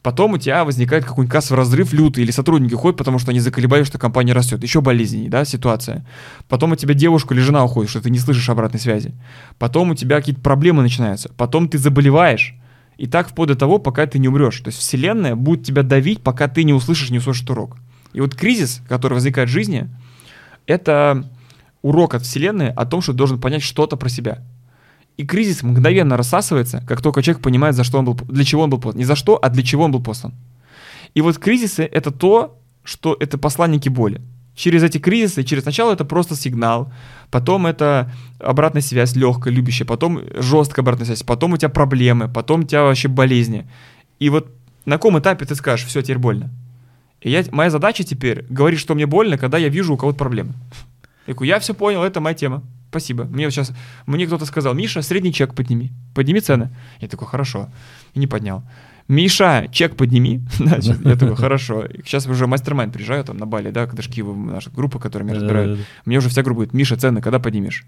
Потом 0.05 0.33
у 0.33 0.37
тебя 0.37 0.63
возникает 0.65 1.03
какой-нибудь 1.03 1.31
кассовый 1.31 1.57
разрыв 1.57 1.91
лютый, 1.91 2.21
или 2.21 2.29
сотрудники 2.29 2.75
ходят, 2.75 2.95
потому 2.95 3.17
что 3.17 3.31
они 3.31 3.39
заколебались, 3.39 3.87
что 3.87 3.97
компания 3.97 4.33
растет. 4.33 4.61
Еще 4.61 4.79
болезненней, 4.79 5.29
да, 5.29 5.45
ситуация. 5.45 6.05
Потом 6.47 6.73
у 6.73 6.75
тебя 6.75 6.93
девушка 6.93 7.33
или 7.33 7.41
жена 7.41 7.65
уходит, 7.65 7.89
что 7.89 8.01
ты 8.01 8.11
не 8.11 8.19
слышишь 8.19 8.47
обратной 8.47 8.79
связи. 8.79 9.15
Потом 9.57 9.89
у 9.89 9.95
тебя 9.95 10.17
какие-то 10.17 10.41
проблемы 10.41 10.83
начинаются. 10.83 11.31
Потом 11.35 11.67
ты 11.67 11.79
заболеваешь. 11.79 12.53
И 12.97 13.07
так 13.07 13.29
вплоть 13.29 13.47
до 13.47 13.55
того, 13.55 13.79
пока 13.79 14.05
ты 14.05 14.19
не 14.19 14.27
умрешь. 14.27 14.59
То 14.59 14.67
есть 14.67 14.77
вселенная 14.77 15.35
будет 15.35 15.65
тебя 15.65 15.81
давить, 15.81 16.21
пока 16.21 16.47
ты 16.49 16.63
не 16.65 16.73
услышишь, 16.73 17.09
не 17.09 17.17
услышишь 17.17 17.49
урок. 17.49 17.77
И 18.13 18.21
вот 18.21 18.35
кризис, 18.35 18.83
который 18.87 19.15
возникает 19.15 19.49
в 19.49 19.51
жизни, 19.51 19.89
это 20.67 21.27
урок 21.81 22.13
от 22.13 22.21
вселенной 22.21 22.71
о 22.71 22.85
том, 22.85 23.01
что 23.01 23.13
ты 23.13 23.17
должен 23.17 23.41
понять 23.41 23.63
что-то 23.63 23.95
про 23.97 24.09
себя. 24.09 24.43
И 25.17 25.25
кризис 25.25 25.63
мгновенно 25.63 26.17
рассасывается, 26.17 26.83
как 26.87 27.01
только 27.01 27.21
человек 27.21 27.41
понимает, 27.41 27.75
за 27.75 27.83
что 27.83 27.99
он 27.99 28.05
был, 28.05 28.15
для 28.27 28.43
чего 28.43 28.63
он 28.63 28.69
был 28.69 28.79
послан. 28.79 28.97
Не 28.97 29.05
за 29.05 29.15
что, 29.15 29.39
а 29.41 29.49
для 29.49 29.63
чего 29.63 29.83
он 29.83 29.91
был 29.91 30.03
послан. 30.03 30.33
И 31.13 31.21
вот 31.21 31.37
кризисы— 31.37 31.83
это 31.91 32.11
то, 32.11 32.59
что 32.83 33.15
это 33.19 33.37
посланники 33.37 33.89
боли. 33.89 34.21
Через 34.55 34.83
эти 34.83 34.99
кризисы, 34.99 35.43
через 35.43 35.65
начало 35.65 35.93
это 35.93 36.05
просто 36.05 36.35
сигнал, 36.35 36.91
потом 37.29 37.65
это 37.67 38.11
обратная 38.39 38.81
связь 38.81 39.15
легкая, 39.15 39.53
любящая, 39.53 39.85
потом 39.85 40.21
жесткая 40.35 40.83
обратная 40.83 41.05
связь, 41.05 41.23
потом 41.23 41.53
у 41.53 41.57
тебя 41.57 41.69
проблемы, 41.69 42.29
потом 42.29 42.61
у 42.61 42.63
тебя 42.63 42.83
вообще 42.83 43.07
болезни. 43.07 43.65
И 44.19 44.29
вот 44.29 44.47
на 44.85 44.95
каком 44.95 45.19
этапе 45.19 45.45
ты 45.45 45.55
скажешь, 45.55 45.85
все, 45.85 46.01
теперь 46.01 46.19
больно. 46.19 46.49
И 47.21 47.31
я, 47.31 47.43
моя 47.51 47.69
задача 47.69 48.03
теперь 48.03 48.45
говорить, 48.49 48.79
что 48.79 48.95
мне 48.95 49.05
больно, 49.05 49.37
когда 49.37 49.57
я 49.57 49.69
вижу 49.69 49.93
у 49.93 49.97
кого-то 49.97 50.17
проблемы. 50.17 50.53
Я 51.27 51.33
говорю, 51.33 51.49
я 51.49 51.59
все 51.59 51.73
понял, 51.73 52.03
это 52.03 52.21
моя 52.21 52.35
тема. 52.35 52.63
Спасибо. 52.95 53.25
Мне 53.25 53.43
вот 53.45 53.53
сейчас, 53.53 53.73
мне 54.05 54.25
кто-то 54.25 54.45
сказал, 54.45 54.73
Миша, 54.73 55.01
средний 55.01 55.33
чек 55.33 55.53
подними. 55.53 55.91
Подними 56.13 56.39
цены. 56.39 56.69
Я 57.01 57.09
такой, 57.09 57.27
хорошо. 57.27 57.67
И 58.13 58.19
не 58.19 58.25
поднял. 58.25 58.63
Миша, 59.09 59.67
чек 59.69 59.97
подними. 59.97 60.41
Значит, 60.57 61.05
я 61.05 61.17
такой, 61.17 61.35
хорошо. 61.35 61.87
Сейчас 62.05 62.25
уже 62.25 62.47
мастер-майнд 62.47 62.93
приезжаю 62.93 63.25
там 63.25 63.37
на 63.37 63.45
Бали, 63.45 63.71
да, 63.71 63.85
когда 63.85 64.01
ж 64.01 64.07
Киева, 64.07 64.33
наша 64.33 64.69
группа, 64.69 64.97
которая 64.97 65.27
меня 65.27 65.35
разбирает. 65.35 65.67
Да-да-да. 65.71 65.87
Мне 66.05 66.19
уже 66.19 66.29
вся 66.29 66.41
группа 66.41 66.59
говорит, 66.59 66.73
Миша, 66.73 66.95
цены 66.95 67.21
когда 67.21 67.39
поднимешь? 67.39 67.85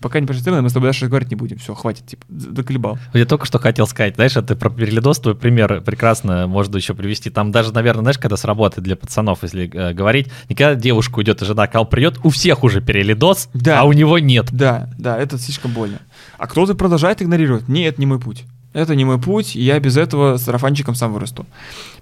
Пока 0.00 0.18
не 0.18 0.26
цены, 0.26 0.62
мы 0.62 0.70
с 0.70 0.72
тобой 0.72 0.88
дальше 0.88 1.08
говорить 1.08 1.30
не 1.30 1.36
будем. 1.36 1.58
Все, 1.58 1.74
хватит, 1.74 2.06
типа, 2.06 2.24
заколебал. 2.28 2.98
Я 3.12 3.26
только 3.26 3.44
что 3.44 3.58
хотел 3.58 3.86
сказать, 3.86 4.14
знаешь, 4.14 4.36
а 4.36 4.42
ты 4.42 4.56
про 4.56 4.70
перелидос, 4.70 5.18
твой 5.20 5.34
пример 5.34 5.82
прекрасно 5.82 6.46
можно 6.46 6.76
еще 6.76 6.94
привести. 6.94 7.28
Там 7.28 7.52
даже, 7.52 7.72
наверное, 7.72 8.02
знаешь, 8.02 8.18
когда 8.18 8.36
сработает 8.38 8.82
для 8.84 8.96
пацанов, 8.96 9.42
если 9.42 9.70
э, 9.72 9.92
говорить, 9.92 10.28
не 10.48 10.54
когда 10.54 10.74
девушка 10.74 11.18
уйдет 11.18 11.42
и 11.42 11.44
жена 11.44 11.66
кал 11.66 11.84
придет, 11.86 12.18
у 12.24 12.30
всех 12.30 12.64
уже 12.64 12.80
перелидос, 12.80 13.50
Да. 13.52 13.80
а 13.80 13.84
у 13.84 13.92
него 13.92 14.18
нет. 14.18 14.46
Да, 14.52 14.88
да, 14.98 15.18
это 15.18 15.38
слишком 15.38 15.72
больно. 15.72 15.98
А 16.38 16.46
кто-то 16.46 16.74
продолжает 16.74 17.20
игнорировать. 17.20 17.68
Не, 17.68 17.82
это 17.84 18.00
не 18.00 18.06
мой 18.06 18.18
путь. 18.18 18.44
Это 18.72 18.94
не 18.94 19.04
мой 19.04 19.20
путь, 19.20 19.56
и 19.56 19.62
я 19.62 19.80
без 19.80 19.96
этого 19.96 20.36
сарафанчиком 20.36 20.94
сам 20.94 21.12
вырасту. 21.12 21.44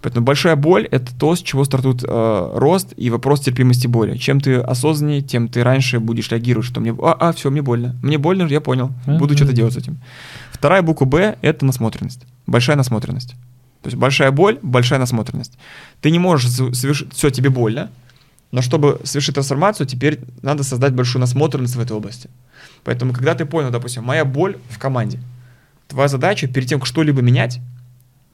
Поэтому 0.03 0.27
большая 0.27 0.55
боль— 0.55 0.87
это 0.91 1.15
то, 1.19 1.35
с 1.35 1.41
чего 1.41 1.65
стартует 1.65 2.05
э, 2.07 2.51
рост 2.55 2.93
и 2.97 3.09
вопрос 3.09 3.41
терпимости 3.41 3.87
боли. 3.87 4.19
Чем 4.19 4.39
ты 4.41 4.57
осознаннее, 4.57 5.23
тем 5.23 5.49
ты 5.49 5.65
раньше 5.65 5.99
будешь 5.99 6.31
реагировать, 6.31 6.67
что 6.67 6.81
мне... 6.81 6.95
А, 7.01 7.17
а 7.19 7.33
все, 7.33 7.51
мне 7.51 7.63
больно. 7.63 7.97
Мне 8.03 8.19
больно, 8.19 8.43
я 8.43 8.61
понял. 8.61 8.93
Буду 9.07 9.35
что-то 9.35 9.55
делать 9.55 9.73
с 9.73 9.77
этим. 9.79 9.99
Вторая 10.53 10.83
буква 10.83 11.07
«Б»— 11.07 11.39
это 11.41 11.65
насмотренность. 11.65 12.27
Большая 12.47 12.77
насмотренность. 12.77 13.31
То 13.83 13.87
есть 13.87 13.97
большая 13.97 14.31
боль, 14.31 14.59
большая 14.61 14.99
насмотренность. 14.99 15.57
Ты 16.03 16.11
не 16.11 16.19
можешь 16.19 16.51
совершить... 16.51 17.15
Все, 17.15 17.31
тебе 17.31 17.49
больно, 17.49 17.91
но 18.53 18.61
чтобы 18.61 19.01
совершить 19.05 19.35
трансформацию, 19.35 19.87
теперь 19.87 20.21
надо 20.43 20.65
создать 20.65 20.93
большую 20.93 21.21
насмотренность 21.21 21.77
в 21.77 21.81
этой 21.81 21.97
области. 21.97 22.29
Поэтому, 22.85 23.13
когда 23.15 23.35
ты 23.35 23.47
понял, 23.47 23.71
допустим, 23.71 24.05
моя 24.05 24.25
боль 24.25 24.59
в 24.69 24.79
команде, 24.79 25.19
твоя 25.89 26.09
задача 26.09 26.47
перед 26.47 26.69
тем, 26.69 26.79
как 26.81 26.87
что-либо 26.87 27.21
менять, 27.23 27.61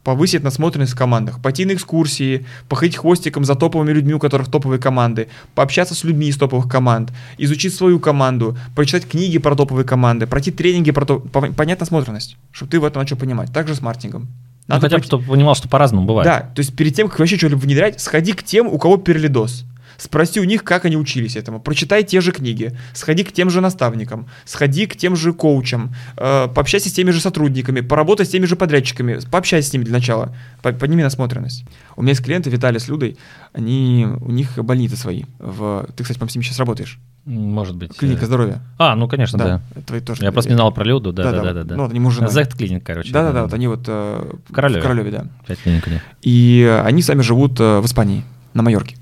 повысить 0.02 0.42
насмотренность 0.42 0.92
в 0.92 0.96
командах, 0.96 1.40
пойти 1.40 1.64
на 1.64 1.72
экскурсии, 1.72 2.44
походить 2.68 2.96
хвостиком 2.96 3.44
за 3.44 3.54
топовыми 3.54 3.90
людьми, 3.92 4.12
у 4.12 4.18
которых 4.18 4.50
топовые 4.50 4.78
команды, 4.78 5.28
пообщаться 5.54 5.94
с 5.94 6.04
людьми 6.04 6.28
из 6.28 6.36
топовых 6.36 6.68
команд, 6.68 7.10
изучить 7.38 7.74
свою 7.74 7.98
команду, 7.98 8.56
прочитать 8.74 9.08
книги 9.08 9.38
про 9.38 9.54
топовые 9.56 9.86
команды, 9.86 10.26
пройти 10.26 10.50
тренинги 10.50 10.90
про 10.90 11.06
то, 11.06 11.20
по- 11.20 11.40
понять 11.52 11.80
насмотренность, 11.80 12.36
чтобы 12.52 12.70
ты 12.70 12.80
в 12.80 12.84
этом 12.84 13.00
начал 13.00 13.16
понимать. 13.16 13.50
Также 13.52 13.74
с 13.74 13.80
маркетингом. 13.80 14.28
Ну, 14.66 14.74
хотя 14.76 14.88
бы, 14.88 14.90
пойти- 14.96 15.06
чтобы 15.06 15.24
понимал, 15.24 15.54
что 15.54 15.68
по-разному 15.68 16.06
бывает. 16.06 16.26
да, 16.26 16.40
то 16.54 16.60
есть 16.60 16.74
перед 16.76 16.94
тем, 16.94 17.08
как 17.08 17.18
вообще 17.18 17.36
что-либо 17.38 17.58
внедрять, 17.60 17.98
сходи 18.00 18.32
к 18.32 18.42
тем, 18.42 18.66
у 18.66 18.78
кого 18.78 18.98
перелидос. 18.98 19.64
Спроси 19.96 20.40
у 20.40 20.44
них, 20.44 20.64
как 20.64 20.84
они 20.84 20.96
учились 20.96 21.36
этому. 21.36 21.60
Прочитай 21.60 22.02
те 22.04 22.20
же 22.20 22.32
книги. 22.32 22.76
Сходи 22.92 23.24
к 23.24 23.32
тем 23.32 23.50
же 23.50 23.60
наставникам. 23.60 24.26
Сходи 24.44 24.86
к 24.86 24.96
тем 24.96 25.16
же 25.16 25.32
коучам. 25.32 25.94
э, 26.16 26.48
пообщайся 26.54 26.88
с 26.88 26.92
теми 26.92 27.10
же 27.10 27.20
сотрудниками. 27.20 27.80
Поработай 27.80 28.26
с 28.26 28.30
теми 28.30 28.46
же 28.46 28.56
подрядчиками. 28.56 29.18
Пообщайся 29.30 29.70
с 29.70 29.72
ними 29.72 29.84
для 29.84 29.94
начала. 29.94 30.34
По- 30.62 30.72
Подними 30.72 31.02
насмотренность. 31.02 31.64
У 31.96 32.02
меня 32.02 32.10
есть 32.12 32.24
клиенты, 32.24 32.50
Виталий 32.50 32.80
с 32.80 32.88
Людой. 32.88 33.16
Они, 33.52 34.06
у 34.20 34.30
них 34.30 34.56
больницы 34.56 34.96
свои. 34.96 35.24
В... 35.38 35.86
Ты, 35.96 36.02
кстати, 36.02 36.18
по 36.18 36.28
с 36.28 36.34
ними 36.34 36.42
сейчас 36.44 36.58
работаешь. 36.58 36.98
Может 37.24 37.76
быть. 37.76 37.96
Клиника 37.96 38.24
э, 38.24 38.26
здоровья. 38.26 38.60
А, 38.78 38.94
ну, 38.96 39.08
конечно, 39.08 39.38
да. 39.38 39.60
Твои 39.86 40.00
тоже. 40.00 40.22
Я 40.24 40.32
просто 40.32 40.52
знал 40.52 40.72
про 40.72 40.84
Люду, 40.84 41.12
да-да-да. 41.12 41.62
вот. 41.62 41.70
Ну, 41.70 41.82
вот 41.84 41.90
они 41.90 42.00
муж 42.00 42.14
и 42.14 42.16
жена. 42.16 42.28
Зект 42.28 42.56
клиник, 42.56 42.84
короче. 42.84 43.12
Да-да-да, 43.12 43.42
вот 43.44 43.54
они 43.54 43.66
вот 43.66 43.84
э, 43.86 44.32
В 44.48 44.52
Королеве. 44.52 44.80
В 44.80 44.82
Королеве, 44.82 45.10
да. 45.10 45.26
Пять 45.46 45.60
клиник 45.60 45.86
них. 45.86 46.02
И 46.22 46.80
они 46.84 47.00
сами 47.02 47.22
живут 47.22 47.58
э, 47.60 47.80
в 47.80 47.86
Испании, 47.86 48.24
на 48.52 48.62
Майорке. 48.62 48.96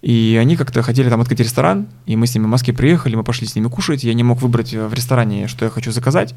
И 0.00 0.38
они 0.40 0.56
как-то 0.56 0.82
хотели 0.82 1.08
там 1.08 1.20
открыть 1.20 1.40
ресторан, 1.40 1.88
и 2.06 2.14
мы 2.16 2.26
с 2.26 2.34
ними 2.34 2.44
в 2.44 2.48
Москве 2.48 2.72
приехали, 2.72 3.16
мы 3.16 3.24
пошли 3.24 3.46
с 3.48 3.56
ними 3.56 3.68
кушать, 3.68 4.04
я 4.04 4.14
не 4.14 4.22
мог 4.22 4.40
выбрать 4.40 4.72
э, 4.72 4.86
в 4.86 4.94
ресторане, 4.94 5.48
что 5.48 5.64
я 5.64 5.70
хочу 5.70 5.90
заказать. 5.90 6.34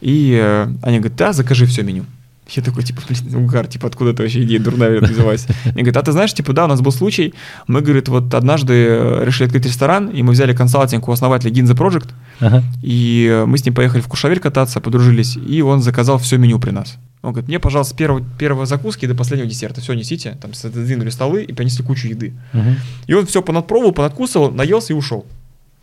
И 0.00 0.38
э, 0.40 0.68
они 0.82 0.98
говорят, 0.98 1.16
да, 1.16 1.32
закажи 1.32 1.66
все 1.66 1.82
меню. 1.82 2.04
Я 2.50 2.62
такой, 2.62 2.82
типа, 2.82 3.00
блин, 3.08 3.44
угар, 3.44 3.66
типа, 3.66 3.86
откуда 3.88 4.10
это 4.10 4.22
вообще 4.22 4.42
идея 4.42 4.60
дурная 4.60 5.00
взялась? 5.00 5.46
Они 5.64 5.82
говорят, 5.82 5.96
а 5.96 6.02
ты 6.02 6.12
знаешь, 6.12 6.34
типа, 6.34 6.52
да, 6.52 6.64
у 6.64 6.68
нас 6.68 6.80
был 6.80 6.92
случай, 6.92 7.34
мы, 7.66 7.80
говорит, 7.80 8.08
вот 8.08 8.32
однажды 8.34 8.72
э, 8.74 9.24
решили 9.24 9.46
открыть 9.46 9.66
ресторан, 9.66 10.08
и 10.08 10.22
мы 10.22 10.32
взяли 10.32 10.52
консалтинг 10.54 11.08
у 11.08 11.12
основателя 11.12 11.50
Ginza 11.50 11.74
Project, 11.74 12.10
Ага. 12.40 12.62
и 12.82 13.44
мы 13.46 13.58
с 13.58 13.64
ним 13.64 13.74
поехали 13.74 14.00
в 14.00 14.06
Кушавель 14.08 14.38
кататься, 14.38 14.80
подружились, 14.80 15.36
и 15.36 15.62
он 15.62 15.82
заказал 15.82 16.18
все 16.18 16.36
меню 16.36 16.58
при 16.60 16.70
нас. 16.70 16.98
Он 17.22 17.32
говорит, 17.32 17.48
мне, 17.48 17.60
пожалуйста, 17.60 17.96
первого, 17.96 18.24
первого 18.38 18.66
закуски 18.66 19.06
до 19.06 19.14
последнего 19.14 19.48
десерта, 19.48 19.80
все 19.80 19.94
несите. 19.94 20.36
Там 20.40 20.54
сдвинули 20.54 21.10
столы 21.10 21.44
и 21.44 21.52
принесли 21.52 21.84
кучу 21.84 22.08
еды. 22.08 22.34
Мгм. 22.52 22.76
И 23.06 23.14
он 23.14 23.26
все 23.26 23.42
понадпробовал, 23.42 23.92
понадкусывал, 23.92 24.50
наелся 24.50 24.92
и 24.92 24.96
ушел. 24.96 25.24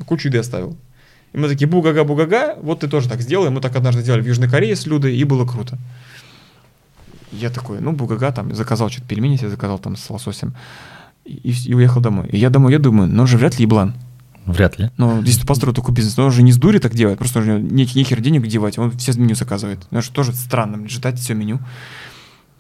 Кучу 0.06 0.28
еды 0.28 0.38
оставил. 0.38 0.76
И 1.32 1.38
мы 1.38 1.48
такие, 1.48 1.68
бугага-бугага, 1.68 2.58
вот 2.62 2.82
ты 2.82 2.90
тоже 2.90 3.08
так 3.08 3.22
сделай. 3.22 3.50
Мы 3.52 3.62
так 3.62 3.76
однажды 3.76 4.04
делали 4.04 4.22
в 4.22 4.28
Южной 4.28 4.50
Корее 4.50 4.76
с 4.76 4.86
Людой, 4.86 5.16
и 5.16 5.24
было 5.24 5.46
круто. 5.46 5.78
Я 7.32 7.50
такой, 7.50 7.80
ну, 7.80 7.94
бугага, 7.94 8.32
там, 8.34 8.54
заказал 8.54 8.90
что-то 8.90 9.08
пельмени 9.08 9.38
себе 9.38 9.50
заказал 9.50 9.80
там 9.80 9.96
с 9.96 10.10
лососем. 10.10 10.54
И, 11.24 11.54
и 11.68 11.74
уехал 11.74 12.02
домой. 12.02 12.28
И 12.32 12.38
я 12.38 12.50
домой, 12.50 12.74
я 12.74 12.80
думаю, 12.80 13.08
ну, 13.08 13.26
же 13.28 13.38
вряд 13.38 13.60
ли 13.60 13.64
еблан. 13.64 13.94
Вряд 14.50 14.80
ли. 14.80 14.90
Ну, 14.98 15.22
если 15.22 15.42
ты 15.42 15.48
построил 15.48 15.76
такой 15.76 15.94
бизнес, 15.94 16.18
но 16.18 16.26
он 16.26 16.32
же 16.32 16.42
не 16.42 16.52
с 16.52 16.58
дури 16.58 16.80
так 16.80 16.96
делает, 16.96 17.20
просто 17.20 17.40
у 17.40 17.44
него 17.44 17.58
не, 17.60 17.86
нехер 17.86 18.20
денег 18.20 18.48
девать, 18.48 18.78
он 18.80 18.92
все 18.98 19.14
меню 19.14 19.36
заказывает. 19.36 19.80
Это 19.92 20.02
же 20.02 20.12
тоже 20.12 20.34
странно, 20.34 20.88
ждать 20.88 21.20
все 21.20 21.36
меню. 21.36 21.60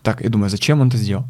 Так, 0.04 0.21
я 0.21 0.30
думаю, 0.30 0.49
зачем 0.49 0.82
он 0.82 0.89
это 0.89 0.97
сделал? 0.97 1.25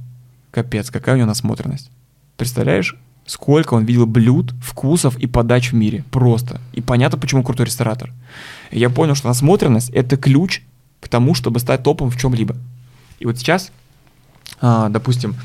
Капец, 0.51 0.91
какая 0.91 1.15
у 1.15 1.17
него 1.17 1.27
насмотренность. 1.27 1.89
Представляешь, 2.35 2.95
сколько 3.25 3.73
он 3.75 3.85
видел 3.85 4.05
блюд, 4.05 4.53
вкусов 4.61 5.17
и 5.17 5.27
подач 5.27 5.71
в 5.71 5.75
мире. 5.75 6.03
Просто. 6.11 6.59
И 6.73 6.81
понятно, 6.81 7.17
почему 7.17 7.43
крутой 7.43 7.67
ресторатор. 7.67 8.11
Я 8.71 8.89
понял, 8.89 9.15
что 9.15 9.27
насмотренность— 9.27 9.89
это 9.91 10.17
ключ 10.17 10.61
к 10.99 11.07
тому, 11.07 11.35
чтобы 11.35 11.59
стать 11.59 11.83
топом 11.83 12.09
в 12.09 12.19
чем-либо. 12.19 12.57
И 13.19 13.25
вот 13.25 13.37
сейчас, 13.37 13.71
а, 14.59 14.89
допустим, 14.89 15.35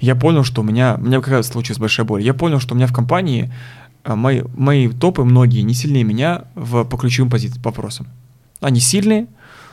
я 0.00 0.14
понял, 0.14 0.44
что 0.44 0.62
у 0.62 0.64
меня, 0.64 0.96
у 0.98 1.02
меня 1.02 1.20
какая 1.20 1.42
случилась 1.42 1.78
большая 1.78 2.06
боль. 2.06 2.22
Я 2.22 2.34
понял, 2.34 2.60
что 2.60 2.74
у 2.74 2.76
меня 2.76 2.86
в 2.86 2.92
компании 2.92 3.52
мои, 4.04 4.42
мои 4.56 4.88
топы, 4.88 5.24
многие, 5.24 5.62
не 5.62 5.74
сильнее 5.74 6.04
меня 6.04 6.44
в, 6.54 6.84
по 6.84 6.96
ключевым 6.96 7.30
позициям, 7.30 7.62
вопросам. 7.62 8.06
Они 8.60 8.80
сильные, 8.80 9.26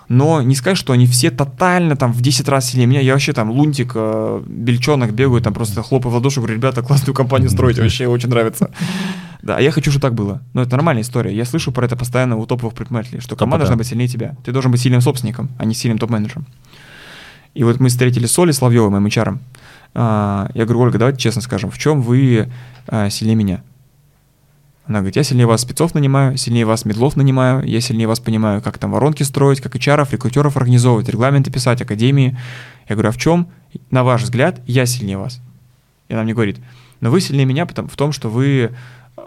но 0.10 0.42
не 0.42 0.56
сказать, 0.56 0.78
что 0.78 0.94
они 0.94 1.06
все 1.06 1.32
тотально 1.32 1.96
там 1.96 2.14
в 2.14 2.22
10 2.22 2.48
раз 2.48 2.70
сильнее 2.70 2.88
меня. 2.88 3.02
Я 3.02 3.14
вообще 3.14 3.34
там 3.34 3.52
лунтик, 3.52 3.92
э, 3.96 4.44
бельчонок 4.48 5.14
бегаю, 5.14 5.42
там 5.42 5.54
просто 5.54 5.82
хлопаю 5.84 6.12
в 6.12 6.16
ладоши, 6.16 6.40
говорю, 6.40 6.56
ребята, 6.56 6.82
классную 6.82 7.14
компанию 7.14 7.50
строите, 7.50 7.82
вообще 7.82 8.08
очень 8.08 8.30
нравится. 8.30 8.72
Да, 9.44 9.58
а 9.58 9.62
я 9.62 9.72
хочу, 9.72 9.92
чтобы 9.92 10.02
так 10.02 10.14
было. 10.16 10.42
Но 10.54 10.64
это 10.64 10.72
нормальная 10.72 11.04
история. 11.04 11.34
Я 11.34 11.46
слышу 11.46 11.72
про 11.72 11.86
это 11.86 11.96
постоянно 11.96 12.36
у 12.36 12.46
топовых 12.46 12.74
предпринимателей, 12.74 13.22
что 13.22 13.36
команда 13.36 13.60
да. 13.60 13.68
должна 13.68 13.78
быть 13.78 13.88
сильнее 13.88 14.08
тебя. 14.08 14.36
Ты 14.44 14.52
должен 14.52 14.72
быть 14.72 14.82
сильным 14.82 15.00
собственником, 15.00 15.50
а 15.60 15.64
не 15.64 15.76
сильным 15.76 16.00
топ-менеджером. 16.00 16.48
И 17.54 17.64
вот 17.64 17.80
мы 17.80 17.88
встретились 17.88 18.32
с 18.32 18.40
Олей 18.40 18.52
Славьевой, 18.52 18.90
моим 18.90 19.06
HR. 19.06 19.38
А, 19.94 20.50
Я 20.54 20.66
говорю, 20.66 20.82
Ольга, 20.82 20.98
давайте 20.98 21.20
честно 21.20 21.42
скажем, 21.42 21.72
в 21.72 21.78
чем 21.78 22.02
вы 22.02 22.50
а, 22.88 23.10
сильнее 23.10 23.36
меня? 23.36 23.64
Она 24.88 25.00
говорит, 25.00 25.18
я 25.18 25.24
сильнее 25.24 25.48
вас 25.48 25.62
спецов 25.62 25.94
нанимаю, 25.94 26.38
сильнее 26.38 26.66
вас 26.66 26.86
медлов 26.86 27.18
нанимаю, 27.18 27.64
я 27.66 27.82
сильнее 27.82 28.08
вас 28.08 28.22
понимаю, 28.22 28.62
как 28.62 28.78
там 28.78 28.92
воронки 28.92 29.24
строить, 29.24 29.60
как 29.60 29.76
HR, 29.76 30.08
рекрутеров 30.10 30.56
организовывать, 30.56 31.10
регламенты 31.10 31.52
писать, 31.52 31.82
академии. 31.82 32.38
Я 32.88 32.96
говорю, 32.96 33.10
а 33.10 33.12
в 33.12 33.18
чем, 33.18 33.50
на 33.92 34.06
ваш 34.06 34.24
взгляд, 34.24 34.62
я 34.66 34.86
сильнее 34.86 35.18
вас? 35.18 35.42
И 36.08 36.14
она 36.14 36.24
мне 36.24 36.34
говорит, 36.34 36.58
но 37.02 37.12
вы 37.12 37.20
сильнее 37.20 37.46
меня 37.46 37.66
потому, 37.66 37.90
в 37.90 37.98
том, 37.98 38.14
что 38.14 38.30
вы 38.30 38.72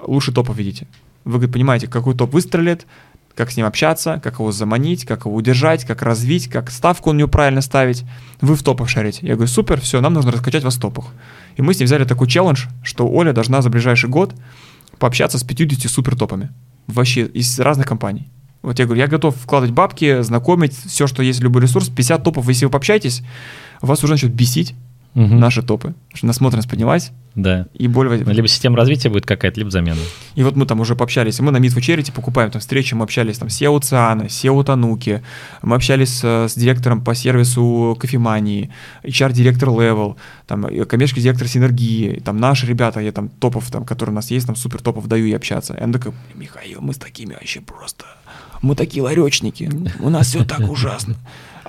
лучше 0.06 0.32
топов 0.32 0.56
видите. 0.56 0.86
Вы 1.24 1.32
говорит, 1.32 1.52
понимаете, 1.52 1.88
какой 1.88 2.14
топ 2.14 2.32
выстрелит, 2.32 2.86
как 3.34 3.50
с 3.50 3.56
ним 3.56 3.66
общаться, 3.66 4.18
как 4.22 4.34
его 4.34 4.52
заманить, 4.52 5.04
как 5.04 5.26
его 5.26 5.34
удержать, 5.34 5.84
как 5.84 6.00
развить, 6.00 6.48
как 6.48 6.70
ставку 6.70 7.10
у 7.10 7.12
него 7.12 7.28
правильно 7.28 7.60
ставить. 7.60 8.04
Вы 8.40 8.54
в 8.54 8.62
топах 8.62 8.88
шарите. 8.88 9.26
Я 9.26 9.34
говорю, 9.34 9.48
супер, 9.48 9.80
все, 9.80 10.00
нам 10.00 10.14
нужно 10.14 10.32
раскачать 10.32 10.64
вас 10.64 10.76
в 10.76 10.80
топах. 10.80 11.06
И 11.56 11.62
мы 11.62 11.74
с 11.74 11.78
ним 11.78 11.86
взяли 11.86 12.04
такой 12.04 12.28
челлендж, 12.28 12.66
что 12.82 13.06
Оля 13.06 13.34
должна 13.34 13.60
за 13.60 13.68
ближайший 13.68 14.08
год 14.08 14.34
пообщаться 15.00 15.38
с 15.38 15.42
50 15.42 15.90
супер 15.90 16.16
топами. 16.16 16.50
Вообще 16.86 17.26
из 17.26 17.58
разных 17.58 17.86
компаний. 17.86 18.28
Вот 18.62 18.78
я 18.78 18.84
говорю, 18.84 19.00
я 19.00 19.08
готов 19.08 19.34
вкладывать 19.36 19.74
бабки, 19.74 20.22
знакомить, 20.22 20.76
все, 20.76 21.06
что 21.06 21.22
есть, 21.22 21.40
любой 21.40 21.62
ресурс, 21.62 21.88
50 21.88 22.22
топов, 22.22 22.46
если 22.48 22.66
вы 22.66 22.70
пообщаетесь, 22.70 23.22
вас 23.80 24.04
уже 24.04 24.12
начнет 24.12 24.34
бесить 24.34 24.74
Мгм. 25.14 25.40
наши 25.40 25.62
топы. 25.62 25.88
Потому 25.88 26.16
что 26.16 26.26
насмотренность 26.26 26.70
поднялась, 26.70 27.10
Да. 27.34 27.66
и 27.74 27.88
более... 27.88 28.22
Либо 28.24 28.46
система 28.48 28.76
развития 28.76 29.08
будет 29.08 29.26
какая-то, 29.26 29.58
либо 29.58 29.70
замена. 29.70 29.98
И 30.36 30.42
вот 30.44 30.56
мы 30.56 30.66
там 30.66 30.80
уже 30.80 30.94
пообщались. 30.94 31.40
Мы 31.40 31.50
на 31.50 31.56
Meet 31.56 31.76
for 31.76 31.80
Charity 31.80 32.12
покупаем 32.12 32.50
там 32.50 32.60
встречи. 32.60 32.94
Мы 32.94 33.04
общались 33.04 33.38
там 33.38 33.48
с 33.48 33.60
SEO 33.60 33.80
Циана, 33.80 34.22
SEO 34.24 34.62
Тануки. 34.64 35.22
Мы 35.62 35.74
общались 35.76 36.20
э, 36.22 36.46
с 36.48 36.54
директором 36.54 37.02
по 37.02 37.14
сервису 37.14 37.96
кофемании, 38.00 38.70
HR-директор 39.04 39.68
Level, 39.70 40.16
там 40.46 40.64
коммерческий 40.86 41.22
директор 41.22 41.48
Синергии. 41.48 42.20
Там 42.24 42.36
наши 42.36 42.66
ребята, 42.66 43.00
я 43.00 43.12
там 43.12 43.28
топов, 43.28 43.70
там, 43.70 43.84
которые 43.84 44.12
у 44.12 44.16
нас 44.16 44.30
есть, 44.30 44.46
там 44.46 44.56
супер 44.56 44.80
топов 44.80 45.06
даю 45.08 45.26
и 45.26 45.32
общаться. 45.32 45.74
И 45.74 45.82
он 45.82 45.92
такой, 45.92 46.12
Михаил, 46.34 46.80
мы 46.80 46.92
с 46.92 46.98
такими 46.98 47.34
вообще 47.34 47.60
просто... 47.60 48.04
Мы 48.62 48.74
такие 48.76 49.02
ларечники. 49.02 49.70
У 50.00 50.10
нас 50.10 50.26
все 50.28 50.44
так 50.44 50.60
ужасно. 50.70 51.16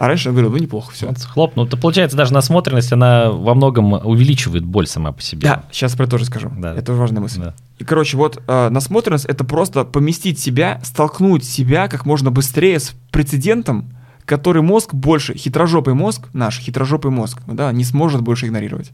А 0.02 0.08
раньше 0.08 0.30
я 0.30 0.32
говорил, 0.32 0.50
ну 0.50 0.58
неплохо 0.58 0.92
все. 0.92 1.14
Хлоп, 1.28 1.56
ну, 1.56 1.68
то 1.68 1.78
получается, 1.78 2.18
даже 2.18 2.34
насмотренность, 2.34 2.92
она 2.92 3.30
во 3.30 3.54
многом 3.54 3.94
увеличивает 3.94 4.66
боль 4.66 4.88
сама 4.88 5.12
по 5.12 5.22
себе. 5.22 5.42
Да, 5.44 5.64
сейчас 5.72 5.96
про 5.96 6.06
это 6.06 6.14
тоже 6.14 6.26
скажу. 6.26 6.52
Да. 6.58 6.74
Это 6.74 6.94
важная 6.94 7.22
мысль. 7.22 7.40
Да. 7.40 7.54
И, 7.78 7.84
короче, 7.84 8.18
вот 8.18 8.42
э, 8.48 8.70
насмотренность 8.70 9.26
это 9.26 9.44
просто 9.44 9.86
поместить 9.86 10.40
себя, 10.40 10.82
столкнуть 10.84 11.46
себя 11.46 11.88
как 11.88 12.08
можно 12.08 12.32
быстрее 12.32 12.80
с 12.80 12.96
прецедентом, 13.12 13.94
который 14.26 14.64
мозг 14.64 14.96
больше, 14.96 15.36
хитрожопый 15.36 15.94
мозг, 15.94 16.30
наш 16.34 16.58
хитрожопый 16.58 17.12
мозг, 17.12 17.40
да, 17.46 17.72
не 17.72 17.84
сможет 17.84 18.22
больше 18.22 18.48
игнорировать. 18.48 18.94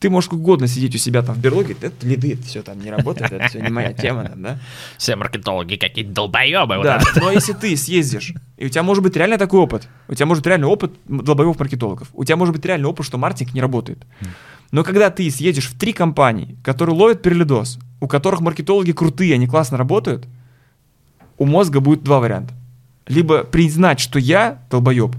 Ты 0.00 0.08
можешь 0.08 0.30
угодно 0.32 0.66
сидеть 0.66 0.94
у 0.94 0.98
себя 0.98 1.22
там 1.22 1.34
в 1.34 1.38
берлоге, 1.38 1.76
это 1.78 2.06
лиды, 2.06 2.32
это 2.32 2.42
все 2.42 2.62
там 2.62 2.80
не 2.80 2.90
работает, 2.90 3.32
это 3.32 3.48
все 3.48 3.60
не 3.60 3.68
моя 3.68 3.92
тема, 3.92 4.24
там, 4.24 4.42
да? 4.42 4.58
Все 4.96 5.14
маркетологи 5.14 5.76
какие-то 5.76 6.10
долбоебы. 6.10 6.78
вот 6.78 6.84
Да, 6.84 6.96
это. 6.96 7.20
но 7.20 7.30
если 7.30 7.52
ты 7.52 7.76
съездишь, 7.76 8.32
и 8.56 8.64
у 8.64 8.68
тебя 8.70 8.82
может 8.82 9.02
быть 9.02 9.14
реально 9.14 9.36
такой 9.36 9.60
опыт, 9.60 9.88
у 10.08 10.14
тебя 10.14 10.24
может 10.24 10.46
реально 10.46 10.68
опыт 10.68 10.92
долбоевых 11.06 11.58
маркетологов, 11.58 12.08
у 12.14 12.24
тебя 12.24 12.36
может 12.36 12.54
быть 12.54 12.64
реально 12.64 12.88
опыт, 12.88 13.04
что 13.04 13.18
маркетинг 13.18 13.52
не 13.52 13.60
работает. 13.60 13.98
Но 14.72 14.84
когда 14.84 15.10
ты 15.10 15.30
съедешь 15.30 15.68
в 15.68 15.78
три 15.78 15.92
компании, 15.92 16.56
которые 16.64 16.96
ловят 16.96 17.20
перелидос, 17.22 17.78
у 18.00 18.08
которых 18.08 18.40
маркетологи 18.40 18.92
крутые, 18.92 19.34
они 19.34 19.46
классно 19.46 19.76
работают, 19.76 20.26
у 21.36 21.44
мозга 21.44 21.80
будет 21.80 22.02
два 22.02 22.20
варианта. 22.20 22.54
Либо 23.06 23.44
признать, 23.44 24.00
что 24.00 24.18
я 24.18 24.62
долбоеб, 24.70 25.14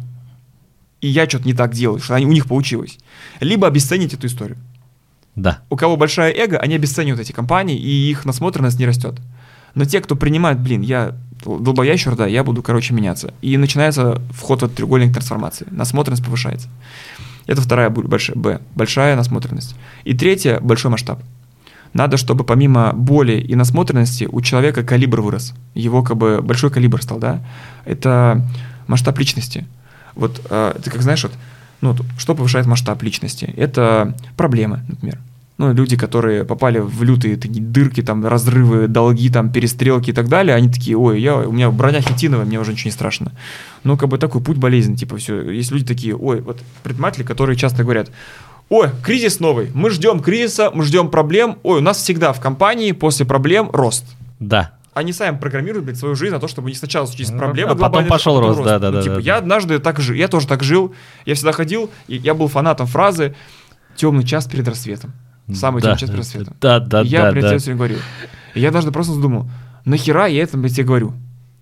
и 1.02 1.08
я 1.08 1.28
что-то 1.28 1.46
не 1.46 1.54
так 1.54 1.74
делаю, 1.74 2.00
что 2.00 2.16
у 2.16 2.20
них 2.20 2.48
получилось. 2.48 2.98
Либо 3.40 3.68
обесценить 3.68 4.14
эту 4.14 4.28
историю. 4.28 4.58
Да. 5.36 5.60
У 5.70 5.76
кого 5.76 5.98
большая 5.98 6.32
эго, 6.34 6.58
они 6.58 6.76
обесценивают 6.76 7.22
эти 7.22 7.32
компании, 7.32 7.78
и 7.78 8.10
их 8.10 8.26
насмотренность 8.26 8.80
не 8.80 8.86
растет. 8.86 9.20
Но 9.76 9.86
те, 9.86 10.02
кто 10.02 10.16
принимает, 10.16 10.60
блин, 10.60 10.82
я 10.82 11.16
долбоящер, 11.46 12.16
да, 12.16 12.28
я 12.28 12.44
буду, 12.44 12.62
короче, 12.62 12.94
меняться. 12.94 13.34
И 13.42 13.58
начинается 13.58 14.22
вход 14.32 14.64
этот 14.64 14.76
треугольник 14.76 15.14
трансформации. 15.14 15.66
Насмотренность 15.72 16.24
повышается. 16.24 16.68
Это 17.48 17.62
вторая 17.62 17.90
большая 17.90 18.36
Б. 18.36 18.60
Большая 18.76 19.16
насмотренность. 19.16 19.76
И 20.04 20.14
третья– 20.14 20.60
большой 20.62 20.92
масштаб. 20.92 21.22
Надо, 21.94 22.18
чтобы 22.18 22.44
помимо 22.44 22.94
боли 22.94 23.34
и 23.34 23.56
насмотренности 23.56 24.28
у 24.32 24.42
человека 24.42 24.84
калибр 24.84 25.22
вырос. 25.22 25.54
Его 25.74 26.04
как 26.04 26.18
бы 26.18 26.42
большой 26.42 26.70
калибр 26.70 27.02
стал, 27.02 27.18
да? 27.20 27.42
Это 27.86 28.46
масштаб 28.88 29.18
личности. 29.20 29.66
Вот 30.16 30.42
э, 30.50 30.76
ты 30.82 30.90
как 30.90 31.02
знаешь, 31.02 31.24
вот, 31.24 31.34
ну, 31.82 31.96
что 32.18 32.36
повышает 32.36 32.68
масштаб 32.68 33.02
личности? 33.04 33.54
Это 33.58 34.16
проблемы, 34.38 34.82
например. 34.88 35.18
Ну, 35.58 35.74
люди, 35.74 35.96
которые 35.96 36.44
попали 36.44 36.80
в 36.80 37.04
лютые 37.04 37.38
такие 37.38 37.64
дырки, 37.64 38.02
там, 38.02 38.26
разрывы, 38.26 38.88
долги, 38.88 39.30
там, 39.30 39.52
перестрелки 39.52 40.10
и 40.10 40.14
так 40.14 40.28
далее, 40.28 40.56
они 40.56 40.70
такие, 40.70 40.98
ой, 40.98 41.22
я, 41.22 41.36
у 41.38 41.52
меня 41.52 41.70
броня 41.70 42.02
хитиновая, 42.02 42.46
мне 42.46 42.60
уже 42.60 42.72
ничего 42.72 42.88
не 42.88 42.94
страшно. 42.94 43.32
Ну, 43.84 43.96
как 43.96 44.10
бы 44.10 44.18
такой 44.18 44.42
путь 44.42 44.58
болезнь, 44.58 44.96
типа, 44.96 45.18
все. 45.18 45.52
Есть 45.52 45.72
люди 45.72 45.86
такие, 45.86 46.16
ой, 46.16 46.42
вот 46.42 46.62
предприниматели, 46.82 47.24
которые 47.24 47.58
часто 47.58 47.84
говорят, 47.84 48.10
ой, 48.70 48.90
кризис 49.04 49.40
новый, 49.40 49.70
мы 49.76 49.92
ждем 49.92 50.20
кризиса, 50.22 50.72
мы 50.74 50.84
ждем 50.84 51.10
проблем, 51.10 51.58
ой, 51.62 51.78
у 51.78 51.84
нас 51.84 51.98
всегда 51.98 52.34
в 52.34 52.40
компании 52.40 52.92
после 52.92 53.28
проблем 53.28 53.70
рост. 53.72 54.06
Да. 54.40 54.72
Они 54.94 55.14
сами 55.14 55.38
программируют, 55.38 55.86
блядь, 55.86 55.98
свою 55.98 56.16
жизнь 56.16 56.34
на 56.34 56.40
то, 56.40 56.48
чтобы 56.50 56.70
не 56.70 56.76
сначала 56.76 57.06
случились 57.06 57.30
Ну, 57.32 57.38
проблемы, 57.38 57.72
а 57.72 57.76
потом 57.76 58.08
пошел 58.08 58.36
потом 58.36 58.50
рост, 58.50 58.64
да-да-да, 58.64 58.98
Ну, 58.98 59.04
типа, 59.04 59.16
да. 59.16 59.22
я 59.22 59.38
однажды 59.38 59.80
так 59.80 60.00
жил, 60.02 60.16
я 60.16 60.28
тоже 60.28 60.48
так 60.48 60.64
жил, 60.64 60.94
я 61.26 61.36
всегда 61.36 61.54
ходил, 61.54 61.90
и 62.08 62.18
я 62.18 62.34
был 62.34 62.48
фанатом 62.50 62.88
фразы 62.88 63.36
«темный 63.96 64.26
час 64.26 64.48
перед 64.48 64.68
рассветом». 64.68 65.14
Самый 65.54 65.82
Да, 65.82 65.90
темный 65.90 66.00
час 66.00 66.10
перед 66.10 66.20
рассветом. 66.20 66.56
Да, 66.60 66.80
да, 66.80 67.02
И 67.04 67.08
я, 67.08 67.24
да, 67.24 67.32
блядь, 67.32 67.44
да. 67.44 67.58
всё 67.58 67.74
говорил. 67.74 68.00
И 68.54 68.60
я 68.60 68.68
однажды 68.68 68.92
просто 68.92 69.14
задумал, 69.14 69.50
нахера 69.86 70.26
я 70.28 70.44
это, 70.44 70.58
блядь, 70.58 70.76
тебе 70.76 70.86
говорю? 70.86 71.14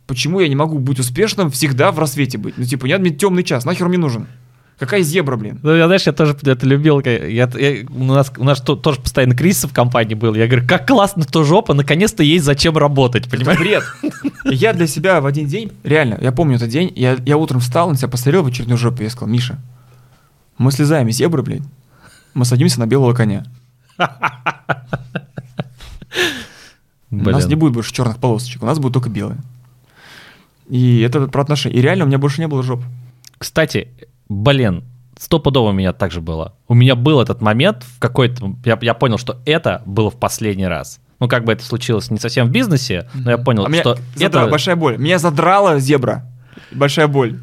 Почему 0.07 0.39
я 0.39 0.47
не 0.47 0.55
могу 0.55 0.79
быть 0.79 0.97
успешным, 0.99 1.51
всегда 1.51 1.91
в 1.91 1.99
рассвете 1.99 2.39
быть? 2.39 2.57
Ну, 2.57 2.63
типа, 2.65 2.87
нет, 2.87 2.99
мне 2.99 3.11
темный 3.11 3.43
час, 3.43 3.63
нахер 3.63 3.87
мне 3.89 3.99
нужен? 3.99 4.25
Какая 4.79 5.01
зебра, 5.01 5.35
блин? 5.35 5.59
Ну, 5.61 5.75
я, 5.75 5.87
знаешь, 5.87 6.03
я 6.07 6.13
тоже 6.13 6.37
это 6.41 6.65
любил. 6.65 7.01
Я, 7.01 7.49
я- 7.53 7.85
у 7.89 8.03
нас, 8.05 8.31
у 8.37 8.43
нас 8.45 8.61
то- 8.61 8.77
тоже 8.77 9.01
постоянно 9.01 9.35
кризис 9.35 9.65
в 9.65 9.73
компании 9.73 10.13
был. 10.15 10.33
Я 10.35 10.47
говорю, 10.47 10.65
как 10.65 10.87
классно, 10.87 11.25
то 11.25 11.43
жопа, 11.43 11.73
наконец-то 11.73 12.23
есть 12.23 12.45
зачем 12.45 12.77
работать, 12.77 13.27
Это 13.27 13.35
понимаешь? 13.35 13.59
бред. 13.59 13.83
Я 14.45 14.71
для 14.71 14.87
себя 14.87 15.19
в 15.19 15.25
один 15.25 15.47
день, 15.47 15.73
реально, 15.83 16.17
я 16.21 16.31
помню 16.31 16.55
этот 16.55 16.69
день, 16.69 16.93
я, 16.95 17.17
я 17.25 17.35
утром 17.37 17.59
встал, 17.59 17.89
на 17.89 17.97
себя 17.97 18.07
посмотрел 18.07 18.43
в 18.43 18.47
очередную 18.47 18.77
жопу, 18.77 19.03
я 19.03 19.09
сказал, 19.09 19.27
Миша, 19.27 19.59
мы 20.57 20.71
слезаем 20.71 21.09
из 21.09 21.17
зебры, 21.17 21.43
блин, 21.43 21.65
мы 22.33 22.45
садимся 22.45 22.79
на 22.79 22.87
белого 22.87 23.13
коня. 23.13 23.45
У 27.11 27.15
нас 27.15 27.47
не 27.47 27.55
будет 27.55 27.73
больше 27.73 27.91
черных 27.93 28.17
полосочек, 28.19 28.63
у 28.63 28.65
нас 28.65 28.79
будет 28.79 28.93
только 28.93 29.09
белые. 29.09 29.39
И 30.69 31.01
это 31.01 31.27
про 31.27 31.41
отношения. 31.41 31.75
И 31.75 31.81
реально 31.81 32.05
у 32.05 32.07
меня 32.07 32.19
больше 32.19 32.39
не 32.39 32.47
было 32.47 32.61
жоп. 32.63 32.83
Кстати, 33.39 33.87
блин, 34.29 34.83
стопудово 35.19 35.69
у 35.69 35.73
меня 35.73 35.91
так 35.91 36.11
же 36.11 36.21
было. 36.21 36.55
У 36.67 36.73
меня 36.73 36.95
был 36.95 37.19
этот 37.19 37.41
момент 37.41 37.83
в 37.83 37.99
какой-то... 37.99 38.55
Я, 38.63 38.77
я 38.81 38.93
понял, 38.93 39.17
что 39.17 39.41
это 39.45 39.81
было 39.85 40.09
в 40.09 40.15
последний 40.15 40.67
раз. 40.67 40.99
Ну, 41.19 41.27
как 41.27 41.43
бы 41.43 41.51
это 41.51 41.65
случилось 41.65 42.09
не 42.09 42.19
совсем 42.19 42.47
в 42.47 42.51
бизнесе, 42.51 43.09
но 43.13 43.31
я 43.31 43.37
понял, 43.37 43.65
А 43.65 43.69
меня 43.69 43.81
что 43.81 43.97
задрала 44.15 44.45
это... 44.45 44.51
большая 44.51 44.75
боль. 44.77 44.97
Меня 44.97 45.19
задрала 45.19 45.79
зебра. 45.79 46.25
Большая 46.71 47.07
боль. 47.07 47.39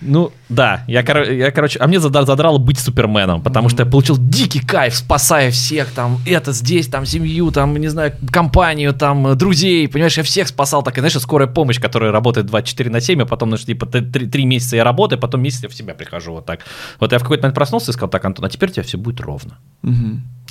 Ну, 0.00 0.30
да, 0.48 0.84
я, 0.86 1.02
коро- 1.02 1.32
я 1.34 1.50
короче, 1.50 1.78
а 1.80 1.88
мне 1.88 1.98
зада- 1.98 2.24
задрало 2.24 2.58
быть 2.58 2.78
суперменом, 2.78 3.42
потому 3.42 3.68
что 3.68 3.82
я 3.82 3.90
получил 3.90 4.16
дикий 4.16 4.60
кайф, 4.60 4.94
спасая 4.94 5.50
всех, 5.50 5.90
там, 5.90 6.18
это 6.24 6.52
здесь, 6.52 6.86
там, 6.86 7.04
семью, 7.04 7.50
там, 7.50 7.76
не 7.76 7.88
знаю, 7.88 8.12
компанию, 8.32 8.92
там, 8.94 9.26
э, 9.26 9.34
друзей, 9.34 9.88
понимаешь, 9.88 10.16
я 10.16 10.22
всех 10.22 10.46
спасал, 10.48 10.82
так, 10.84 10.96
и, 10.96 11.00
знаешь, 11.00 11.14
скорая 11.18 11.48
помощь, 11.48 11.80
которая 11.80 12.12
работает 12.12 12.46
24 12.46 12.90
на 12.90 13.00
7, 13.00 13.22
а 13.22 13.26
потом, 13.26 13.56
что, 13.56 13.66
типа, 13.66 13.86
т- 13.86 14.00
три, 14.02 14.26
три 14.26 14.44
месяца 14.46 14.76
я 14.76 14.84
работаю, 14.84 15.18
потом 15.18 15.42
месяц 15.42 15.64
я 15.64 15.68
в 15.68 15.74
себя 15.74 15.94
прихожу, 15.94 16.32
вот 16.32 16.46
так. 16.46 16.60
Вот 17.00 17.10
я 17.12 17.18
в 17.18 17.22
какой-то 17.22 17.42
момент 17.42 17.56
проснулся 17.56 17.90
и 17.90 17.94
сказал, 17.94 18.08
так, 18.08 18.24
Антон, 18.24 18.44
а 18.44 18.48
теперь 18.48 18.70
у 18.70 18.72
тебя 18.72 18.84
все 18.84 18.98
будет 18.98 19.20
ровно. 19.20 19.58
И 19.82 19.88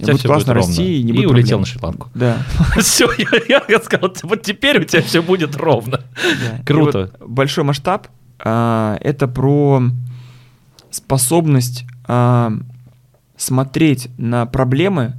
тебя 0.03 0.07
будет 0.13 0.19
всё 0.19 0.27
классно 0.27 0.53
будет 0.53 0.63
ровно. 0.65 0.67
расти, 0.77 0.99
и 0.99 1.03
не 1.03 1.11
И 1.11 1.15
будет 1.15 1.31
улетел 1.31 1.57
проблем. 1.57 1.59
на 1.61 1.65
Шри-Ланку. 1.65 2.09
Да. 2.13 2.37
Все, 2.81 3.09
я, 3.47 3.61
я 3.67 3.79
сказал, 3.79 4.13
вот 4.23 4.41
теперь 4.43 4.79
у 4.81 4.83
тебя 4.83 5.01
все 5.01 5.21
будет 5.23 5.55
ровно. 5.55 6.01
Да. 6.23 6.57
И 6.61 6.65
Круто. 6.65 7.11
вот 7.19 7.29
большой 7.29 7.63
масштаб 7.63 8.07
это 8.39 9.27
про 9.27 9.81
способность 10.91 11.85
а, 12.07 12.53
смотреть 13.35 14.09
на 14.17 14.45
проблемы 14.45 15.15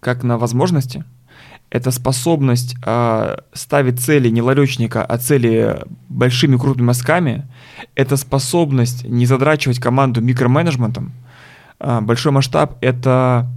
как 0.00 0.24
на 0.24 0.38
возможности. 0.38 1.04
Это 1.70 1.90
способность 1.90 2.76
а, 2.84 3.38
ставить 3.52 4.00
цели 4.00 4.28
не 4.28 4.42
ларечника, 4.42 5.04
а 5.04 5.18
цели 5.18 5.84
большими 6.08 6.56
крупными 6.56 6.88
мазками. 6.88 7.46
Это 7.94 8.16
способность 8.16 9.04
не 9.04 9.24
задрачивать 9.26 9.78
команду 9.78 10.20
микроменеджментом. 10.20 11.12
А, 11.78 12.00
большой 12.00 12.32
масштаб— 12.32 12.76
это 12.80 13.48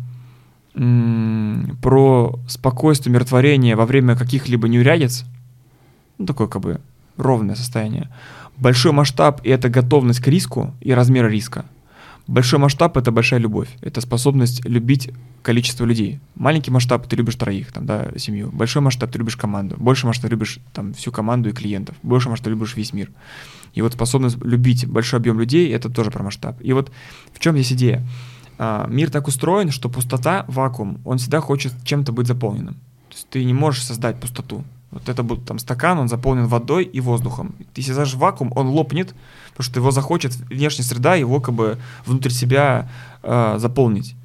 про 1.82 2.38
спокойствие, 2.50 3.14
умиротворение 3.14 3.78
во 3.78 3.86
время 3.86 4.18
каких-либо 4.18 4.68
неурядиц, 4.68 5.24
ну, 6.18 6.26
такое 6.26 6.48
как 6.48 6.62
бы 6.62 6.82
ровное 7.16 7.56
состояние. 7.56 8.10
Большой 8.58 8.94
масштаб— 8.94 9.42
это 9.44 9.70
готовность 9.70 10.22
к 10.22 10.28
риску 10.28 10.74
и 10.80 10.94
размер 10.94 11.30
риска. 11.30 11.66
Большой 12.28 12.58
масштаб— 12.58 12.98
это 12.98 13.12
большая 13.12 13.40
любовь. 13.40 13.70
Это 13.82 14.02
способность 14.02 14.66
любить 14.66 15.12
количество 15.44 15.86
людей. 15.86 16.20
Маленький 16.36 16.72
масштаб— 16.72 17.06
ты 17.10 17.16
любишь 17.16 17.36
троих, 17.36 17.72
там, 17.72 17.86
да, 17.86 18.08
семью. 18.18 18.50
Большой 18.52 18.82
масштаб— 18.82 19.12
ты 19.12 19.20
любишь 19.20 19.36
команду. 19.36 19.76
Больше 19.78 20.08
масштаб— 20.08 20.32
любишь 20.32 20.60
там, 20.74 20.94
всю 20.94 21.12
команду 21.12 21.50
и 21.50 21.52
клиентов. 21.52 21.96
Больше 22.02 22.30
масштаб— 22.30 22.48
любишь 22.50 22.76
весь 22.76 22.94
мир. 22.94 23.12
И 23.74 23.82
вот 23.82 23.94
способность 23.94 24.44
любить 24.44 24.88
большой 24.88 25.20
объем 25.20 25.40
людей— 25.40 25.70
это 25.72 25.90
тоже 25.90 26.10
про 26.10 26.24
масштаб. 26.24 26.58
И 26.62 26.74
вот 26.74 26.92
в 27.34 27.40
чем 27.40 27.56
здесь 27.56 27.74
идея? 27.74 28.08
А, 28.58 28.88
мир 28.88 29.12
так 29.12 29.28
устроен, 29.28 29.70
что 29.70 29.90
пустота, 29.90 30.46
вакуум, 30.48 31.02
он 31.06 31.18
всегда 31.18 31.42
хочет 31.42 31.74
чем-то 31.84 32.12
быть 32.12 32.26
заполненным. 32.26 32.76
То 33.10 33.16
есть 33.16 33.28
ты 33.30 33.44
не 33.44 33.54
можешь 33.54 33.84
создать 33.84 34.20
пустоту. 34.20 34.64
Вот 34.96 35.10
это 35.10 35.24
будет 35.24 35.44
там 35.44 35.60
стакан, 35.60 36.00
он 36.00 36.08
заполнен 36.08 36.48
водой 36.48 36.86
и 36.86 37.02
воздухом. 37.02 37.54
Если 37.76 37.92
создашь 37.92 38.14
вакуум, 38.14 38.54
он 38.56 38.68
лопнет, 38.68 39.14
потому 39.50 39.66
что 39.66 39.80
его 39.82 39.92
захочет 39.92 40.34
внешняя 40.36 40.86
среда 40.86 41.16
его 41.16 41.42
как 41.42 41.54
бы 41.54 41.78
внутрь 42.06 42.30
себя 42.30 42.90
э, 43.22 43.56
заполнить. 43.58 44.16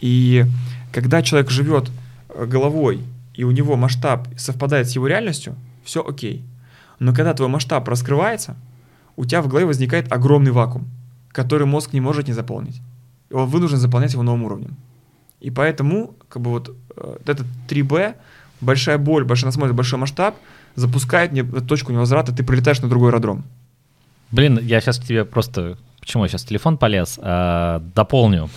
И 0.00 0.46
когда 0.92 1.20
человек 1.20 1.50
живет 1.50 1.90
э, 2.30 2.46
головой, 2.46 3.02
и 3.34 3.44
у 3.44 3.50
него 3.50 3.76
масштаб 3.76 4.26
совпадает 4.38 4.88
с 4.88 4.94
его 4.94 5.06
реальностью, 5.06 5.56
все 5.84 6.02
окей. 6.02 6.42
Но 6.98 7.12
когда 7.12 7.34
твой 7.34 7.48
масштаб 7.50 7.86
раскрывается, 7.86 8.56
у 9.16 9.26
тебя 9.26 9.42
в 9.42 9.48
голове 9.48 9.66
возникает 9.66 10.10
огромный 10.10 10.52
вакуум, 10.52 10.88
который 11.32 11.66
мозг 11.66 11.92
не 11.92 12.00
может 12.00 12.28
не 12.28 12.32
заполнить. 12.32 12.80
И 13.28 13.34
он 13.34 13.46
вынужден 13.46 13.76
заполнять 13.76 14.14
его 14.14 14.22
новым 14.22 14.44
уровнем. 14.44 14.74
И 15.40 15.50
поэтому, 15.50 16.14
как 16.30 16.40
бы 16.40 16.50
вот 16.50 16.74
э, 16.96 17.18
этот 17.26 17.46
3B, 17.68 18.14
большая 18.64 18.98
боль, 18.98 19.24
большая 19.24 19.48
насмотренность, 19.48 19.76
большой 19.76 19.98
масштаб 19.98 20.36
запускает 20.74 21.32
мне 21.32 21.44
точку 21.44 21.92
невозврата, 21.92 22.34
ты 22.34 22.42
прилетаешь 22.42 22.80
на 22.80 22.88
другой 22.88 23.10
аэродром. 23.10 23.44
Блин, 24.30 24.58
я 24.60 24.80
сейчас 24.80 24.98
к 24.98 25.04
тебе 25.04 25.24
просто... 25.24 25.78
Почему 26.00 26.24
я 26.24 26.28
сейчас 26.28 26.44
телефон 26.44 26.76
полез? 26.76 27.18
А, 27.22 27.80
дополню 27.94 28.50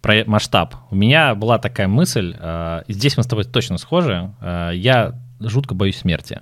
про 0.00 0.24
масштаб. 0.26 0.74
У 0.90 0.96
меня 0.96 1.34
была 1.34 1.58
такая 1.58 1.86
мысль, 1.88 2.34
а, 2.38 2.82
здесь 2.88 3.16
мы 3.16 3.22
с 3.22 3.26
тобой 3.26 3.44
точно 3.44 3.78
схожи. 3.78 4.30
А, 4.40 4.70
я 4.70 5.14
жутко 5.40 5.74
боюсь 5.74 5.98
смерти. 5.98 6.40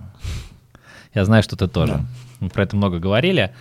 Я 1.15 1.25
знаю, 1.25 1.43
что 1.43 1.57
ты 1.57 1.69
тоже. 1.69 1.93
Да. 1.93 2.01
Мы 2.41 2.49
про 2.49 2.63
это 2.63 2.75
много 2.77 2.99
говорили. 2.99 3.53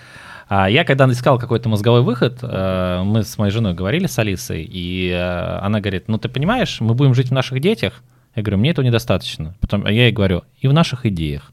А 0.48 0.70
я 0.70 0.84
когда 0.84 1.08
искал 1.12 1.38
какой-то 1.38 1.70
мозговой 1.70 2.02
выход, 2.02 2.42
мы 2.42 3.24
с 3.24 3.38
моей 3.38 3.52
женой 3.52 3.76
говорили 3.76 4.08
с 4.08 4.18
Алисой, 4.18 4.68
и 4.68 5.12
она 5.12 5.80
говорит, 5.80 6.08
ну 6.08 6.18
ты 6.18 6.28
понимаешь, 6.28 6.82
мы 6.82 6.96
будем 6.96 7.14
жить 7.14 7.30
в 7.30 7.34
наших 7.34 7.60
детях, 7.60 8.02
я 8.40 8.44
говорю, 8.44 8.58
мне 8.58 8.72
этого 8.72 8.86
недостаточно. 8.86 9.56
Потом 9.62 9.86
а 9.86 9.92
я 9.92 10.04
ей 10.04 10.12
говорю, 10.12 10.44
и 10.60 10.68
в 10.68 10.74
наших 10.74 11.06
идеях. 11.06 11.52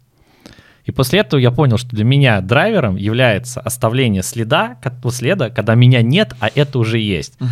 И 0.87 0.93
после 0.93 1.19
этого 1.19 1.41
я 1.41 1.51
понял, 1.51 1.79
что 1.79 1.91
для 1.91 2.05
меня 2.05 2.41
драйвером 2.41 2.95
является 2.95 3.61
оставление 3.61 4.23
следа, 4.23 4.79
следа, 5.11 5.51
когда 5.51 5.75
меня 5.75 6.01
нет, 6.01 6.35
а 6.39 6.49
это 6.55 6.79
уже 6.79 7.01
есть. 7.01 7.35
Угу. 7.41 7.49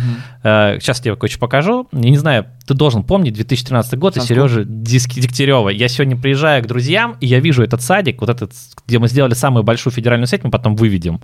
Сейчас 0.79 1.01
тебе 1.01 1.17
кое-что 1.17 1.39
покажу. 1.39 1.87
Я 1.91 2.09
не 2.09 2.17
знаю, 2.17 2.45
ты 2.65 2.73
должен 2.73 3.03
помнить 3.03 3.33
2013 3.33 3.99
год 3.99 4.15
Санкт. 4.15 4.25
и 4.25 4.33
Сережа 4.33 4.63
Дегтярева. 4.63 5.67
Я 5.67 5.89
сегодня 5.89 6.15
приезжаю 6.15 6.63
к 6.63 6.67
друзьям, 6.67 7.17
и 7.19 7.27
я 7.27 7.41
вижу 7.41 7.61
этот 7.61 7.81
садик, 7.81 8.21
вот 8.21 8.29
этот, 8.29 8.53
где 8.87 8.99
мы 8.99 9.09
сделали 9.09 9.33
самую 9.33 9.63
большую 9.63 9.91
федеральную 9.91 10.27
сеть, 10.27 10.45
мы 10.45 10.49
потом 10.49 10.77
выведем, 10.77 11.19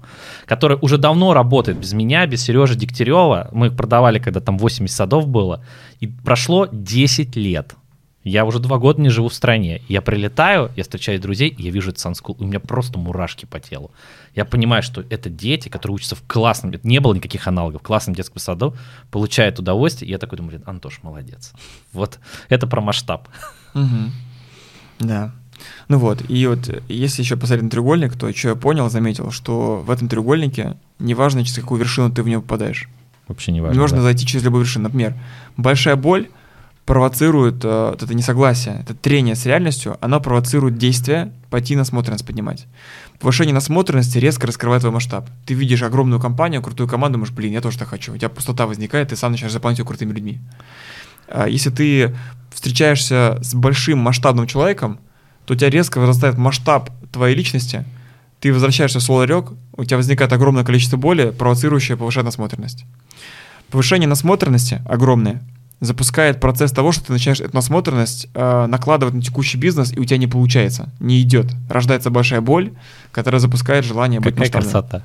который 0.45 0.77
уже 0.81 0.97
давно 0.97 1.33
работает 1.33 1.79
без 1.79 1.93
меня, 1.93 2.27
без 2.27 2.43
Сережи 2.43 2.75
Дегтярева. 2.75 3.47
Мы 3.53 3.67
их 3.67 3.77
продавали, 3.77 4.19
когда 4.19 4.41
там 4.41 4.57
80 4.57 4.93
садов 4.93 5.29
было. 5.29 5.63
И 6.01 6.07
прошло 6.07 6.67
10 6.69 7.37
лет. 7.37 7.75
Я 8.23 8.45
уже 8.45 8.59
два 8.59 8.77
года 8.77 9.01
не 9.01 9.09
живу 9.09 9.29
в 9.29 9.33
стране. 9.33 9.81
Я 9.87 10.01
прилетаю, 10.01 10.71
я 10.75 10.83
встречаю 10.83 11.19
друзей, 11.19 11.55
я 11.57 11.71
вижу 11.71 11.89
этот 11.89 11.99
санскул, 11.99 12.37
у 12.39 12.43
меня 12.43 12.59
просто 12.59 12.99
мурашки 12.99 13.45
по 13.45 13.59
телу. 13.59 13.91
Я 14.35 14.45
понимаю, 14.45 14.83
что 14.83 15.03
это 15.09 15.29
дети, 15.29 15.69
которые 15.69 15.95
учатся 15.95 16.15
в 16.15 16.21
классном, 16.27 16.73
не 16.83 16.99
было 16.99 17.15
никаких 17.15 17.47
аналогов, 17.47 17.81
в 17.81 17.83
классном 17.83 18.15
детском 18.15 18.37
саду, 18.39 18.75
получают 19.09 19.57
удовольствие, 19.57 20.09
и 20.09 20.11
я 20.11 20.19
такой 20.19 20.37
думаю, 20.37 20.61
Антош, 20.65 20.99
молодец. 21.01 21.53
Вот 21.93 22.19
это 22.49 22.67
про 22.67 22.79
масштаб. 22.79 23.27
Да. 24.99 25.33
Ну 25.87 25.97
вот, 25.97 26.23
и 26.29 26.45
вот 26.45 26.83
если 26.89 27.23
еще 27.23 27.37
посмотреть 27.37 27.63
на 27.63 27.69
треугольник, 27.69 28.15
то 28.15 28.31
что 28.33 28.49
я 28.49 28.55
понял, 28.55 28.89
заметил, 28.89 29.31
что 29.31 29.77
в 29.77 29.89
этом 29.89 30.09
треугольнике 30.09 30.77
неважно, 30.99 31.43
через 31.43 31.57
какую 31.57 31.79
вершину 31.79 32.11
ты 32.11 32.21
в 32.21 32.27
него 32.27 32.41
попадаешь. 32.41 32.87
Вообще 33.27 33.51
не 33.51 33.61
важно. 33.61 33.79
Можно 33.79 33.97
да. 33.97 34.03
зайти 34.03 34.25
через 34.25 34.43
любую 34.43 34.63
вершину. 34.63 34.83
Например, 34.83 35.15
большая 35.57 35.95
боль— 35.95 36.29
провоцирует 36.85 37.63
э, 37.63 37.89
вот 37.91 38.03
это 38.03 38.13
несогласие, 38.13 38.79
это 38.81 38.93
трение 38.93 39.35
с 39.35 39.45
реальностью, 39.45 39.97
оно 40.01 40.19
провоцирует 40.19 40.77
действие 40.77 41.31
пойти 41.49 41.75
насмотренность 41.75 42.25
поднимать. 42.25 42.65
Повышение 43.19 43.53
насмотренности 43.53 44.17
резко 44.17 44.47
раскрывает 44.47 44.81
твой 44.81 44.91
масштаб. 44.91 45.29
Ты 45.45 45.53
видишь 45.53 45.83
огромную 45.83 46.19
компанию, 46.19 46.61
крутую 46.61 46.89
команду, 46.89 47.13
думаешь, 47.13 47.31
блин, 47.31 47.53
я 47.53 47.61
тоже 47.61 47.77
так 47.77 47.89
хочу. 47.89 48.13
У 48.13 48.17
тебя 48.17 48.29
пустота 48.29 48.65
возникает, 48.65 49.09
ты 49.09 49.15
сам 49.15 49.31
начинаешь 49.31 49.53
заполнять 49.53 49.79
ее 49.79 49.85
крутыми 49.85 50.11
людьми. 50.11 50.39
А 51.27 51.47
если 51.47 51.69
ты 51.69 52.15
встречаешься 52.51 53.37
с 53.41 53.53
большим 53.53 53.99
масштабным 53.99 54.47
человеком, 54.47 54.99
то 55.45 55.53
у 55.53 55.57
тебя 55.57 55.69
резко 55.69 55.99
возрастает 55.99 56.37
масштаб 56.37 56.89
твоей 57.11 57.35
личности, 57.35 57.85
ты 58.39 58.51
возвращаешься 58.51 58.99
в 58.99 59.03
свой 59.03 59.19
ларек, 59.19 59.51
у 59.77 59.85
тебя 59.85 59.97
возникает 59.97 60.33
огромное 60.33 60.63
количество 60.63 60.97
боли, 60.97 61.29
провоцирующее 61.29 61.95
повышать 61.95 62.25
насмотренность. 62.25 62.85
Повышение 63.69 64.09
насмотренности 64.09 64.81
огромное 64.87 65.43
запускает 65.81 66.39
процесс 66.39 66.71
того, 66.71 66.91
что 66.91 67.07
ты 67.07 67.11
начинаешь 67.11 67.41
эту 67.41 67.55
насмотренность 67.55 68.27
э, 68.33 68.65
накладывать 68.67 69.15
на 69.15 69.21
текущий 69.21 69.57
бизнес, 69.57 69.91
и 69.91 69.99
у 69.99 70.05
тебя 70.05 70.17
не 70.17 70.27
получается, 70.27 70.89
не 70.99 71.19
идет. 71.21 71.47
Рождается 71.69 72.11
большая 72.11 72.39
боль, 72.39 72.71
которая 73.11 73.39
запускает 73.39 73.83
желание 73.83 74.19
быть 74.19 74.35
Какая 74.35 74.41
масштабным. 74.41 74.71
красота. 74.71 75.03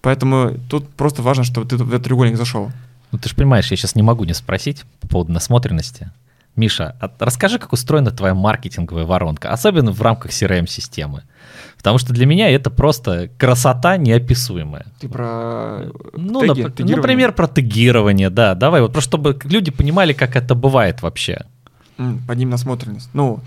Поэтому 0.00 0.54
тут 0.70 0.88
просто 0.88 1.22
важно, 1.22 1.44
чтобы 1.44 1.68
ты 1.68 1.76
в 1.76 1.88
этот 1.90 2.04
треугольник 2.04 2.36
зашел. 2.38 2.72
Ну 3.12 3.18
ты 3.18 3.28
же 3.28 3.36
понимаешь, 3.36 3.70
я 3.70 3.76
сейчас 3.76 3.94
не 3.94 4.02
могу 4.02 4.24
не 4.24 4.32
спросить 4.32 4.84
по 5.00 5.08
поводу 5.08 5.32
насмотренности. 5.32 6.10
Миша, 6.56 6.96
а 7.00 7.10
расскажи, 7.18 7.58
как 7.58 7.72
устроена 7.72 8.10
твоя 8.10 8.34
маркетинговая 8.34 9.04
воронка, 9.04 9.50
особенно 9.50 9.90
в 9.90 10.00
рамках 10.00 10.30
CRM-системы. 10.30 11.22
Потому 11.76 11.98
что 11.98 12.12
для 12.12 12.26
меня 12.26 12.48
это 12.48 12.70
просто 12.70 13.28
красота 13.38 13.96
неописуемая. 13.96 14.86
Ты 15.00 15.08
про 15.08 15.82
ну, 16.14 16.40
теги, 16.40 16.62
нап- 16.62 16.96
например, 16.96 17.32
про 17.32 17.46
тегирование, 17.46 18.30
да. 18.30 18.54
Давай, 18.54 18.80
вот 18.80 18.92
просто 18.92 19.10
чтобы 19.10 19.38
люди 19.44 19.70
понимали, 19.70 20.12
как 20.12 20.36
это 20.36 20.54
бывает 20.54 21.02
вообще. 21.02 21.44
Подним 22.26 22.50
насмотренность. 22.50 23.10
Ну, 23.12 23.40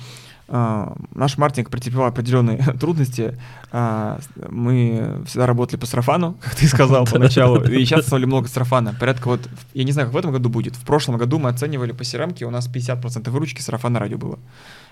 наш 0.48 1.38
маркетинг 1.38 1.70
претерпевал 1.70 2.08
определенные 2.08 2.58
трудности. 2.80 3.38
Uh, 3.70 4.22
мы 4.50 5.24
всегда 5.26 5.46
работали 5.46 5.78
по 5.78 5.86
сарафану, 5.86 6.38
как 6.42 6.56
ты 6.56 6.68
сказал 6.68 7.06
поначалу, 7.12 7.62
и 7.62 7.84
сейчас 7.84 8.06
стали 8.06 8.26
много 8.26 8.48
сарафана. 8.48 8.96
Порядка 8.98 9.28
вот, 9.28 9.42
я 9.74 9.84
не 9.84 9.92
знаю, 9.92 10.08
как 10.08 10.16
в 10.16 10.18
этом 10.18 10.32
году 10.32 10.50
будет. 10.50 10.76
В 10.76 10.86
прошлом 10.86 11.18
году 11.18 11.38
мы 11.38 11.50
оценивали 11.50 11.92
по 11.92 12.04
CRM, 12.04 12.44
у 12.46 12.50
нас 12.50 12.70
50% 12.70 13.30
выручки 13.30 13.62
сарафана 13.62 14.00
радио 14.00 14.18
было. 14.18 14.40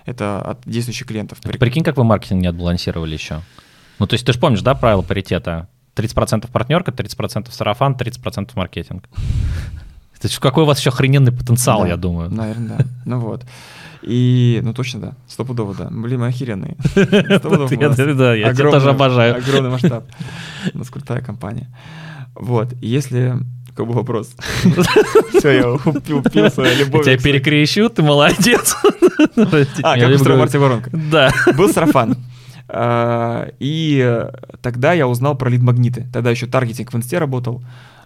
Это 0.04 0.42
от 0.42 0.60
действующих 0.66 1.06
клиентов. 1.06 1.38
Прикинь, 1.40 1.84
как 1.84 1.96
вы 1.96 2.04
маркетинг 2.04 2.42
не 2.42 2.48
отбалансировали 2.48 3.14
еще? 3.14 3.40
Ну, 3.98 4.06
то 4.06 4.14
есть 4.14 4.26
ты 4.26 4.32
же 4.32 4.38
помнишь, 4.38 4.60
да, 4.60 4.74
правило 4.74 5.02
паритета? 5.02 5.68
30% 5.96 6.50
партнерка, 6.50 6.90
30% 6.90 7.50
сарафан, 7.50 7.94
30% 7.94 8.50
маркетинг. 8.54 9.08
Это 10.18 10.40
какой 10.40 10.64
у 10.64 10.66
вас 10.66 10.78
еще 10.78 10.90
охрененный 10.90 11.32
потенциал, 11.32 11.82
да, 11.82 11.88
я 11.88 11.96
думаю. 11.96 12.30
Наверное, 12.30 12.78
да. 12.78 12.84
Ну 13.04 13.20
вот. 13.20 13.44
И, 14.06 14.60
ну 14.62 14.72
точно, 14.72 15.00
да, 15.00 15.14
стопудово, 15.26 15.74
да. 15.74 15.88
Блин, 15.90 16.20
мы 16.20 16.28
охеренные. 16.28 16.76
Да, 18.16 18.34
я 18.34 18.54
тебя 18.54 18.70
тоже 18.70 18.90
обожаю. 18.90 19.36
Огромный 19.36 19.70
масштаб. 19.70 20.04
У 20.74 20.78
нас 20.78 20.88
крутая 20.90 21.20
компания. 21.20 21.68
Вот, 22.34 22.72
если 22.80 23.34
какой 23.68 23.86
был 23.86 23.94
вопрос? 23.94 24.34
Все, 25.38 25.50
я 25.50 25.72
упил 25.72 26.50
свою 26.50 26.78
любовь. 26.78 27.04
Тебя 27.04 27.18
перекрещу, 27.18 27.90
ты 27.90 28.02
молодец. 28.02 28.76
А, 29.82 29.98
как 29.98 30.14
устроил 30.14 30.38
Марти 30.38 30.56
Воронка. 30.56 30.90
Да. 30.92 31.30
Был 31.58 31.68
сарафан. 31.70 32.16
А, 32.68 33.48
и 33.58 34.24
тогда 34.62 34.92
я 34.92 35.06
узнал 35.06 35.36
про 35.36 35.50
лид-магниты. 35.50 36.06
Тогда 36.12 36.30
еще 36.30 36.46
таргетинг 36.46 36.92
в 36.92 36.96
инсте 36.96 37.18
работал. 37.18 37.62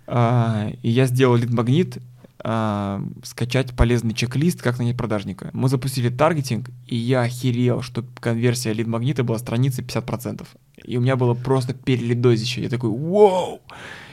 А, 0.09 0.71
и 0.83 0.91
я 0.91 1.07
сделал 1.07 1.37
лид-магнит, 1.37 1.99
а, 2.43 3.03
скачать 3.23 3.75
полезный 3.75 4.15
чек-лист, 4.15 4.63
как 4.63 4.79
нанять 4.79 4.97
продажника. 4.97 5.51
Мы 5.53 5.69
запустили 5.69 6.09
таргетинг, 6.09 6.71
и 6.87 6.97
я 6.97 7.23
охерел, 7.23 7.83
что 7.83 8.05
конверсия 8.21 8.73
лид-магнита 8.73 9.25
была 9.25 9.39
страницы 9.39 9.83
50%. 9.83 10.47
И 10.85 10.97
у 10.97 11.01
меня 11.01 11.17
было 11.17 11.35
просто 11.35 11.75
перелидозище. 11.75 12.63
Я 12.63 12.69
такой, 12.69 12.91
вау! 12.91 13.61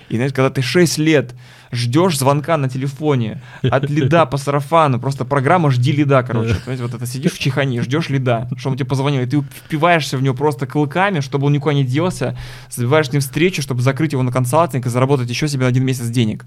И 0.09 0.15
знаешь, 0.15 0.32
когда 0.32 0.49
ты 0.49 0.61
6 0.61 0.97
лет 0.99 1.36
ждешь 1.71 2.17
звонка 2.17 2.55
на 2.55 2.69
телефоне 2.69 3.41
от 3.61 3.89
лида 3.89 4.25
по 4.25 4.38
сарафану, 4.38 4.99
просто 4.99 5.25
программа 5.25 5.69
«Жди 5.69 5.91
лида», 5.91 6.23
короче. 6.23 6.55
Знаете, 6.63 6.84
вот 6.84 6.93
это 6.93 7.05
сидишь 7.05 7.34
в 7.34 7.39
чихане, 7.39 7.82
ждешь 7.82 8.09
лида, 8.09 8.47
чтобы 8.57 8.73
он 8.73 8.78
тебе 8.78 8.88
позвонил, 8.88 9.21
и 9.21 9.25
ты 9.25 9.41
впиваешься 9.41 10.17
в 10.17 10.21
него 10.21 10.34
просто 10.34 10.65
клыками, 10.65 11.19
чтобы 11.19 11.47
он 11.47 11.53
никуда 11.53 11.73
не 11.73 11.84
делся, 11.84 12.38
забиваешь 12.69 13.09
с 13.09 13.11
ним 13.11 13.21
встречу, 13.21 13.61
чтобы 13.61 13.82
закрыть 13.82 14.13
его 14.13 14.23
на 14.23 14.32
консалтинг 14.32 14.86
и 14.86 14.89
заработать 14.89 15.30
еще 15.30 15.49
себе 15.49 15.63
на 15.63 15.67
один 15.67 15.84
месяц 15.84 16.07
денег 16.07 16.45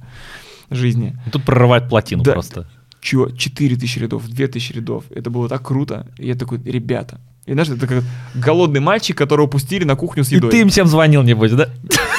жизни. 0.71 1.17
Тут 1.33 1.45
прорывать 1.45 1.89
плотину 1.89 2.23
да. 2.23 2.33
просто. 2.33 2.69
чё, 3.01 3.31
4000 3.31 3.99
рядов, 3.99 4.29
2000 4.29 4.73
рядов. 4.73 5.05
Это 5.11 5.31
было 5.31 5.49
так 5.49 5.63
круто. 5.67 6.07
И 6.19 6.27
я 6.29 6.35
такой, 6.35 6.61
ребята. 6.65 7.21
И 7.47 7.53
знаешь, 7.53 7.69
это 7.71 7.87
как 7.87 8.05
голодный 8.35 8.81
мальчик, 8.81 9.17
которого 9.17 9.47
пустили 9.47 9.85
на 9.85 9.97
кухню 9.97 10.23
с 10.25 10.31
И 10.31 10.37
едой. 10.37 10.51
ты 10.51 10.61
им 10.61 10.69
всем 10.69 10.87
звонил, 10.87 11.23
небось, 11.23 11.53
да? 11.53 11.69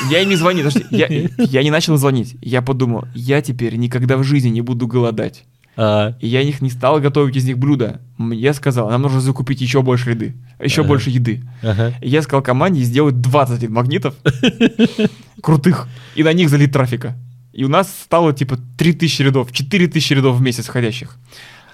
Я 0.09 0.19
им 0.23 0.29
не 0.29 0.35
звонил, 0.35 0.65
подожди, 0.65 0.85
я, 0.89 1.07
я 1.37 1.63
не 1.63 1.69
начал 1.69 1.95
звонить. 1.97 2.35
Я 2.41 2.61
подумал, 2.61 3.05
я 3.13 3.41
теперь 3.41 3.75
никогда 3.75 4.17
в 4.17 4.23
жизни 4.23 4.49
не 4.49 4.61
буду 4.61 4.87
голодать. 4.87 5.43
А, 5.77 6.17
И 6.19 6.27
я 6.27 6.43
них 6.43 6.59
не 6.61 6.69
стал 6.69 6.99
готовить 6.99 7.35
из 7.37 7.45
них 7.45 7.57
блюда. 7.57 8.01
Я 8.19 8.53
сказал, 8.53 8.89
нам 8.89 9.03
нужно 9.03 9.21
закупить 9.21 9.61
еще 9.61 9.81
больше 9.83 10.09
еды, 10.11 10.35
еще 10.59 10.81
Ага. 10.81 10.87
больше 10.89 11.11
еды. 11.11 11.43
ага. 11.61 11.93
И 12.01 12.09
я 12.09 12.21
сказал 12.23 12.41
команде 12.41 12.81
сделать 12.81 13.21
20 13.21 13.69
магнитов 13.69 14.15
крутых 15.41 15.87
и 16.15 16.23
на 16.23 16.33
них 16.33 16.49
залить 16.49 16.71
трафика. 16.73 17.15
И 17.53 17.63
у 17.63 17.67
нас 17.67 17.93
стало 18.03 18.33
типа 18.33 18.57
3000 18.77 19.21
рядов, 19.23 19.51
4000 19.51 20.13
рядов 20.13 20.37
в 20.37 20.41
месяц 20.41 20.67
входящих. 20.67 21.17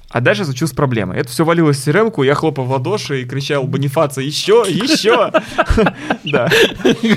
А 0.09 0.21
дальше 0.21 0.45
случилась 0.45 0.71
проблема. 0.71 1.15
Это 1.15 1.30
все 1.30 1.43
валилось 1.43 1.78
в 1.78 1.88
crm 1.88 2.25
я 2.25 2.34
хлопал 2.34 2.63
в 2.63 2.71
ладоши 2.71 3.21
и 3.21 3.25
кричал 3.25 3.65
Бонифаца 3.65 4.21
еще, 4.21 4.63
еще. 4.67 5.32
Да. 6.23 6.49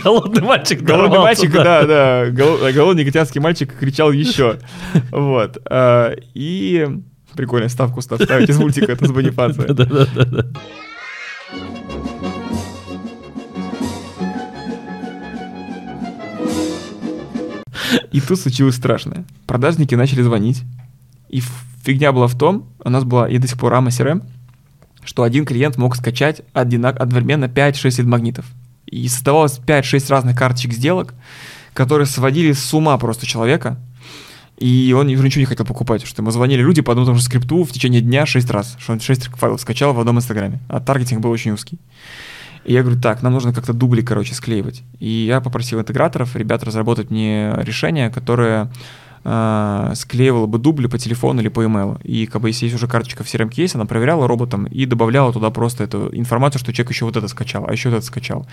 Голодный 0.02 0.42
мальчик 0.42 0.82
Голодный 0.82 1.20
мальчик, 1.20 1.52
да, 1.52 1.84
да. 1.86 2.26
гол- 2.30 2.58
Голодный 2.72 3.02
негритянский 3.04 3.40
мальчик 3.40 3.72
кричал 3.78 4.10
еще. 4.10 4.58
Вот. 5.12 5.58
А, 5.70 6.14
И 6.34 6.88
прикольно, 7.36 7.68
ставку 7.68 8.02
став- 8.02 8.22
ставить 8.22 8.48
из 8.50 8.58
мультика, 8.58 8.90
это 8.90 9.06
с 9.06 9.12
Бонифацией. 9.12 9.68
Да-да-да. 9.74 10.46
И 18.12 18.20
тут 18.20 18.38
случилось 18.40 18.76
страшное. 18.76 19.24
Продажники 19.46 19.94
начали 19.94 20.22
звонить. 20.22 20.62
И 21.28 21.42
фигня 21.84 22.12
была 22.12 22.26
в 22.26 22.36
том, 22.36 22.68
у 22.84 22.90
нас 22.90 23.04
была 23.04 23.28
и 23.28 23.38
до 23.38 23.46
сих 23.46 23.58
пор 23.58 23.72
рама 23.72 23.90
CRM, 23.90 24.22
что 25.04 25.22
один 25.22 25.44
клиент 25.44 25.76
мог 25.76 25.96
скачать 25.96 26.42
одинак- 26.52 27.00
одновременно 27.00 27.46
5-6 27.46 27.98
лид-магнитов. 27.98 28.44
И 28.86 29.08
создавалось 29.08 29.58
5-6 29.58 30.10
разных 30.10 30.36
карточек 30.36 30.72
сделок, 30.72 31.14
которые 31.74 32.06
сводили 32.06 32.52
с 32.52 32.74
ума 32.74 32.98
просто 32.98 33.26
человека. 33.26 33.78
И 34.58 34.94
он 34.96 35.08
уже 35.08 35.22
ничего 35.24 35.40
не 35.40 35.46
хотел 35.46 35.64
покупать, 35.64 36.04
что 36.04 36.20
ему 36.20 36.30
звонили 36.30 36.60
люди 36.60 36.82
по 36.82 36.92
одному 36.92 37.06
тому 37.06 37.18
же 37.18 37.24
скрипту 37.24 37.64
в 37.64 37.72
течение 37.72 38.02
дня 38.02 38.26
6 38.26 38.50
раз, 38.50 38.76
что 38.78 38.92
он 38.92 39.00
6 39.00 39.28
файлов 39.36 39.60
скачал 39.60 39.94
в 39.94 40.00
одном 40.00 40.18
инстаграме, 40.18 40.60
а 40.68 40.80
таргетинг 40.80 41.22
был 41.22 41.30
очень 41.30 41.52
узкий. 41.52 41.78
И 42.70 42.72
я 42.72 42.82
говорю, 42.82 43.00
так, 43.00 43.22
нам 43.22 43.32
нужно 43.32 43.52
как-то 43.52 43.72
дубли, 43.72 44.00
короче, 44.00 44.32
склеивать. 44.32 44.84
И 45.00 45.08
я 45.08 45.40
попросил 45.40 45.80
интеграторов, 45.80 46.36
ребят, 46.36 46.62
разработать 46.62 47.10
мне 47.10 47.52
решение, 47.56 48.10
которое 48.10 48.70
э, 49.24 49.92
склеивало 49.96 50.46
бы 50.46 50.58
дубли 50.58 50.86
по 50.86 50.96
телефону 50.96 51.40
или 51.40 51.48
по 51.48 51.64
имейлу. 51.64 51.98
И 52.04 52.26
как 52.26 52.42
бы 52.42 52.50
если 52.50 52.66
есть 52.66 52.76
уже 52.76 52.86
карточка 52.86 53.24
в 53.24 53.26
CRM 53.26 53.50
кейсе, 53.50 53.76
она 53.76 53.86
проверяла 53.86 54.28
роботом 54.28 54.66
и 54.66 54.86
добавляла 54.86 55.32
туда 55.32 55.50
просто 55.50 55.82
эту 55.82 56.10
информацию, 56.16 56.60
что 56.60 56.72
человек 56.72 56.92
еще 56.92 57.06
вот 57.06 57.16
это 57.16 57.26
скачал, 57.26 57.66
а 57.66 57.72
еще 57.72 57.88
вот 57.88 57.96
это 57.96 58.06
скачал. 58.06 58.46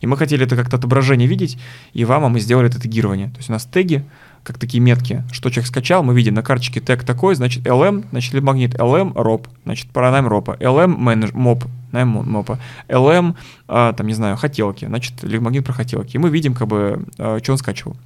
И 0.00 0.06
мы 0.08 0.16
хотели 0.16 0.44
это 0.44 0.56
как-то 0.56 0.76
отображение 0.76 1.28
видеть, 1.28 1.56
и 1.92 2.04
вам, 2.04 2.24
а 2.24 2.28
мы 2.28 2.40
сделали 2.40 2.68
это 2.68 2.80
тегирование. 2.80 3.28
То 3.28 3.36
есть 3.36 3.50
у 3.50 3.52
нас 3.52 3.66
теги, 3.66 4.04
как 4.42 4.58
такие 4.58 4.80
метки, 4.80 5.22
что 5.32 5.50
человек 5.50 5.68
скачал, 5.68 6.02
мы 6.02 6.14
видим 6.14 6.34
на 6.34 6.42
карточке 6.42 6.80
тег 6.80 7.04
такой, 7.04 7.34
значит 7.34 7.66
LM, 7.66 8.04
значит 8.10 8.42
магнит 8.42 8.74
LM 8.74 9.12
ROP, 9.14 9.46
значит 9.64 9.90
про 9.90 10.10
найм 10.10 10.26
ропа, 10.26 10.56
LM 10.60 10.98
менедж, 10.98 11.30
моп, 11.34 11.64
найм 11.92 12.08
мопа, 12.08 12.58
LM, 12.88 13.34
а, 13.68 13.92
там, 13.92 14.06
не 14.06 14.14
знаю, 14.14 14.36
хотелки, 14.36 14.84
значит, 14.84 15.22
магнит 15.22 15.64
про 15.64 15.72
хотелки. 15.72 16.16
И 16.16 16.18
мы 16.18 16.30
видим, 16.30 16.54
как 16.54 16.68
бы, 16.68 17.04
а, 17.18 17.38
что 17.42 17.52
он 17.52 17.58
скачивал. 17.58 17.96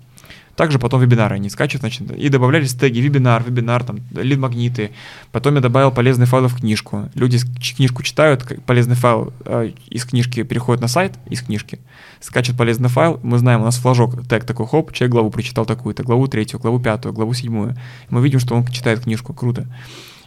Также 0.56 0.78
потом 0.78 1.00
вебинары 1.00 1.36
они 1.36 1.50
скачивают, 1.50 1.80
значит, 1.80 2.10
и 2.16 2.28
добавлялись 2.28 2.74
теги 2.74 3.00
вебинар, 3.00 3.42
вебинар, 3.42 3.82
там, 3.82 3.98
лид-магниты. 4.12 4.92
Потом 5.32 5.56
я 5.56 5.60
добавил 5.60 5.90
полезные 5.90 6.26
файлы 6.26 6.48
в 6.48 6.56
книжку. 6.56 7.10
Люди 7.14 7.38
книжку 7.76 8.02
читают, 8.02 8.44
полезный 8.64 8.94
файл 8.94 9.32
э, 9.44 9.72
из 9.88 10.04
книжки 10.04 10.42
переходит 10.44 10.80
на 10.80 10.88
сайт, 10.88 11.14
из 11.28 11.42
книжки, 11.42 11.80
скачет 12.20 12.56
полезный 12.56 12.88
файл, 12.88 13.18
мы 13.22 13.38
знаем, 13.38 13.62
у 13.62 13.64
нас 13.64 13.76
флажок, 13.76 14.26
тег 14.28 14.44
такой, 14.44 14.66
хоп, 14.66 14.92
человек 14.92 15.12
главу 15.12 15.30
прочитал 15.30 15.66
такую-то, 15.66 16.04
главу 16.04 16.28
третью, 16.28 16.60
главу 16.60 16.78
пятую, 16.78 17.12
главу 17.12 17.34
седьмую. 17.34 17.76
Мы 18.10 18.22
видим, 18.22 18.38
что 18.38 18.54
он 18.54 18.64
читает 18.66 19.00
книжку, 19.00 19.34
круто. 19.34 19.66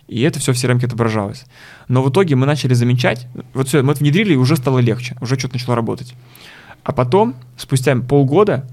И 0.07 0.21
это 0.21 0.39
все 0.39 0.53
в 0.53 0.55
CRM 0.55 0.84
отображалось. 0.84 1.45
Но 1.88 2.01
в 2.01 2.09
итоге 2.09 2.36
мы 2.36 2.45
начали 2.45 2.73
замечать, 2.73 3.28
вот 3.53 3.67
все, 3.67 3.82
мы 3.82 3.93
это 3.93 3.99
внедрили, 4.01 4.34
и 4.34 4.38
уже 4.38 4.55
стало 4.55 4.80
легче, 4.80 5.15
уже 5.21 5.38
что-то 5.38 5.55
начало 5.55 5.75
работать. 5.75 6.15
А 6.84 6.93
потом, 6.93 7.36
спустя 7.57 7.95
полгода, 7.97 8.65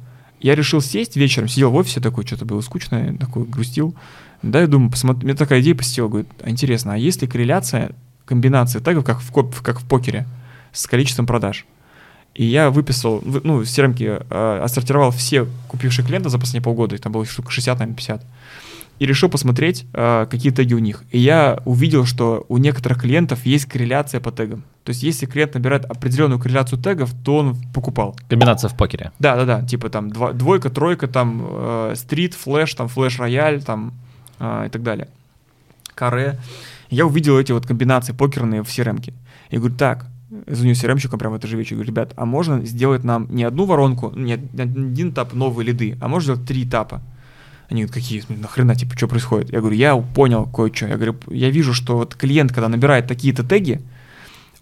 я 0.44 0.54
решил 0.54 0.82
сесть 0.82 1.16
вечером, 1.16 1.48
сидел 1.48 1.70
в 1.70 1.74
офисе 1.74 2.00
такой, 2.00 2.26
что-то 2.26 2.44
было 2.44 2.60
скучно, 2.60 3.16
такой 3.18 3.44
грустил. 3.44 3.94
Да, 4.42 4.60
я 4.60 4.66
думаю, 4.66 4.90
посмотри, 4.90 5.24
мне 5.24 5.34
такая 5.34 5.62
идея 5.62 5.74
посетила, 5.74 6.08
говорит, 6.08 6.28
а 6.42 6.50
интересно, 6.50 6.92
а 6.92 6.98
есть 6.98 7.22
ли 7.22 7.26
корреляция 7.28 7.92
комбинации 8.26 8.78
тегов, 8.80 9.06
как 9.06 9.20
в, 9.20 9.62
как 9.62 9.80
в 9.80 9.88
покере, 9.88 10.26
с 10.70 10.86
количеством 10.86 11.26
продаж? 11.26 11.64
И 12.34 12.44
я 12.44 12.68
выписал, 12.68 13.20
вы- 13.24 13.40
ну, 13.42 13.56
в 13.56 13.62
CRM 13.62 13.96
э, 13.98 14.60
отсортировал 14.62 15.12
все 15.12 15.46
купившие 15.68 16.04
клиента 16.04 16.28
за 16.28 16.38
последние 16.38 16.62
полгода, 16.62 16.94
их 16.94 17.00
там 17.00 17.10
было 17.12 17.24
штук 17.24 17.50
60, 17.50 17.78
наверное, 17.78 17.96
50. 17.96 18.26
И 18.98 19.06
решил 19.06 19.30
посмотреть, 19.30 19.86
э, 19.94 20.26
какие 20.30 20.52
теги 20.52 20.74
у 20.74 20.78
них. 20.78 21.04
И 21.10 21.18
я 21.18 21.62
увидел, 21.64 22.04
что 22.04 22.44
у 22.50 22.58
некоторых 22.58 23.00
клиентов 23.00 23.46
есть 23.46 23.64
корреляция 23.64 24.20
по 24.20 24.30
тегам. 24.30 24.62
То 24.84 24.90
есть, 24.90 25.02
если 25.02 25.24
клиент 25.24 25.54
набирает 25.54 25.86
определенную 25.86 26.38
корреляцию 26.38 26.78
тегов, 26.80 27.10
то 27.24 27.36
он 27.38 27.56
покупал. 27.72 28.14
Комбинация 28.28 28.68
в 28.68 28.76
покере. 28.76 29.12
Да, 29.18 29.34
да, 29.36 29.44
да, 29.46 29.62
типа 29.62 29.88
там 29.88 30.10
два- 30.10 30.32
двойка, 30.32 30.68
тройка, 30.68 31.08
там 31.08 31.42
э, 31.42 31.94
стрит, 31.96 32.34
флэш, 32.34 32.74
там 32.74 32.88
флэш 32.88 33.18
рояль, 33.18 33.62
там 33.62 33.94
э, 34.38 34.66
и 34.66 34.68
так 34.68 34.82
далее. 34.82 35.08
Каре. 35.94 36.38
Я 36.90 37.06
увидел 37.06 37.38
эти 37.38 37.52
вот 37.52 37.66
комбинации 37.66 38.12
покерные 38.12 38.62
в 38.62 38.66
CRM. 38.68 38.98
-ке. 39.00 39.14
Я 39.50 39.58
говорю, 39.58 39.74
так, 39.74 40.06
звоню 40.46 40.74
CRM-щикам 40.74 41.18
прямо 41.18 41.36
в 41.36 41.38
это 41.38 41.46
же 41.46 41.56
вечер, 41.56 41.76
говорю, 41.76 41.90
ребят, 41.90 42.12
а 42.16 42.26
можно 42.26 42.64
сделать 42.66 43.04
нам 43.04 43.26
не 43.30 43.44
одну 43.44 43.64
воронку, 43.64 44.12
не 44.14 44.34
од- 44.34 44.54
не 44.54 44.62
один 44.62 45.10
этап 45.10 45.32
новые 45.32 45.66
лиды, 45.66 45.96
а 46.00 46.08
можно 46.08 46.34
сделать 46.34 46.46
три 46.48 46.64
этапа? 46.64 47.00
Они 47.70 47.82
говорят, 47.82 47.94
какие, 47.94 48.22
нахрена, 48.28 48.74
типа, 48.74 48.96
что 48.96 49.08
происходит? 49.08 49.50
Я 49.50 49.60
говорю, 49.60 49.76
я 49.76 49.96
понял 49.96 50.44
кое-что. 50.44 50.86
Я 50.86 50.96
говорю, 50.96 51.16
я 51.30 51.50
вижу, 51.50 51.72
что 51.72 51.96
вот 51.96 52.14
клиент, 52.14 52.52
когда 52.52 52.68
набирает 52.68 53.06
такие-то 53.06 53.42
теги, 53.42 53.80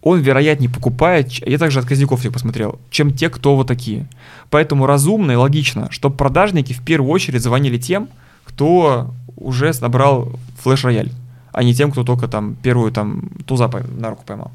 он, 0.03 0.21
вероятнее, 0.21 0.69
покупает, 0.69 1.31
я 1.47 1.59
также 1.59 1.79
отказников 1.79 2.21
всех 2.21 2.33
посмотрел, 2.33 2.79
чем 2.91 3.13
те, 3.13 3.31
кто 3.31 3.57
вот 3.57 3.69
такие. 3.69 4.09
Поэтому 4.51 4.87
разумно 4.87 5.33
и 5.33 5.37
логично, 5.37 5.91
чтобы 5.91 6.17
продажники 6.17 6.73
в 6.73 6.83
первую 6.83 7.11
очередь 7.11 7.41
звонили 7.41 7.79
тем, 7.79 8.09
кто 8.45 9.15
уже 9.37 9.73
набрал 9.81 10.33
флеш-рояль, 10.63 11.13
а 11.53 11.63
не 11.63 11.73
тем, 11.73 11.93
кто 11.93 12.03
только 12.03 12.27
там 12.27 12.57
первую 12.57 12.91
там 12.91 13.31
туза 13.47 13.71
на 13.97 14.11
руку 14.11 14.25
поймал. 14.27 14.51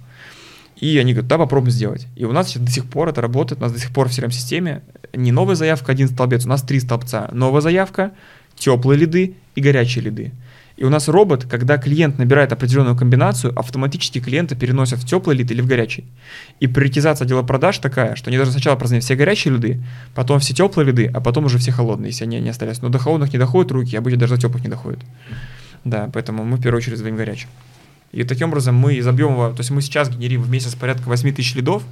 И 0.76 0.98
они 0.98 1.14
говорят, 1.14 1.30
да, 1.30 1.38
попробуем 1.38 1.72
сделать. 1.72 2.08
И 2.16 2.26
у 2.26 2.34
нас 2.34 2.56
до 2.56 2.70
сих 2.70 2.86
пор 2.86 3.10
это 3.10 3.22
работает, 3.22 3.62
у 3.62 3.64
нас 3.64 3.72
до 3.72 3.80
сих 3.80 3.92
пор 3.92 4.10
в 4.10 4.12
CRM-системе 4.12 4.84
не 5.14 5.32
новая 5.32 5.56
заявка, 5.56 5.92
один 5.92 6.08
столбец, 6.08 6.46
у 6.46 6.50
нас 6.50 6.62
три 6.62 6.80
столбца. 6.80 7.30
Новая 7.32 7.62
заявка, 7.62 8.12
теплые 8.56 9.00
лиды 9.00 9.36
и 9.56 9.62
горячие 9.62 10.04
лиды. 10.04 10.34
И 10.78 10.84
у 10.84 10.90
нас 10.90 11.08
робот, 11.08 11.46
когда 11.46 11.78
клиент 11.78 12.20
набирает 12.20 12.54
определенную 12.54 12.96
комбинацию, 12.96 13.52
автоматически 13.58 14.20
клиента 14.20 14.56
переносят 14.56 15.00
в 15.00 15.08
теплый 15.08 15.36
лид 15.36 15.50
или 15.50 15.60
в 15.62 15.66
горячий. 15.66 16.06
И 16.60 16.68
приоритизация 16.68 17.26
отдела 17.26 17.42
продаж 17.42 17.80
такая, 17.80 18.16
что 18.16 18.30
они 18.30 18.38
должны 18.38 18.54
сначала 18.54 18.76
прозвонить 18.76 19.04
все 19.04 19.16
горячие 19.16 19.56
лиды, 19.56 19.84
потом 20.14 20.40
все 20.40 20.54
теплые 20.54 20.86
лиды, 20.86 21.12
а 21.12 21.20
потом 21.20 21.46
уже 21.46 21.58
все 21.58 21.72
холодные, 21.72 22.10
если 22.10 22.26
они 22.26 22.40
не 22.40 22.50
остались. 22.50 22.84
Но 22.84 22.90
до 22.90 23.00
холодных 23.00 23.34
не 23.34 23.40
доходят 23.40 23.72
руки, 23.72 23.98
а 23.98 24.02
будет 24.02 24.20
даже 24.20 24.36
до 24.36 24.42
теплых 24.42 24.64
не 24.64 24.70
доходят. 24.70 25.00
Да, 25.84 26.12
поэтому 26.14 26.44
мы 26.44 26.58
в 26.58 26.62
первую 26.62 26.78
очередь 26.78 27.00
звоним 27.00 27.18
горячим. 27.18 27.50
И 28.12 28.24
таким 28.24 28.50
образом 28.50 28.76
мы 28.76 28.96
из 28.96 29.08
объема, 29.08 29.50
то 29.50 29.60
есть 29.60 29.72
мы 29.72 29.82
сейчас 29.82 30.10
генерим 30.10 30.44
в 30.44 30.50
месяц 30.50 30.76
порядка 30.76 31.08
8 31.10 31.34
тысяч 31.34 31.56
лидов, 31.56 31.84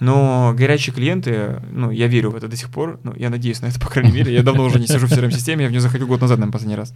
но 0.00 0.52
горячие 0.56 0.94
клиенты, 0.94 1.62
ну, 1.70 1.90
я 1.90 2.06
верю 2.08 2.30
в 2.30 2.36
это 2.36 2.48
до 2.48 2.56
сих 2.56 2.70
пор, 2.70 2.98
ну, 3.04 3.14
я 3.16 3.30
надеюсь 3.30 3.60
на 3.62 3.66
это, 3.66 3.78
по 3.78 3.88
крайней 3.88 4.12
мере, 4.12 4.32
я 4.34 4.42
давно 4.42 4.64
уже 4.64 4.80
не 4.80 4.86
сижу 4.86 5.06
в 5.06 5.12
CRM-системе, 5.12 5.62
я 5.64 5.68
в 5.68 5.70
нее 5.70 5.80
заходил 5.80 6.06
год 6.06 6.20
назад, 6.20 6.38
наверное, 6.38 6.52
последний 6.52 6.76
раз. 6.76 6.94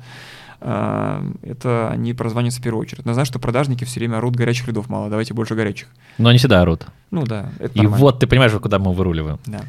А, 0.60 1.22
Это 1.42 1.90
они 1.90 2.14
прозваниваются 2.14 2.60
в 2.60 2.64
первую 2.64 2.80
очередь. 2.82 3.04
Но 3.04 3.12
знаешь, 3.12 3.28
что 3.28 3.38
продажники 3.38 3.84
все 3.84 4.00
время 4.00 4.16
орут 4.16 4.34
горячих 4.36 4.66
лидов 4.66 4.88
мало, 4.88 5.10
давайте 5.10 5.34
больше 5.34 5.54
горячих. 5.54 5.88
Но 6.18 6.28
они 6.30 6.38
всегда 6.38 6.62
орут. 6.62 6.86
Ну 7.10 7.24
да, 7.24 7.50
И 7.60 7.78
нормально. 7.78 7.96
вот 7.98 8.20
ты 8.20 8.26
понимаешь, 8.26 8.52
куда 8.52 8.78
мы 8.78 8.92
выруливаем. 8.94 9.38
Да. 9.46 9.60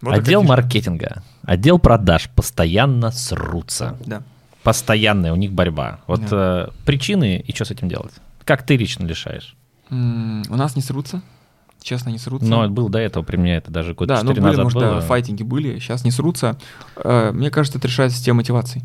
Вот 0.00 0.14
отдел 0.14 0.42
маркетинга, 0.42 1.22
отдел 1.42 1.78
продаж 1.78 2.28
постоянно 2.34 3.10
срутся. 3.10 3.96
Да. 4.06 4.22
Постоянная 4.62 5.32
у 5.32 5.36
них 5.36 5.52
борьба. 5.52 6.00
Вот 6.06 6.20
Да. 6.28 6.68
э, 6.68 6.84
причины 6.84 7.42
и 7.44 7.54
что 7.54 7.64
с 7.64 7.70
этим 7.70 7.88
делать? 7.88 8.12
Как 8.44 8.64
ты 8.64 8.76
лично 8.76 9.06
решаешь? 9.06 9.56
М, 9.90 10.42
У 10.50 10.56
нас 10.56 10.76
не 10.76 10.82
срутся, 10.82 11.22
честно, 11.82 12.10
не 12.10 12.18
срутся. 12.18 12.48
Но 12.48 12.68
был 12.68 12.88
до 12.88 12.98
этого 12.98 13.22
при 13.22 13.36
мне 13.36 13.56
это 13.56 13.70
даже 13.70 13.94
год 13.94 14.08
да, 14.08 14.22
ну 14.22 14.34
были, 14.34 14.56
может, 14.56 14.74
было. 14.78 14.94
да, 14.96 15.00
файтинги 15.00 15.42
были, 15.42 15.78
сейчас 15.78 16.04
не 16.04 16.10
срутся. 16.10 16.58
Э, 16.96 17.30
Мне 17.32 17.50
кажется, 17.50 17.78
это 17.78 17.88
решает 17.88 18.12
система 18.12 18.38
мотивации. 18.38 18.82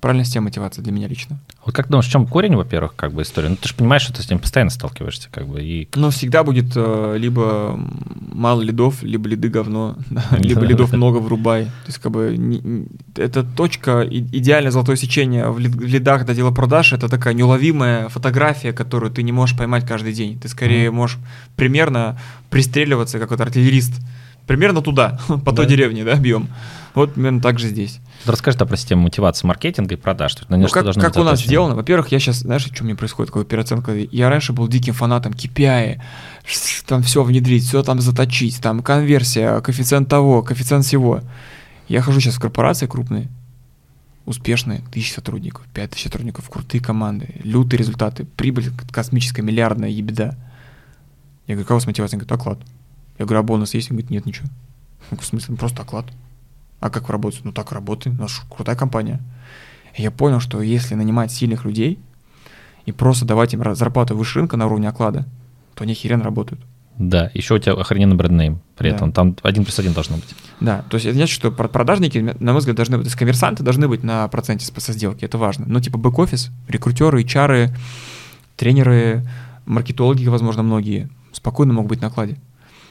Правильная 0.00 0.24
система 0.24 0.44
мотивации 0.44 0.80
для 0.80 0.92
меня 0.92 1.08
лично. 1.08 1.38
Вот 1.64 1.74
как 1.74 1.88
думаешь, 1.88 2.06
в 2.06 2.10
чем 2.10 2.26
корень, 2.26 2.56
во-первых, 2.56 2.94
как 2.96 3.12
бы 3.12 3.22
история? 3.22 3.48
Ну 3.48 3.56
ты 3.56 3.68
же 3.68 3.74
понимаешь, 3.74 4.02
что 4.02 4.14
ты 4.14 4.22
с 4.22 4.30
ним 4.30 4.38
постоянно 4.38 4.70
сталкиваешься, 4.70 5.28
как 5.30 5.46
бы, 5.46 5.62
и 5.62 5.88
Но 5.94 6.10
всегда 6.10 6.42
будет 6.42 6.72
э, 6.74 7.16
либо 7.18 7.78
мало 8.32 8.62
лидов, 8.62 9.02
либо 9.02 9.28
лиды 9.28 9.48
говно, 9.48 9.96
либо 10.38 10.62
лидов 10.62 10.92
много 10.92 11.18
врубай. 11.18 11.64
То 11.64 11.86
есть 11.86 11.98
как 11.98 12.12
бы 12.12 12.34
не, 12.36 12.86
это 13.16 13.42
точка, 13.42 14.00
и, 14.02 14.20
идеальное 14.20 14.70
золотое 14.70 14.96
сечение 14.96 15.50
в, 15.50 15.58
лид, 15.58 15.74
в 15.74 15.84
лидах 15.84 16.24
до 16.24 16.34
дела 16.34 16.50
продаж, 16.50 16.92
это 16.94 17.08
такая 17.08 17.34
неуловимая 17.34 18.08
фотография, 18.08 18.72
которую 18.72 19.12
ты 19.12 19.22
не 19.22 19.32
можешь 19.32 19.56
поймать 19.56 19.86
каждый 19.86 20.14
день. 20.14 20.38
Ты 20.40 20.48
скорее 20.48 20.86
mm-hmm. 20.86 20.92
можешь 20.92 21.18
примерно 21.56 22.18
пристреливаться, 22.48 23.18
как 23.18 23.30
вот 23.30 23.40
артиллерист, 23.40 23.92
примерно 24.46 24.80
туда, 24.80 25.18
по 25.44 25.52
той 25.52 25.66
деревне, 25.66 26.04
да, 26.04 26.14
бьем. 26.16 26.48
Вот 26.94 27.14
примерно 27.14 27.40
так 27.40 27.58
же 27.58 27.68
здесь. 27.68 28.00
Расскажи 28.26 28.58
про 28.58 28.76
систему 28.76 29.02
мотивации 29.02 29.46
маркетинга 29.46 29.94
и 29.94 29.96
продаж. 29.96 30.36
На 30.48 30.56
ну, 30.56 30.68
как 30.68 30.92
как 30.94 31.16
у 31.16 31.22
нас 31.22 31.40
сделано? 31.40 31.74
Во-первых, 31.74 32.08
я 32.08 32.18
сейчас, 32.18 32.38
знаешь, 32.38 32.62
что 32.62 32.84
мне 32.84 32.94
происходит, 32.94 33.30
какая 33.30 33.44
переоценка? 33.44 33.94
Я 33.94 34.28
раньше 34.28 34.52
был 34.52 34.66
диким 34.68 34.94
фанатом 34.94 35.32
KPI, 35.32 36.00
там 36.86 37.02
все 37.02 37.22
внедрить, 37.22 37.64
все 37.64 37.82
там 37.82 38.00
заточить, 38.00 38.60
там 38.60 38.82
конверсия, 38.82 39.60
коэффициент 39.60 40.08
того, 40.08 40.42
коэффициент 40.42 40.84
всего. 40.84 41.20
Я 41.88 42.02
хожу 42.02 42.20
сейчас 42.20 42.34
в 42.34 42.40
корпорации 42.40 42.86
крупные, 42.86 43.28
успешные, 44.26 44.82
тысячи 44.92 45.12
сотрудников, 45.12 45.66
пять 45.72 45.90
тысяч 45.90 46.04
сотрудников, 46.04 46.48
крутые 46.50 46.80
команды, 46.82 47.34
лютые 47.42 47.78
результаты, 47.78 48.24
прибыль 48.24 48.70
космическая, 48.92 49.42
миллиардная, 49.42 49.88
ебеда. 49.88 50.36
Я 51.46 51.54
говорю, 51.54 51.64
какая 51.64 51.74
у 51.74 51.78
вас 51.78 51.86
мотивация? 51.86 52.16
Он 52.16 52.24
говорит, 52.24 52.40
оклад. 52.40 52.58
Я 53.18 53.24
говорю, 53.24 53.40
а 53.40 53.42
бонус 53.42 53.74
есть? 53.74 53.90
Он 53.90 53.96
говорит, 53.96 54.10
нет, 54.10 54.26
ничего. 54.26 54.46
Я 54.46 55.06
говорю, 55.16 55.22
в 55.22 55.26
смысле, 55.26 55.56
просто 55.56 55.82
оклад. 55.82 56.06
А 56.80 56.90
как 56.90 57.08
вы 57.08 57.12
работаете? 57.12 57.42
Ну 57.44 57.52
так 57.52 57.72
работаем, 57.72 58.16
наша 58.16 58.42
крутая 58.48 58.76
компания. 58.76 59.20
И 59.96 60.02
я 60.02 60.10
понял, 60.10 60.40
что 60.40 60.60
если 60.62 60.94
нанимать 60.94 61.30
сильных 61.30 61.64
людей 61.64 61.98
и 62.86 62.92
просто 62.92 63.24
давать 63.24 63.54
им 63.54 63.74
зарплату 63.74 64.16
выше 64.16 64.40
рынка 64.40 64.56
на 64.56 64.66
уровне 64.66 64.88
оклада, 64.88 65.26
то 65.74 65.84
они 65.84 65.94
херен 65.94 66.22
работают. 66.22 66.60
Да, 67.00 67.30
еще 67.32 67.54
у 67.54 67.58
тебя 67.58 67.72
охрененный 67.72 68.14
бренднейм 68.14 68.60
при 68.76 68.90
да. 68.90 68.96
этом. 68.96 69.12
Там 69.12 69.36
один 69.42 69.64
плюс 69.64 69.78
один 69.78 69.94
должно 69.94 70.16
быть. 70.16 70.34
Да, 70.60 70.84
то 70.90 70.96
есть 70.96 71.06
это 71.06 71.16
значит, 71.16 71.34
что 71.34 71.50
продажники, 71.50 72.18
на 72.18 72.52
мой 72.52 72.58
взгляд, 72.58 72.76
должны 72.76 72.98
быть, 72.98 73.04
то 73.04 73.08
есть 73.08 73.18
коммерсанты 73.18 73.62
должны 73.62 73.88
быть 73.88 74.02
на 74.02 74.28
проценте 74.28 74.66
со 74.66 74.92
сделки, 74.92 75.24
это 75.24 75.38
важно. 75.38 75.64
Но 75.66 75.80
типа 75.80 75.96
бэк-офис, 75.96 76.50
рекрутеры, 76.68 77.22
HR, 77.22 77.74
тренеры, 78.56 79.26
маркетологи, 79.64 80.26
возможно, 80.26 80.62
многие, 80.62 81.08
спокойно 81.32 81.72
могут 81.72 81.88
быть 81.88 82.02
на 82.02 82.08
окладе. 82.08 82.36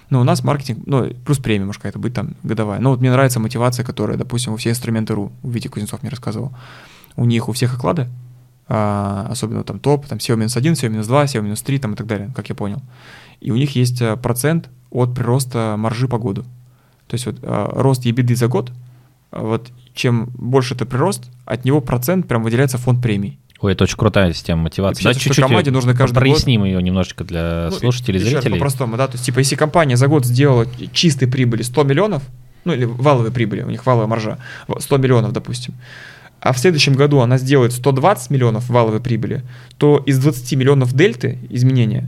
Но 0.09 0.21
у 0.21 0.23
нас 0.23 0.43
маркетинг, 0.43 0.83
ну, 0.85 1.09
плюс 1.25 1.37
премия 1.37 1.65
может 1.65 1.81
какая-то 1.81 1.99
быть 1.99 2.13
там 2.13 2.35
годовая. 2.43 2.79
Но 2.79 2.91
вот 2.91 2.99
мне 2.99 3.11
нравится 3.11 3.39
мотивация, 3.39 3.85
которая, 3.85 4.17
допустим, 4.17 4.53
у 4.53 4.57
все 4.57 4.71
инструменты 4.71 5.13
РУ, 5.13 5.31
Витя 5.43 5.67
Кузнецов 5.67 6.01
мне 6.01 6.09
рассказывал. 6.09 6.51
У 7.15 7.25
них 7.25 7.47
у 7.47 7.51
всех 7.51 7.75
оклады, 7.75 8.07
а, 8.67 9.27
особенно 9.29 9.63
там 9.63 9.79
топ, 9.79 10.07
там 10.07 10.17
SEO-1, 10.17 10.45
SEO-2, 10.47 11.25
SEO-3 11.25 11.79
там 11.79 11.93
и 11.93 11.95
так 11.95 12.07
далее, 12.07 12.31
как 12.35 12.49
я 12.49 12.55
понял. 12.55 12.81
И 13.39 13.51
у 13.51 13.55
них 13.55 13.75
есть 13.75 14.01
э, 14.01 14.17
процент 14.17 14.69
от 14.91 15.13
прироста 15.15 15.75
маржи 15.77 16.07
по 16.07 16.17
году. 16.17 16.43
То 17.07 17.15
есть 17.15 17.25
вот 17.25 17.37
а, 17.43 17.69
рост 17.81 18.05
ебеды 18.05 18.35
за 18.35 18.47
год, 18.47 18.71
а 19.31 19.41
вот 19.41 19.71
чем 19.93 20.29
больше 20.33 20.75
это 20.75 20.85
прирост, 20.85 21.29
от 21.45 21.65
него 21.65 21.81
процент 21.81 22.27
прям 22.27 22.43
выделяется 22.43 22.77
фонд 22.77 23.01
премий. 23.01 23.39
Ой, 23.61 23.73
это 23.73 23.83
очень 23.83 23.97
крутая 23.97 24.31
система 24.33 24.63
мотивации. 24.63 25.03
Да, 25.03 25.13
чуть-чуть 25.13 25.35
команде 25.35 25.71
нужно 25.71 25.93
каждый 25.93 26.15
проясним 26.15 26.61
год... 26.61 26.67
ее 26.67 26.81
немножечко 26.81 27.23
для 27.25 27.67
ну, 27.71 27.77
слушателей, 27.77 28.19
зрителей. 28.19 28.53
По-простому, 28.53 28.95
да, 28.95 29.07
то 29.07 29.13
есть 29.13 29.25
типа 29.25 29.39
если 29.39 29.55
компания 29.55 29.97
за 29.97 30.07
год 30.07 30.25
сделала 30.25 30.65
чистой 30.93 31.27
прибыли 31.27 31.63
100 31.63 31.83
миллионов, 31.83 32.23
ну 32.63 32.73
или 32.73 32.85
валовой 32.85 33.31
прибыли, 33.31 33.63
у 33.63 33.69
них 33.69 33.85
валовая 33.85 34.07
маржа, 34.07 34.37
100 34.77 34.97
миллионов, 34.97 35.33
допустим, 35.33 35.73
а 36.39 36.53
в 36.53 36.59
следующем 36.59 36.93
году 36.93 37.19
она 37.19 37.37
сделает 37.37 37.73
120 37.73 38.29
миллионов 38.29 38.69
валовой 38.69 39.01
прибыли, 39.01 39.43
то 39.77 40.01
из 40.05 40.19
20 40.19 40.53
миллионов 40.53 40.93
дельты 40.93 41.37
изменения, 41.49 42.07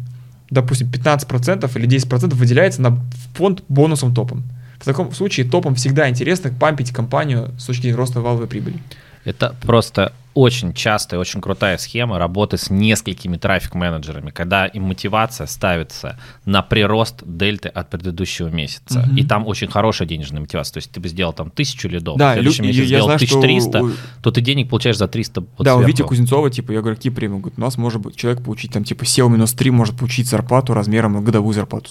допустим, 0.50 0.90
15% 0.90 1.70
или 1.78 1.88
10% 1.88 2.34
выделяется 2.34 2.82
на 2.82 2.98
фонд 3.36 3.64
бонусом 3.68 4.14
топом. 4.14 4.44
В 4.80 4.86
таком 4.86 5.12
случае 5.12 5.50
топом 5.50 5.76
всегда 5.76 6.10
интересно 6.10 6.52
пампить 6.58 6.92
компанию 6.92 7.52
с 7.60 7.66
точки 7.66 7.84
зрения 7.84 7.98
роста 7.98 8.22
валовой 8.22 8.48
прибыли. 8.48 8.78
Это 9.26 9.56
просто 9.62 10.14
очень 10.34 10.74
частая, 10.74 11.20
очень 11.20 11.42
крутая 11.42 11.78
схема 11.78 12.18
работы 12.18 12.58
с 12.58 12.70
несколькими 12.70 13.38
трафик-менеджерами, 13.38 14.30
когда 14.30 14.66
им 14.66 14.84
мотивация 14.84 15.46
ставится 15.48 16.18
на 16.46 16.62
прирост 16.62 17.22
дельты 17.26 17.68
от 17.68 17.90
предыдущего 17.90 18.48
месяца. 18.48 19.06
Угу. 19.08 19.18
И 19.18 19.26
там 19.26 19.48
очень 19.48 19.68
хорошая 19.68 20.08
денежная 20.08 20.40
мотивация. 20.40 20.76
То 20.76 20.78
есть 20.78 20.92
ты 20.92 21.00
бы 21.00 21.10
сделал 21.10 21.34
там 21.34 21.50
тысячу 21.50 21.90
лидов, 21.90 22.18
да, 22.18 22.32
в 22.32 22.34
следующем 22.36 22.66
месяце 22.66 22.86
сделал 22.86 23.06
знаю, 23.06 23.18
1300, 23.18 23.80
что... 23.80 23.92
то 24.22 24.32
ты 24.32 24.42
денег 24.42 24.70
получаешь 24.70 24.98
за 24.98 25.08
300 25.08 25.42
вот 25.42 25.50
Да, 25.58 25.72
сверху. 25.72 25.84
у 25.84 25.88
Вити 25.88 26.02
Кузнецова, 26.02 26.50
типа, 26.50 26.72
я 26.72 26.80
говорю, 26.80 26.96
какие 26.96 27.12
премии? 27.12 27.40
Говорит, 27.40 27.58
у 27.58 27.62
нас 27.62 27.78
может 27.78 28.02
быть 28.02 28.16
человек 28.16 28.44
получить 28.44 28.72
там 28.72 28.84
типа 28.84 29.04
SEO 29.04 29.30
минус 29.30 29.54
3 29.54 29.72
может 29.72 29.98
получить 29.98 30.28
зарплату 30.28 30.74
размером 30.74 31.24
годовую 31.24 31.54
зарплату 31.54 31.90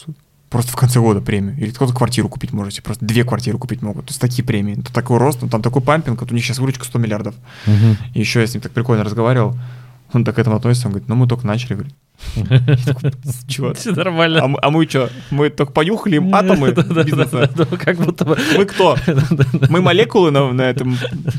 просто 0.51 0.73
в 0.73 0.77
конце 0.77 1.01
года 1.01 1.21
премию. 1.21 1.57
Или 1.57 1.71
кто-то 1.71 1.95
квартиру 1.95 2.29
купить 2.29 2.53
можете, 2.53 2.83
просто 2.83 3.05
две 3.05 3.25
квартиры 3.25 3.57
купить 3.57 3.83
могут. 3.83 4.07
То 4.07 4.11
есть 4.11 4.21
такие 4.21 4.45
премии. 4.45 4.79
Это 4.79 4.93
такой 4.93 5.19
рост, 5.19 5.41
ну, 5.41 5.49
там 5.49 5.63
такой 5.63 5.81
пампинг, 5.81 6.21
вот 6.21 6.31
у 6.31 6.35
них 6.35 6.45
сейчас 6.45 6.59
выручка 6.59 6.85
100 6.85 6.99
миллиардов. 6.99 7.35
Угу. 7.67 7.97
И 8.15 8.21
еще 8.21 8.41
я 8.41 8.47
с 8.47 8.53
ним 8.53 8.61
так 8.61 8.73
прикольно 8.73 9.05
разговаривал, 9.05 9.57
он 10.13 10.25
так 10.25 10.35
к 10.35 10.39
этому 10.41 10.57
относится, 10.57 10.89
он 10.89 10.93
говорит, 10.93 11.09
ну 11.09 11.15
мы 11.15 11.29
только 11.29 11.47
начали, 11.47 11.75
говорит. 11.75 11.95
Чего? 13.49 13.73
Все 13.75 13.93
нормально. 13.93 14.41
А 14.43 14.49
мы, 14.49 14.59
а 14.61 14.71
мы 14.71 14.87
что? 14.87 15.09
Мы 15.31 15.51
только 15.51 15.73
понюхали 15.73 16.21
атомы 16.33 16.73
бизнеса? 17.05 17.49
Как 17.79 17.97
будто 17.97 18.25
бы... 18.25 18.39
Мы 18.57 18.67
кто? 18.67 18.97
Мы 19.71 19.81
молекулы 19.81 20.31
на, 20.31 20.53
на, 20.53 20.63
этом, 20.63 20.99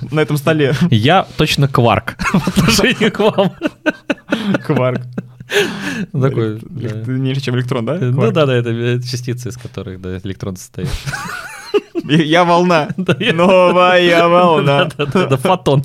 на 0.09 0.21
этом 0.21 0.37
столе. 0.37 0.73
Я 0.89 1.27
точно 1.37 1.67
кварк 1.67 2.15
в 2.33 2.47
отношении 2.47 3.09
к 3.09 3.19
вам. 3.19 3.51
Кварк. 4.65 5.01
Такой. 6.11 6.59
Не 6.69 7.35
чем 7.35 7.55
электрон, 7.55 7.85
да? 7.85 7.97
Ну 7.99 8.31
да, 8.31 8.45
да, 8.45 8.55
это 8.55 9.01
частицы, 9.03 9.49
из 9.49 9.57
которых 9.57 10.01
да, 10.01 10.17
электрон 10.19 10.55
состоит. 10.55 10.89
Я 12.03 12.43
волна. 12.43 12.89
Новая 12.97 14.27
волна. 14.27 14.89
Да, 14.97 15.37
фотон. 15.37 15.83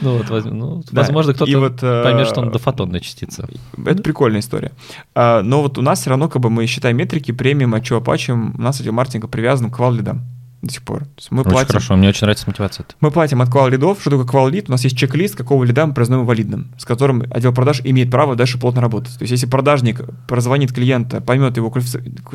Ну 0.00 0.18
вот, 0.18 0.44
ну, 0.44 0.82
возможно, 0.92 1.34
кто-то 1.34 1.58
вот, 1.58 1.80
поймет, 1.80 2.26
что 2.28 2.40
он 2.40 2.50
дофотонная 2.50 3.00
частица. 3.00 3.48
Это 3.84 4.02
прикольная 4.02 4.40
история. 4.40 4.72
А, 5.14 5.42
но 5.42 5.62
вот 5.62 5.78
у 5.78 5.82
нас 5.82 6.00
все 6.00 6.10
равно, 6.10 6.28
как 6.28 6.42
бы 6.42 6.50
мы 6.50 6.66
считаем 6.66 6.96
метрики, 6.96 7.32
премиум, 7.32 7.74
а 7.74 7.82
что 7.82 7.96
оплачиваем, 7.96 8.54
у 8.56 8.60
нас 8.60 8.80
эти 8.80 8.88
маркетинга 8.88 9.28
привязан 9.28 9.70
к 9.70 9.78
вал-лидам 9.78 10.22
до 10.62 10.72
сих 10.72 10.82
пор. 10.82 11.06
мы 11.30 11.42
очень 11.42 11.50
платим, 11.50 11.68
хорошо, 11.68 11.96
мне 11.96 12.08
очень 12.08 12.22
нравится 12.22 12.44
мотивация. 12.46 12.86
Мы 13.00 13.10
платим 13.10 13.42
от 13.42 13.50
квал 13.50 13.68
лидов. 13.68 13.98
Что 14.00 14.10
такое 14.10 14.26
квал 14.26 14.48
лид? 14.48 14.68
У 14.68 14.72
нас 14.72 14.82
есть 14.84 14.96
чек-лист, 14.96 15.36
какого 15.36 15.64
лида 15.64 15.86
мы 15.86 15.94
признаем 15.94 16.24
валидным, 16.24 16.72
с 16.78 16.84
которым 16.84 17.24
отдел 17.30 17.52
продаж 17.52 17.80
имеет 17.84 18.10
право 18.10 18.36
дальше 18.36 18.58
плотно 18.58 18.80
работать. 18.80 19.14
То 19.18 19.22
есть 19.22 19.32
если 19.32 19.46
продажник 19.46 20.00
прозвонит 20.26 20.72
клиента, 20.72 21.20
поймет 21.20 21.56
его, 21.56 21.72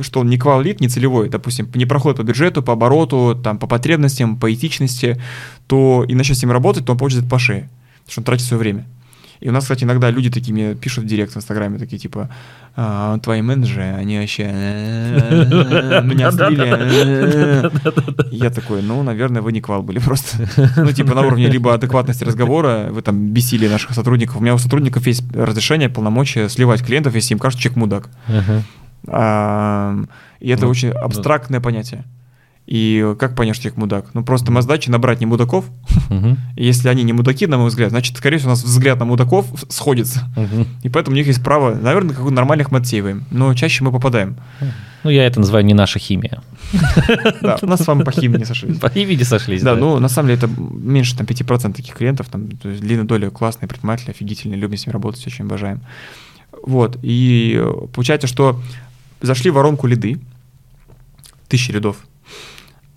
что 0.02 0.20
он 0.20 0.30
не 0.30 0.38
квал 0.38 0.62
лид, 0.62 0.80
не 0.82 0.88
целевой, 0.88 1.30
допустим, 1.30 1.70
не 1.74 1.86
проходит 1.86 2.18
по 2.18 2.24
бюджету, 2.24 2.62
по 2.64 2.74
обороту, 2.74 3.40
там, 3.42 3.58
по 3.58 3.68
потребностям, 3.68 4.38
по 4.38 4.54
этичности, 4.54 5.22
то 5.68 6.06
и 6.08 6.14
начнет 6.14 6.38
с 6.38 6.42
ним 6.42 6.52
работать, 6.52 6.86
то 6.86 6.94
он 6.94 6.98
получит 6.98 7.28
по 7.28 7.40
шее, 7.40 7.70
потому 8.02 8.12
что 8.12 8.22
он 8.22 8.26
тратит 8.26 8.46
свое 8.46 8.60
время. 8.60 8.86
И 9.42 9.50
у 9.50 9.52
нас, 9.52 9.64
кстати, 9.64 9.84
иногда 9.84 10.12
люди 10.12 10.30
такие 10.30 10.54
мне 10.54 10.76
пишут 10.76 11.06
в 11.06 11.08
директ 11.08 11.34
в 11.34 11.38
Инстаграме, 11.38 11.80
такие 11.80 11.98
типа, 11.98 12.30
а, 12.76 13.18
твои 13.20 13.42
менеджеры, 13.42 13.96
они 14.00 14.20
вообще 14.20 14.44
меня 14.44 16.32
слили. 16.32 17.72
Я 18.36 18.52
такой, 18.52 18.84
ну, 18.84 19.02
наверное, 19.02 19.42
вы 19.42 19.52
не 19.52 19.60
квал 19.60 19.82
были 19.82 20.00
просто. 20.00 20.48
Ну, 20.78 20.92
типа 20.92 21.16
на 21.16 21.22
уровне 21.22 21.48
либо 21.48 21.74
адекватности 21.74 22.24
разговора, 22.24 22.90
вы 22.92 23.02
там 23.02 23.30
бесили 23.30 23.68
наших 23.68 23.92
сотрудников. 23.92 24.38
У 24.38 24.42
меня 24.42 24.54
у 24.54 24.60
сотрудников 24.60 25.08
есть 25.08 25.24
разрешение, 25.36 25.90
полномочия 25.90 26.48
сливать 26.48 26.86
клиентов, 26.86 27.16
если 27.16 27.34
им 27.34 27.40
кажется, 27.40 27.64
человек 27.64 27.78
мудак. 27.78 28.10
И 30.40 30.50
это 30.50 30.66
ну, 30.66 30.70
очень 30.70 30.90
абстрактное 30.90 31.60
понятие. 31.60 32.04
И 32.72 33.16
как 33.20 33.36
понять, 33.36 33.56
что 33.56 33.64
человек 33.64 33.80
мудак? 33.80 34.06
Ну, 34.14 34.24
просто 34.24 34.50
мы 34.50 34.62
задача 34.62 34.90
набрать 34.90 35.20
не 35.20 35.26
мудаков. 35.26 35.66
Uh-huh. 36.10 36.38
И 36.56 36.66
если 36.66 36.88
они 36.88 37.04
не 37.04 37.12
мудаки, 37.12 37.46
на 37.46 37.58
мой 37.58 37.68
взгляд, 37.68 37.90
значит, 37.90 38.16
скорее 38.16 38.38
всего, 38.38 38.52
у 38.52 38.54
нас 38.54 38.64
взгляд 38.64 38.98
на 38.98 39.04
мудаков 39.04 39.46
сходится. 39.68 40.32
Uh-huh. 40.38 40.66
И 40.82 40.88
поэтому 40.88 41.14
у 41.14 41.18
них 41.18 41.28
есть 41.28 41.44
право, 41.44 41.76
наверное, 41.76 42.16
как 42.16 42.24
нормальных 42.30 42.72
мы 42.72 42.80
отсеиваем. 42.80 43.26
Но 43.30 43.54
чаще 43.56 43.84
мы 43.84 43.92
попадаем. 43.92 44.38
Ну, 45.04 45.10
я 45.10 45.26
это 45.26 45.42
называю 45.42 45.66
не 45.66 45.74
наша 45.74 46.00
химия. 46.00 46.42
Да, 47.42 47.58
у 47.62 47.66
нас 47.66 47.82
с 47.82 47.88
вами 47.88 48.04
по 48.04 48.12
химии 48.14 48.38
не 48.38 48.46
сошлись. 48.46 48.80
По 48.80 48.90
химии 48.90 49.16
не 49.16 49.26
сошлись, 49.26 49.64
да. 49.64 49.76
ну, 49.76 50.00
на 50.00 50.08
самом 50.08 50.30
деле, 50.30 50.38
это 50.38 50.48
меньше 50.48 51.18
там 51.18 51.28
5% 51.28 51.74
таких 51.74 51.96
клиентов. 51.96 52.30
Там, 52.30 52.52
то 52.52 52.70
есть, 52.70 52.82
длинная 52.82 53.04
доля 53.04 53.30
классные 53.32 53.68
предприниматели, 53.68 54.12
офигительные, 54.12 54.58
любим 54.58 54.78
с 54.78 54.86
ними 54.86 54.94
работать, 54.94 55.28
очень 55.28 55.44
обожаем. 55.44 55.82
Вот, 56.64 56.98
и 57.02 57.62
получается, 57.94 58.28
что 58.28 58.62
зашли 59.20 59.52
в 59.52 59.56
воронку 59.56 59.88
лиды, 59.88 60.22
тысячи 61.50 61.72
рядов, 61.74 61.98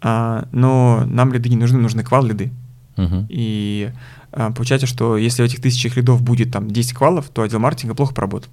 а, 0.07 0.47
но 0.53 1.05
нам 1.07 1.33
лиды 1.33 1.49
не 1.49 1.57
нужны, 1.57 1.79
нужны 1.79 2.05
квал-лиды. 2.05 2.53
Uh-huh. 2.97 3.25
И 3.31 3.91
а, 4.33 4.53
получается, 4.53 4.87
что 4.87 5.17
если 5.17 5.43
в 5.43 5.47
этих 5.47 5.63
тысячах 5.63 5.97
лидов 5.97 6.21
будет 6.21 6.53
там 6.53 6.71
10 6.71 6.93
квалов, 6.93 7.31
то 7.31 7.41
отдел 7.41 7.59
маркетинга 7.59 7.95
плохо 7.95 8.15
поработал. 8.15 8.51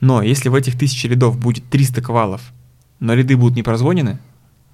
Но 0.00 0.20
если 0.20 0.50
в 0.50 0.54
этих 0.54 0.78
тысячах 0.78 1.10
лидов 1.10 1.38
будет 1.38 1.64
300 1.70 2.02
квалов, 2.02 2.42
но 3.00 3.14
лиды 3.14 3.38
будут 3.38 3.56
не 3.56 3.62
прозвонены, 3.62 4.18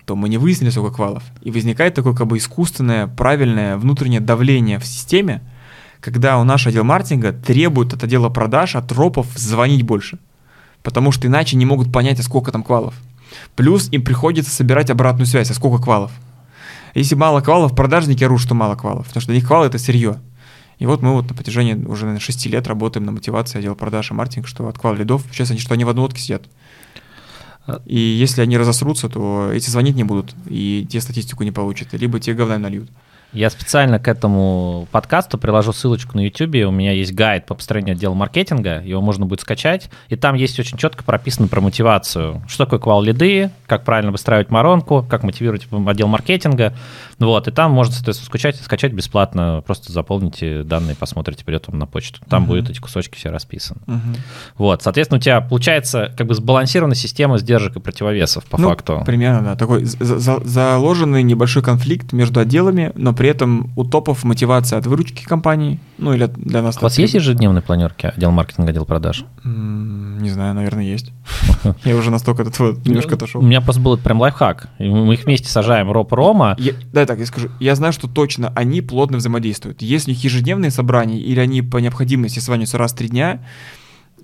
то 0.05 0.17
мы 0.17 0.29
не 0.29 0.39
выяснили, 0.39 0.71
сколько 0.71 0.97
квалов. 0.97 1.23
И 1.41 1.53
возникает 1.53 1.95
такое 1.95 2.15
как 2.15 2.27
бы 2.27 2.37
искусственное, 2.37 3.07
правильное 3.07 3.77
внутреннее 3.77 4.21
давление 4.21 4.81
в 4.81 4.85
системе, 4.85 5.41
когда 6.01 6.41
у 6.41 6.45
нашего 6.45 6.71
отдела 6.71 6.83
маркетинга 6.83 7.33
требует 7.33 7.95
от 7.95 8.03
отдела 8.03 8.29
продаж, 8.29 8.75
от 8.75 8.91
ропов 8.91 9.29
звонить 9.37 9.83
больше. 9.83 10.19
Потому 10.83 11.13
что 11.13 11.29
иначе 11.29 11.57
не 11.57 11.65
могут 11.65 11.93
понять, 11.93 12.19
а 12.19 12.25
сколько 12.25 12.51
там 12.51 12.65
квалов. 12.65 12.95
Плюс 13.57 13.89
им 13.91 14.03
приходится 14.03 14.51
собирать 14.51 14.91
обратную 14.91 15.27
связь, 15.27 15.51
а 15.51 15.55
сколько 15.55 15.83
квалов. 15.83 16.13
Если 16.95 17.15
мало 17.15 17.41
квалов, 17.41 17.75
продажники 17.75 18.23
орут, 18.23 18.41
что 18.41 18.55
мало 18.55 18.75
квалов, 18.75 19.07
потому 19.07 19.21
что 19.21 19.33
для 19.33 19.41
них 19.41 19.47
квалы— 19.47 19.67
это 19.69 19.79
сырье. 19.79 20.21
И 20.79 20.87
вот 20.87 21.01
мы 21.01 21.13
вот 21.13 21.29
на 21.29 21.35
протяжении 21.35 21.75
уже, 21.75 22.07
наверное, 22.07 22.21
6 22.21 22.47
лет 22.47 22.67
работаем 22.67 23.07
на 23.07 23.13
мотивации 23.13 23.59
отдела 23.59 23.75
продаж 23.75 24.11
и 24.11 24.15
маркетинг, 24.15 24.49
что 24.49 24.67
от 24.69 24.79
квал 24.79 24.95
лидов, 24.95 25.25
сейчас 25.31 25.51
они, 25.51 25.61
что 25.61 25.75
они 25.75 25.85
в 25.85 25.89
одной 25.89 26.03
лодке 26.03 26.21
сидят. 26.21 26.43
А 27.67 27.81
и 27.87 27.99
если 27.99 28.43
они 28.43 28.59
разосрутся, 28.59 29.09
то 29.09 29.51
эти 29.53 29.71
звонить 29.71 29.95
не 29.95 30.05
будут, 30.05 30.35
и 30.49 30.87
те 30.91 31.01
статистику 31.01 31.45
не 31.45 31.53
получат, 31.53 31.93
либо 31.93 32.19
те 32.19 32.35
говна 32.35 32.59
нальют. 32.59 32.91
Я 33.33 33.49
специально 33.49 33.99
к 33.99 34.09
этому 34.09 34.87
подкасту 34.91 35.39
приложу 35.39 35.73
ссылочку 35.73 36.17
на 36.17 36.25
YouTube. 36.25 36.55
У 36.67 36.71
меня 36.71 36.93
есть 36.93 37.15
гайд 37.15 37.47
по 37.47 37.55
построению 37.55 37.95
отдела 37.95 38.13
маркетинга. 38.13 38.83
Его 38.83 39.01
можно 39.01 39.25
будет 39.25 39.41
скачать. 39.41 39.89
И 40.09 40.17
там 40.17 40.35
есть 40.35 40.61
очень 40.61 40.77
четко 40.77 41.03
прописано 41.03 41.49
про 41.49 41.63
мотивацию. 41.63 42.43
Что 42.47 42.67
такое 42.67 42.79
квал-лиды, 42.79 43.51
как 43.67 43.85
правильно 43.85 44.13
выстраивать 44.13 44.51
воронку, 44.51 45.07
как 45.09 45.23
мотивировать 45.23 45.67
отдел 45.87 46.09
маркетинга. 46.09 46.75
Вот. 47.19 47.49
И 47.49 47.51
там 47.51 47.73
можно, 47.73 47.95
соответственно, 47.95 48.27
скачать, 48.27 48.57
скачать 48.57 48.93
бесплатно. 48.93 49.63
Просто 49.65 49.93
заполните 49.93 50.63
данные, 50.63 50.95
посмотрите, 50.95 51.43
придет 51.43 51.69
вам 51.69 51.79
на 51.79 51.87
почту. 51.87 52.21
Там 52.29 52.45
uh-huh. 52.45 52.49
будут 52.49 52.69
эти 52.69 52.81
кусочки 52.81 53.17
все 53.17 53.31
расписаны. 53.31 53.81
Uh-huh. 53.87 54.17
Вот. 54.59 54.83
Соответственно, 54.83 55.19
у 55.19 55.23
тебя 55.23 55.41
получается 55.41 56.13
как 56.19 56.27
бы 56.27 56.35
сбалансированная 56.35 56.97
система 56.97 57.39
сдержек 57.39 57.77
и 57.77 57.81
противовесов 57.81 58.45
по 58.45 58.61
ну, 58.61 58.69
факту. 58.69 59.03
Примерно, 59.07 59.43
да. 59.43 59.57
Такой 59.57 59.85
заложенный 59.85 61.23
небольшой 61.23 61.63
конфликт 61.63 62.13
между 62.13 62.41
отделами, 62.41 62.93
но 62.95 63.15
при 63.22 63.22
этом 63.29 63.73
у 63.77 63.85
топов 63.85 64.25
мотивация 64.25 64.79
от 64.79 64.87
выручки 64.87 65.25
компании, 65.25 65.81
ну 65.99 66.13
или 66.13 66.27
для 66.37 66.63
нас. 66.63 66.79
У 66.79 66.81
вас 66.81 66.99
есть 66.99 67.15
ежедневные 67.15 67.63
планерки 67.63 68.07
отдел 68.07 68.31
маркетинга, 68.31 68.71
отдел 68.71 68.85
продаж? 68.85 69.25
Не 69.45 70.31
знаю, 70.31 70.55
наверное, 70.55 70.85
есть. 70.85 71.13
Я 71.85 71.97
уже 71.97 72.11
настолько 72.11 72.43
от 72.43 72.49
этого 72.49 72.77
немножко 72.85 73.15
отошел. 73.15 73.41
У 73.41 73.45
меня 73.45 73.61
просто 73.61 73.83
был 73.83 73.97
прям 73.97 74.21
лайфхак. 74.21 74.69
Мы 74.79 75.15
их 75.15 75.25
вместе 75.25 75.49
сажаем 75.49 75.91
Роб 75.91 76.13
Рома. 76.13 76.57
Да, 76.93 77.07
так, 77.07 77.19
я 77.19 77.27
скажу. 77.27 77.49
Я 77.61 77.75
знаю, 77.75 77.93
что 77.93 78.09
точно 78.09 78.53
они 78.55 78.81
плотно 78.81 79.19
взаимодействуют. 79.19 79.83
Если 79.83 80.11
у 80.11 80.15
них 80.15 80.25
ежедневные 80.25 80.71
собрания 80.71 81.19
или 81.19 81.41
они 81.41 81.63
по 81.63 81.79
необходимости 81.79 82.39
созваниваются 82.39 82.79
раз 82.79 82.93
в 82.93 82.97
три 82.97 83.09
дня, 83.09 83.41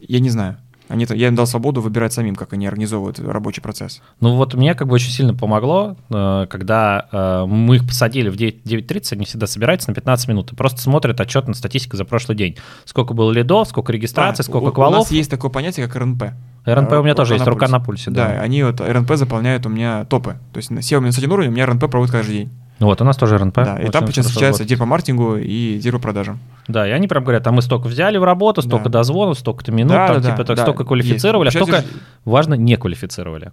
я 0.00 0.20
не 0.20 0.30
знаю. 0.30 0.58
Они, 0.88 1.06
я 1.10 1.28
им 1.28 1.34
дал 1.34 1.46
свободу 1.46 1.80
выбирать 1.80 2.12
самим, 2.12 2.34
как 2.34 2.54
они 2.54 2.66
организовывают 2.66 3.18
рабочий 3.20 3.60
процесс. 3.60 4.00
Ну 4.20 4.36
вот 4.36 4.54
мне 4.54 4.74
как 4.74 4.88
бы 4.88 4.94
очень 4.94 5.10
сильно 5.10 5.34
помогло, 5.34 5.96
э, 6.08 6.46
когда 6.48 7.08
э, 7.12 7.44
мы 7.46 7.76
их 7.76 7.86
посадили 7.86 8.30
в 8.30 8.36
9.30, 8.36 9.12
они 9.12 9.24
всегда 9.26 9.46
собираются 9.46 9.90
на 9.90 9.94
15 9.94 10.28
минут 10.28 10.52
и 10.52 10.56
просто 10.56 10.80
смотрят 10.80 11.20
отчет 11.20 11.46
на 11.46 11.54
статистику 11.54 11.96
за 11.96 12.04
прошлый 12.04 12.36
день. 12.36 12.56
Сколько 12.84 13.14
было 13.14 13.30
лидов, 13.30 13.68
сколько 13.68 13.92
регистраций, 13.92 14.44
да, 14.44 14.50
сколько 14.50 14.68
у, 14.68 14.72
квалов. 14.72 14.94
У 14.94 15.02
нас 15.02 15.10
есть 15.10 15.30
такое 15.30 15.50
понятие, 15.50 15.86
как 15.86 15.96
РНП. 15.96 16.24
РНП 16.64 16.92
у 16.92 17.02
меня 17.02 17.14
тоже 17.14 17.34
есть, 17.34 17.46
рука 17.46 17.68
на 17.68 17.80
пульсе. 17.80 18.10
Да, 18.10 18.28
да 18.28 18.40
они 18.40 18.62
вот 18.62 18.80
РНП 18.80 19.14
заполняют 19.14 19.66
у 19.66 19.68
меня 19.68 20.04
топы. 20.06 20.36
То 20.52 20.58
есть 20.58 20.70
на 20.70 20.80
SEO 20.80 21.00
минус 21.00 21.18
один 21.18 21.32
уровень 21.32 21.50
у 21.50 21.52
меня 21.52 21.66
РНП 21.66 21.90
проводит 21.90 22.12
каждый 22.12 22.32
день. 22.32 22.50
Вот, 22.78 23.00
у 23.00 23.04
нас 23.04 23.16
тоже 23.16 23.38
РНП. 23.38 23.56
Да, 23.56 23.76
и 23.78 23.90
там 23.90 24.06
сейчас 24.08 24.26
встречается 24.26 24.64
дир 24.64 24.78
по 24.78 24.86
маркетингу 24.86 25.36
и 25.36 25.80
по 25.90 25.98
продажам. 25.98 26.38
Да, 26.68 26.86
и 26.86 26.90
они 26.90 27.08
прям 27.08 27.24
говорят, 27.24 27.46
а 27.46 27.52
мы 27.52 27.62
столько 27.62 27.88
взяли 27.88 28.18
в 28.18 28.24
работу, 28.24 28.62
столько 28.62 28.88
да. 28.88 29.00
дозвонов, 29.00 29.38
столько-то 29.38 29.72
минут, 29.72 29.92
да, 29.92 30.08
там, 30.08 30.22
да, 30.22 30.30
типа, 30.30 30.44
да, 30.44 30.44
так, 30.44 30.58
столько 30.60 30.84
квалифицировали, 30.84 31.48
есть. 31.48 31.56
а 31.56 31.64
столько, 31.64 31.84
важно, 32.24 32.54
не 32.54 32.76
квалифицировали. 32.76 33.52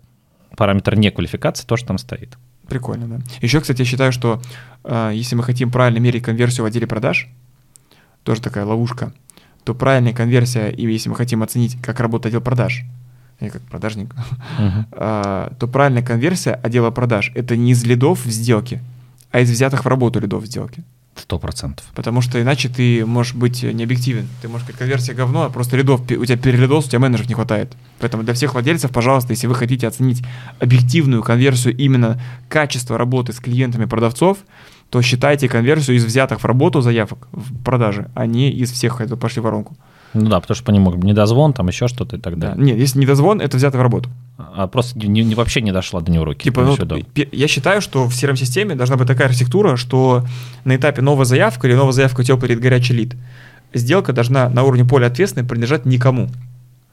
Параметр 0.56 0.96
не 0.96 1.10
квалификации 1.10 1.66
тоже 1.66 1.86
там 1.86 1.98
стоит. 1.98 2.38
Прикольно, 2.68 3.08
да. 3.08 3.20
Еще, 3.42 3.62
кстати, 3.62 3.82
я 3.82 3.86
считаю, 3.86 4.12
что 4.12 4.42
э, 4.84 5.12
если 5.14 5.36
мы 5.36 5.44
хотим 5.44 5.72
правильно 5.72 6.00
мерить 6.00 6.24
конверсию 6.24 6.64
в 6.64 6.68
отделе 6.68 6.88
продаж, 6.88 7.28
тоже 8.24 8.42
такая 8.42 8.66
ловушка, 8.66 9.14
то 9.64 9.74
правильная 9.74 10.14
конверсия, 10.14 10.70
и 10.70 10.86
если 10.92 11.10
мы 11.10 11.16
хотим 11.16 11.44
оценить, 11.44 11.78
как 11.82 12.00
работает 12.00 12.34
отдел 12.34 12.42
продаж, 12.42 12.84
я 13.40 13.50
как 13.50 13.62
продажник, 13.64 14.14
uh-huh. 14.14 14.86
а, 14.92 15.54
то 15.60 15.68
правильная 15.68 16.04
конверсия 16.04 16.54
отдела 16.54 16.92
продаж– 16.92 17.32
это 17.36 17.56
не 17.58 17.72
из 17.72 17.84
лидов 17.84 18.26
в 18.26 18.30
сделке, 18.30 18.82
а 19.36 19.42
из 19.42 19.52
взятых 19.52 19.84
в 19.84 19.88
работу 19.90 20.22
лидов 20.22 20.44
в 20.44 20.46
сделке. 20.46 20.86
Сто 21.18 21.40
процентов. 21.40 21.86
Потому 21.94 22.22
что 22.22 22.42
иначе 22.42 22.70
ты 22.70 23.06
можешь 23.06 23.34
быть 23.34 23.64
необъективен. 23.64 24.30
Ты 24.42 24.48
можешь 24.48 24.64
сказать, 24.64 24.80
конверсия 24.80 25.14
говно, 25.14 25.44
а 25.44 25.50
просто 25.50 25.76
рядов, 25.76 26.04
у 26.04 26.26
тебя 26.26 26.38
перелидов, 26.38 26.86
у 26.86 26.88
тебя 26.88 27.00
менеджеров 27.00 27.28
не 27.28 27.36
хватает. 27.36 27.74
Поэтому 28.00 28.24
для 28.24 28.34
всех 28.34 28.54
владельцев, 28.54 28.92
пожалуйста, 28.92 29.34
если 29.34 29.48
вы 29.48 29.56
хотите 29.56 29.88
оценить 29.88 30.24
объективную 30.62 31.22
конверсию 31.22 31.76
именно 31.76 32.22
качества 32.48 32.98
работы 32.98 33.34
с 33.34 33.42
клиентами 33.42 33.84
продавцов, 33.84 34.38
то 34.90 35.02
считайте 35.02 35.50
конверсию 35.50 35.98
из 35.98 36.06
взятых 36.06 36.40
в 36.40 36.46
работу 36.46 36.80
заявок 36.80 37.28
в 37.34 37.62
продаже, 37.62 38.10
а 38.16 38.28
не 38.28 38.50
из 38.52 38.72
всех, 38.72 38.96
которые 38.96 39.18
пошли 39.18 39.42
в 39.42 39.44
воронку. 39.44 39.76
Ну 40.14 40.30
да, 40.30 40.40
потому 40.40 40.56
что 40.56 40.64
по 40.64 40.72
нему 40.72 40.94
недозвон, 40.94 41.52
там 41.52 41.68
еще 41.68 41.90
что-то 41.90 42.16
и 42.16 42.20
так 42.22 42.40
далее. 42.40 42.56
Да. 42.56 42.64
Нет, 42.64 42.78
если 42.78 43.00
недозвон, 43.00 43.42
это 43.42 43.58
взято 43.58 43.78
в 43.78 43.82
работу. 43.82 44.10
А 44.38 44.68
просто 44.68 45.00
не, 45.00 45.24
не, 45.24 45.34
вообще 45.34 45.62
не 45.62 45.72
дошла 45.72 46.02
до 46.02 46.12
него 46.12 46.26
руки. 46.26 46.44
Типа, 46.44 46.62
ну, 46.62 46.78
я 47.32 47.48
считаю, 47.48 47.82
что 47.82 48.06
в 48.06 48.12
CRM-системе 48.12 48.76
должна 48.76 48.98
быть 48.98 49.08
такая 49.08 49.28
архитектура, 49.28 49.78
что 49.78 50.26
на 50.66 50.76
этапе 50.76 51.02
новая 51.02 51.26
заявка 51.26 51.68
или 51.68 51.76
новая 51.76 51.94
заявка 51.94 52.24
теплый 52.24 52.50
лид, 52.50 52.60
горячий 52.60 52.94
лид, 52.94 53.16
сделка 53.74 54.12
должна 54.12 54.50
на 54.50 54.64
уровне 54.64 54.84
поля 54.84 55.08
ответственной 55.08 55.48
принадлежать 55.48 55.86
никому. 55.86 56.30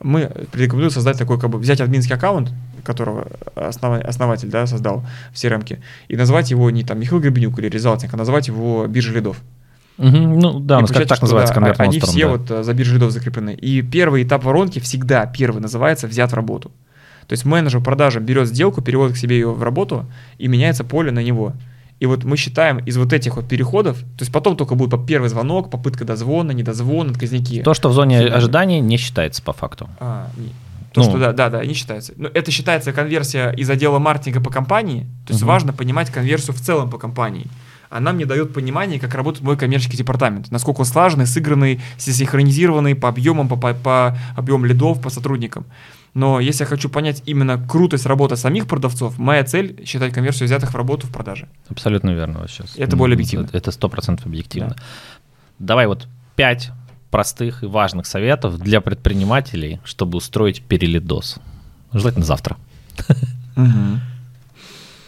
Мы 0.00 0.30
рекомендуем 0.52 0.90
создать 0.90 1.18
такой, 1.18 1.38
как 1.38 1.50
бы, 1.50 1.58
взять 1.58 1.80
админский 1.80 2.14
аккаунт, 2.14 2.52
которого 2.84 3.26
основ, 3.56 4.00
основатель 4.04 4.48
да, 4.48 4.66
создал 4.66 5.04
в 5.32 5.34
CRM, 5.34 5.80
и 6.08 6.16
назвать 6.16 6.50
его 6.50 6.70
не 6.70 6.84
там 6.84 7.00
Михаил 7.00 7.20
Гребенюк 7.20 7.58
или 7.58 7.68
Резалтинг, 7.68 8.14
а 8.14 8.16
назвать 8.16 8.48
его 8.48 8.86
биржа 8.86 9.12
лидов. 9.12 9.38
Угу, 9.98 10.16
ну 10.16 10.60
да, 10.60 10.78
у 10.78 10.80
нас 10.82 10.90
как 10.90 11.06
так 11.06 11.20
называется 11.20 11.54
конверт 11.54 11.78
Они 11.80 12.00
все 12.00 12.24
да. 12.24 12.28
вот 12.28 12.50
э, 12.50 12.62
за 12.62 12.72
биржей 12.72 12.94
лидов 12.94 13.10
закреплены. 13.10 13.54
И 13.54 13.82
первый 13.82 14.22
этап 14.22 14.44
воронки 14.44 14.78
всегда 14.78 15.26
первый 15.26 15.60
называется 15.60 16.06
взят 16.06 16.32
в 16.32 16.34
работу. 16.34 16.72
То 17.26 17.32
есть 17.32 17.44
менеджер 17.44 17.80
продажи 17.80 18.20
берет 18.20 18.48
сделку, 18.48 18.82
переводит 18.82 19.14
к 19.16 19.18
себе 19.18 19.36
ее 19.36 19.52
в 19.52 19.62
работу 19.62 20.06
и 20.38 20.48
меняется 20.48 20.84
поле 20.84 21.10
на 21.10 21.22
него. 21.22 21.52
И 22.00 22.06
вот 22.06 22.24
мы 22.24 22.36
считаем 22.36 22.78
из 22.78 22.96
вот 22.96 23.12
этих 23.12 23.36
вот 23.36 23.48
переходов, 23.48 23.98
то 24.00 24.22
есть 24.22 24.32
потом 24.32 24.56
только 24.56 24.74
будет 24.74 25.06
первый 25.06 25.28
звонок, 25.28 25.70
попытка 25.70 26.04
дозвона, 26.04 26.50
недозвон, 26.50 27.10
отказники. 27.10 27.62
То, 27.62 27.74
что 27.74 27.90
в 27.90 27.92
зоне 27.92 28.20
ожидания, 28.26 28.80
не 28.80 28.96
считается 28.96 29.40
по 29.40 29.52
факту. 29.52 29.88
А, 30.00 30.28
не. 30.36 30.48
То, 30.92 31.00
ну. 31.00 31.04
что 31.04 31.18
да, 31.18 31.32
да, 31.32 31.48
да, 31.48 31.64
не 31.64 31.74
считается. 31.74 32.12
Но 32.16 32.28
это 32.28 32.50
считается 32.50 32.92
конверсия 32.92 33.50
из 33.50 33.70
отдела 33.70 33.98
маркетинга 33.98 34.40
по 34.40 34.50
компании. 34.50 35.06
То 35.26 35.32
есть 35.32 35.42
угу. 35.42 35.48
важно 35.48 35.72
понимать 35.72 36.10
конверсию 36.10 36.54
в 36.54 36.60
целом 36.60 36.90
по 36.90 36.98
компании 36.98 37.46
она 37.92 38.12
мне 38.12 38.24
дает 38.24 38.54
понимание, 38.54 38.98
как 38.98 39.14
работает 39.14 39.44
мой 39.44 39.56
коммерческий 39.56 39.98
департамент, 39.98 40.50
насколько 40.50 40.80
он 40.80 40.86
слаженный, 40.86 41.26
сыгранный, 41.26 41.80
синхронизированный 41.98 42.94
по 42.94 43.08
объемам, 43.08 43.48
по, 43.48 43.56
по, 43.56 43.74
по 43.74 44.18
объему 44.34 44.64
лидов, 44.64 45.00
по 45.02 45.10
сотрудникам. 45.10 45.66
Но 46.14 46.40
если 46.40 46.64
я 46.64 46.68
хочу 46.68 46.90
понять 46.90 47.22
именно 47.24 47.58
крутость 47.58 48.04
работы 48.04 48.36
самих 48.36 48.66
продавцов, 48.66 49.18
моя 49.18 49.44
цель— 49.44 49.82
считать 49.86 50.12
конверсию 50.12 50.46
взятых 50.46 50.72
в 50.72 50.76
работу 50.76 51.06
в 51.06 51.10
продаже. 51.10 51.48
Абсолютно 51.68 52.10
верно 52.10 52.46
сейчас. 52.48 52.74
Это 52.76 52.96
более 52.96 53.14
объективно. 53.14 53.48
Это 53.52 53.70
сто 53.70 53.88
процентов 53.88 54.26
объективно. 54.26 54.70
Да. 54.70 54.76
Давай 55.58 55.86
вот 55.86 56.08
пять 56.36 56.70
простых 57.10 57.62
и 57.62 57.66
важных 57.66 58.06
советов 58.06 58.58
для 58.58 58.80
предпринимателей, 58.80 59.80
чтобы 59.84 60.18
устроить 60.18 60.62
перелидос. 60.62 61.38
Желательно 61.92 62.24
завтра. 62.24 62.56
Угу. 63.56 64.00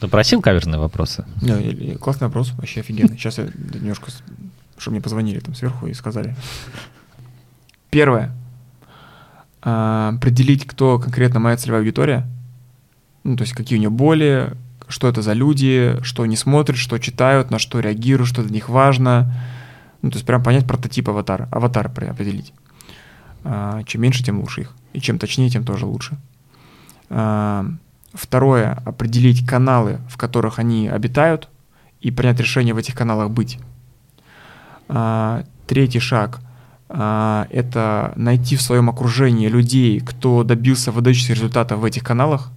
Ты 0.01 0.09
просил 0.09 0.43
каверзные 0.43 0.79
вопросы? 0.79 1.25
Да, 1.41 1.59
классный 1.99 2.27
вопрос, 2.27 2.51
вообще 2.53 2.81
офигенный. 2.81 3.17
Сейчас 3.17 3.39
я 3.39 3.45
немножко, 3.45 4.11
чтобы 4.77 4.97
мне 4.97 5.03
позвонили 5.03 5.41
там 5.41 5.55
сверху 5.55 5.87
и 5.87 5.95
сказали. 5.95 6.37
Первое. 7.91 8.35
А, 9.65 10.13
определить, 10.15 10.67
кто 10.67 10.99
конкретно 10.99 11.41
моя 11.41 11.57
целевая 11.57 11.81
аудитория. 11.81 12.29
Ну, 13.25 13.37
то 13.37 13.43
есть 13.43 13.55
какие 13.55 13.79
у 13.79 13.81
нее 13.81 13.91
боли, 13.91 14.53
что 14.87 15.09
это 15.09 15.23
за 15.23 15.33
люди, 15.33 15.99
что 16.03 16.23
они 16.25 16.37
смотрят, 16.37 16.77
что 16.77 16.99
читают, 16.99 17.51
на 17.51 17.59
что 17.59 17.81
реагируют, 17.81 18.29
что 18.29 18.43
для 18.43 18.53
них 18.53 18.69
важно. 18.69 19.35
Ну, 20.03 20.11
то 20.11 20.17
есть 20.17 20.27
прям 20.27 20.43
понять 20.43 20.67
прототип 20.67 21.09
аватара, 21.09 21.49
аватар 21.51 21.87
определить. 21.87 22.53
А, 23.43 23.83
чем 23.85 24.03
меньше, 24.03 24.23
тем 24.23 24.41
лучше 24.41 24.63
их. 24.63 24.75
И 24.93 25.01
чем 25.01 25.19
точнее, 25.19 25.49
тем 25.49 25.65
тоже 25.65 25.87
лучше. 25.87 26.19
А, 27.09 27.67
Второе, 28.13 28.81
определить 28.85 29.45
каналы, 29.45 29.99
в 30.09 30.17
которых 30.17 30.61
они 30.61 30.87
обитают, 30.87 31.49
и 32.01 32.13
принять 32.13 32.39
решение 32.39 32.73
в 32.73 32.77
этих 32.79 32.95
каналах 32.95 33.31
быть. 33.31 33.59
Третий 35.67 35.99
шаг 35.99 36.41
это 36.97 38.13
найти 38.15 38.55
в 38.55 38.63
своем 38.63 38.89
окружении 38.89 39.49
людей, 39.49 39.99
кто 39.99 40.45
добился 40.45 40.93
выдающихся 40.93 41.33
результатов 41.35 41.81
в 41.81 41.85
этих 41.85 42.05
каналах, 42.05 42.53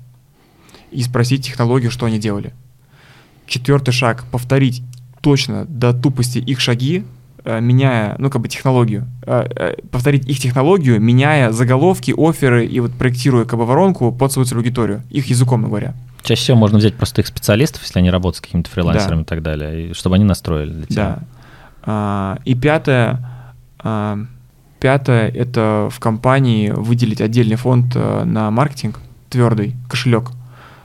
и 0.92 1.02
спросить 1.02 1.44
технологию, 1.44 1.90
что 1.90 2.06
они 2.06 2.20
делали. 2.20 2.54
Четвертый 3.48 3.92
шаг— 3.92 4.26
повторить 4.32 4.84
точно 5.22 5.66
до 5.66 5.92
тупости 5.92 6.38
их 6.38 6.60
шаги, 6.60 7.04
Э, 7.48 7.62
меняя, 7.62 8.16
ну, 8.20 8.30
как 8.30 8.42
бы 8.42 8.50
технологию, 8.50 9.08
э, 9.26 9.48
э, 9.56 9.76
повторить 9.90 10.28
их 10.28 10.38
технологию, 10.38 11.00
меняя 11.00 11.54
заголовки, 11.54 12.14
оферы 12.18 12.66
и 12.66 12.82
вот 12.82 12.92
проектируя 12.92 13.46
как 13.46 13.58
бы 13.58 13.66
воронку 13.66 14.12
под 14.12 14.34
свою 14.34 14.46
аудиторию, 14.52 15.04
их 15.10 15.28
языком 15.28 15.64
говоря. 15.64 15.94
Чаще 16.24 16.42
всего 16.42 16.58
можно 16.58 16.78
взять 16.78 16.96
простых 16.96 17.26
специалистов, 17.26 17.84
если 17.84 18.00
они 18.00 18.12
работают 18.12 18.38
с 18.38 18.42
какими-то 18.42 18.70
фрилансерами 18.70 19.20
да. 19.20 19.22
и 19.22 19.26
так 19.26 19.42
далее, 19.44 19.90
и 19.90 19.94
чтобы 19.94 20.16
они 20.18 20.26
настроили 20.26 20.74
для 20.74 20.86
тебя. 20.88 20.96
Да. 20.96 21.20
А, 21.84 22.40
и 22.44 22.54
пятое, 22.54 23.12
а, 23.12 23.37
пятое– 24.80 25.30
это 25.36 25.90
в 25.92 26.00
компании 26.00 26.70
выделить 26.70 27.22
отдельный 27.22 27.56
фонд 27.56 27.96
на 27.96 28.52
маркетинг, 28.52 29.00
твердый 29.30 29.76
кошелек, 29.90 30.32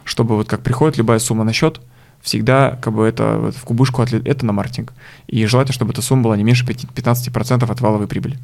чтобы 0.05 0.37
вот 0.37 0.49
как 0.49 0.63
приходит 0.63 0.99
любая 0.99 1.19
сумма 1.19 1.45
на 1.45 1.53
счет, 1.53 1.81
всегда 2.21 2.79
как 2.83 2.95
бы 2.95 3.05
это 3.05 3.39
вот 3.39 3.57
в 3.57 3.63
кубышку 3.65 4.03
это 4.03 4.47
на 4.47 4.53
маркетинг. 4.53 4.93
И 5.27 5.45
желательно, 5.47 5.75
чтобы 5.75 5.93
эта 5.93 6.03
сумма 6.03 6.25
была 6.25 6.37
не 6.37 6.45
меньше 6.45 6.67
5 6.67 6.87
15% 6.95 7.71
от 7.71 7.81
валовой 7.81 8.07
прибыли. 8.07 8.39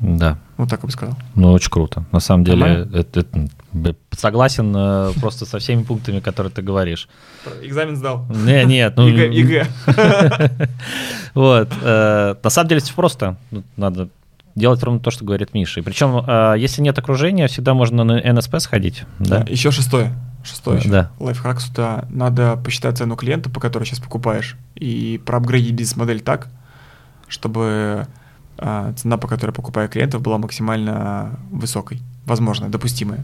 Да. 0.00 0.38
Вот 0.56 0.68
так 0.68 0.80
я 0.82 0.86
бы 0.86 0.92
сказал. 0.92 1.16
Ну, 1.34 1.52
очень 1.52 1.70
круто. 1.70 2.04
На 2.12 2.20
самом 2.20 2.44
деле, 2.44 2.88
это, 2.92 3.20
это- 3.20 3.48
согласен 4.12 4.72
э, 4.74 5.12
просто 5.20 5.44
со 5.44 5.58
всеми 5.58 5.82
пунктами, 5.82 6.20
которые 6.20 6.50
ты 6.50 6.62
говоришь. 6.62 7.08
Экзамен 7.62 7.96
сдал. 7.96 8.26
Не, 8.30 8.64
нет, 8.64 8.94
ну... 8.96 9.06
ЕГЭ, 9.06 9.32
ЕГЭ. 9.32 9.66
Вот. 11.34 11.68
э, 11.82 12.34
На 12.42 12.50
самом 12.50 12.68
деле 12.68 12.80
все 12.80 12.94
просто. 12.94 13.36
Ну, 13.50 13.62
Надо 13.76 14.08
делать 14.54 14.82
ровно 14.82 15.00
то, 15.00 15.10
что 15.10 15.24
говорит 15.24 15.52
Миша. 15.52 15.80
И 15.80 15.82
причем, 15.82 16.24
э, 16.26 16.54
если 16.58 16.80
нет 16.80 16.98
окружения, 16.98 17.46
всегда 17.46 17.74
можно 17.74 18.04
на 18.04 18.32
НСП 18.32 18.56
сходить. 18.58 19.04
Да. 19.18 19.44
Еще 19.48 19.70
шестое. 19.70 20.14
Шестое 20.42 20.78
еще. 20.78 20.88
Да. 20.88 21.10
Лайфхак 21.18 21.60
сюда. 21.60 22.06
Надо 22.08 22.56
посчитать 22.56 22.96
цену 22.96 23.16
клиента, 23.16 23.50
по 23.50 23.60
которой 23.60 23.84
сейчас 23.84 23.98
покупаешь, 24.00 24.56
и 24.74 25.20
проапгрейдить 25.26 25.74
бизнес-модель 25.74 26.20
так, 26.20 26.48
чтобы 27.28 28.06
цена, 28.58 29.16
по 29.18 29.28
которой 29.28 29.52
покупаю 29.52 29.88
клиентов, 29.88 30.22
была 30.22 30.38
максимально 30.38 31.38
высокой, 31.50 32.00
возможно, 32.24 32.68
допустимая. 32.68 33.18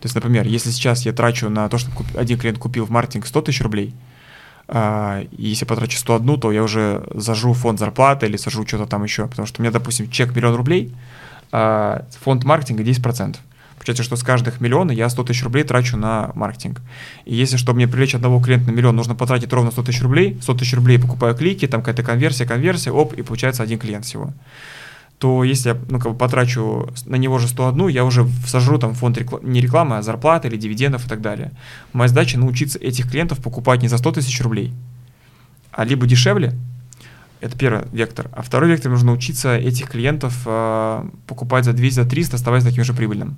То 0.00 0.04
есть, 0.04 0.14
например, 0.14 0.46
если 0.46 0.70
сейчас 0.70 1.04
я 1.04 1.12
трачу 1.12 1.48
на 1.48 1.68
то, 1.68 1.78
чтобы 1.78 1.96
один 2.14 2.38
клиент 2.38 2.58
купил 2.58 2.84
в 2.84 2.90
маркетинг 2.90 3.26
100 3.26 3.42
тысяч 3.42 3.60
рублей, 3.60 3.94
а, 4.68 5.22
и 5.32 5.48
если 5.48 5.64
потрачу 5.64 5.98
101, 5.98 6.40
то 6.40 6.52
я 6.52 6.62
уже 6.62 7.04
зажу 7.14 7.52
фонд 7.54 7.80
зарплаты 7.80 8.26
или 8.26 8.36
сажу 8.36 8.66
что-то 8.66 8.86
там 8.86 9.02
еще, 9.02 9.26
потому 9.26 9.46
что 9.46 9.60
у 9.60 9.62
меня, 9.62 9.72
допустим, 9.72 10.10
чек 10.10 10.36
миллион 10.36 10.54
рублей, 10.54 10.94
а 11.50 12.04
фонд 12.20 12.44
маркетинга 12.44 12.84
10%. 12.84 13.36
Получается, 13.88 14.02
что 14.02 14.16
с 14.16 14.22
каждых 14.22 14.60
миллиона 14.60 14.92
я 14.92 15.08
100 15.08 15.24
тысяч 15.24 15.42
рублей 15.44 15.64
трачу 15.64 15.96
на 15.96 16.30
маркетинг. 16.34 16.82
И 17.24 17.34
если, 17.34 17.56
чтобы 17.56 17.76
мне 17.76 17.88
привлечь 17.88 18.14
одного 18.14 18.38
клиента 18.38 18.70
на 18.70 18.74
миллион, 18.74 18.94
нужно 18.94 19.14
потратить 19.14 19.50
ровно 19.50 19.70
100 19.70 19.82
тысяч 19.84 20.02
рублей, 20.02 20.36
100 20.42 20.54
тысяч 20.56 20.74
рублей 20.74 20.98
покупаю 20.98 21.34
клики, 21.34 21.66
там 21.66 21.80
какая-то 21.80 22.02
конверсия, 22.02 22.44
конверсия, 22.44 22.90
оп, 22.90 23.14
и 23.14 23.22
получается 23.22 23.62
один 23.62 23.78
клиент 23.78 24.04
всего 24.04 24.34
то 25.18 25.42
если 25.42 25.70
я 25.70 25.76
ну, 25.88 25.98
как 25.98 26.12
бы 26.12 26.18
потрачу 26.18 26.90
на 27.06 27.16
него 27.16 27.38
же 27.38 27.48
101, 27.48 27.88
я 27.88 28.04
уже 28.04 28.28
сожру 28.46 28.78
там 28.78 28.94
фонд 28.94 29.18
рекла- 29.18 29.40
не 29.42 29.60
рекламы, 29.60 29.96
а 29.96 30.02
зарплаты 30.02 30.46
или 30.46 30.56
дивидендов 30.56 31.06
и 31.06 31.08
так 31.08 31.20
далее. 31.20 31.50
Моя 31.92 32.06
задача 32.08 32.38
научиться 32.38 32.78
этих 32.78 33.10
клиентов 33.10 33.42
покупать 33.42 33.82
не 33.82 33.88
за 33.88 33.98
100 33.98 34.12
тысяч 34.12 34.40
рублей, 34.42 34.72
а 35.72 35.84
либо 35.84 36.06
дешевле, 36.06 36.52
это 37.40 37.56
первый 37.56 37.84
вектор. 37.92 38.28
А 38.32 38.42
второй 38.42 38.70
вектор 38.70 38.92
нужно 38.92 39.08
научиться 39.08 39.56
этих 39.56 39.90
клиентов 39.90 40.40
э, 40.46 41.08
покупать 41.26 41.64
за 41.64 41.72
200, 41.72 41.94
за 41.96 42.04
300, 42.04 42.36
оставаясь 42.36 42.64
таким 42.64 42.84
же 42.84 42.94
прибыльным. 42.94 43.36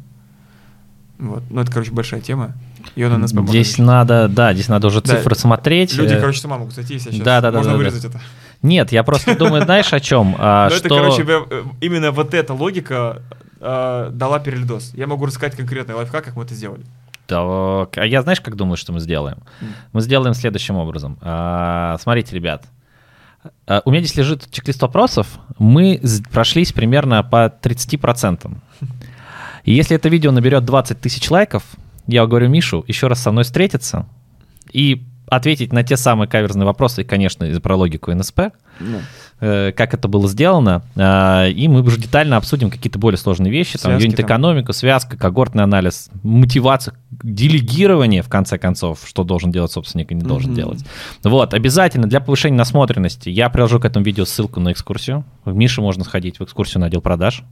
Вот. 1.21 1.43
Ну, 1.51 1.61
это, 1.61 1.71
короче, 1.71 1.93
большая 1.93 2.21
тема. 2.21 2.53
Ее 2.97 3.09
на 3.09 3.19
нас 3.19 3.31
Здесь 3.31 3.79
надо, 3.79 4.27
да, 4.29 4.55
здесь 4.55 4.69
надо 4.69 4.87
уже 4.87 5.03
Да, 5.03 5.17
цифры 5.17 5.35
смотреть. 5.35 5.95
Люди, 5.95 6.15
Э, 6.15 6.21
короче, 6.21 6.41
с 6.41 6.45
ума 6.45 6.59
могут 6.59 6.75
сойти, 6.75 6.95
если 6.95 7.11
сейчас. 7.11 7.25
да, 7.25 7.41
да, 7.41 7.51
да, 7.51 7.59
Можно 7.59 7.73
да, 7.73 7.79
да. 7.79 7.85
вырезать 7.85 8.05
это. 8.07 8.21
Нет, 8.63 8.91
я 8.91 9.05
просто 9.05 9.37
думаю, 9.37 9.65
знаешь, 9.65 9.93
о 9.93 10.01
чем? 10.01 10.35
А, 10.39 10.69
Но 10.71 10.77
что... 10.77 10.87
это, 10.87 10.97
короче, 10.97 11.25
э, 11.29 11.63
именно 11.83 12.11
вот 12.11 12.33
эта 12.33 12.55
логика 12.55 13.23
э, 13.61 14.11
дала 14.13 14.39
передоз. 14.41 14.93
Я 14.95 15.07
могу 15.07 15.27
рассказать 15.27 15.57
конкретный 15.57 15.95
лайфхак, 15.95 16.25
как 16.25 16.37
мы 16.37 16.45
это 16.45 16.55
сделали. 16.55 16.85
А 17.29 17.87
я 18.05 18.23
знаешь, 18.23 18.41
как 18.41 18.57
думаю, 18.57 18.77
что 18.77 18.93
мы 18.93 19.01
сделаем? 19.01 19.39
Мы 19.93 20.01
сделаем 20.01 20.35
следующим 20.35 20.77
образом. 20.77 21.17
А, 21.21 21.97
Смотрите, 22.01 22.35
ребят, 22.35 22.65
а, 23.67 23.83
у 23.85 23.91
меня 23.91 24.03
здесь 24.03 24.17
лежит 24.17 24.51
чек-лист 24.51 24.83
вопросов. 24.83 25.39
Мы 25.59 26.01
прошлись 26.33 26.73
примерно 26.73 27.23
по 27.23 27.47
30%. 27.63 28.51
И 29.65 29.73
если 29.73 29.97
это 29.97 30.09
видео 30.09 30.33
наберет 30.33 30.65
20 30.65 31.01
тысяч 31.01 31.31
лайков, 31.31 31.65
я 32.07 32.27
говорю 32.27 32.49
Мишу 32.49 32.85
еще 32.89 33.07
раз 33.07 33.21
со 33.21 33.31
мной 33.31 33.45
встретиться 33.45 34.07
и 34.73 35.05
ответить 35.27 35.73
на 35.73 35.85
те 35.85 35.97
самые 35.97 36.29
каверзные 36.29 36.67
вопросы, 36.67 37.05
конечно, 37.05 37.47
про 37.61 37.77
логику 37.77 38.13
НСП, 38.13 38.41
э, 39.41 39.73
как 39.73 39.95
это 39.95 40.09
было 40.09 40.29
сделано, 40.29 40.83
а, 40.97 41.47
и 41.47 41.69
мы 41.69 41.83
уже 41.83 41.99
детально 41.99 42.37
обсудим 42.37 42.69
какие-то 42.69 42.99
более 42.99 43.17
сложные 43.17 43.53
вещи, 43.53 43.79
там, 43.79 43.93
Связки 43.93 44.07
юнит-экономику, 44.07 44.73
связка, 44.73 45.17
когортный 45.17 45.63
анализ, 45.63 46.11
мотивация, 46.25 46.95
делегирование, 47.23 48.23
в 48.23 48.29
конце 48.29 48.59
концов, 48.59 49.01
что 49.07 49.23
должен 49.23 49.53
делать 49.53 49.71
собственник 49.71 50.11
и 50.11 50.15
не 50.17 50.23
должен 50.23 50.51
Мгм. 50.51 50.57
делать. 50.57 50.85
Вот, 51.23 51.55
обязательно 51.55 52.09
для 52.09 52.21
повышения 52.21 52.57
насмотренности 52.57 53.29
я 53.29 53.49
приложу 53.51 53.79
к 53.79 53.85
этому 53.85 54.05
видео 54.05 54.25
ссылку 54.25 54.59
на 54.59 54.73
экскурсию. 54.73 55.25
В 55.45 55.55
Мише 55.55 55.81
можно 55.81 56.03
сходить 56.03 56.41
в 56.41 56.45
экскурсию 56.45 56.81
на 56.81 56.87
отдел 56.89 57.01
продаж, 57.01 57.45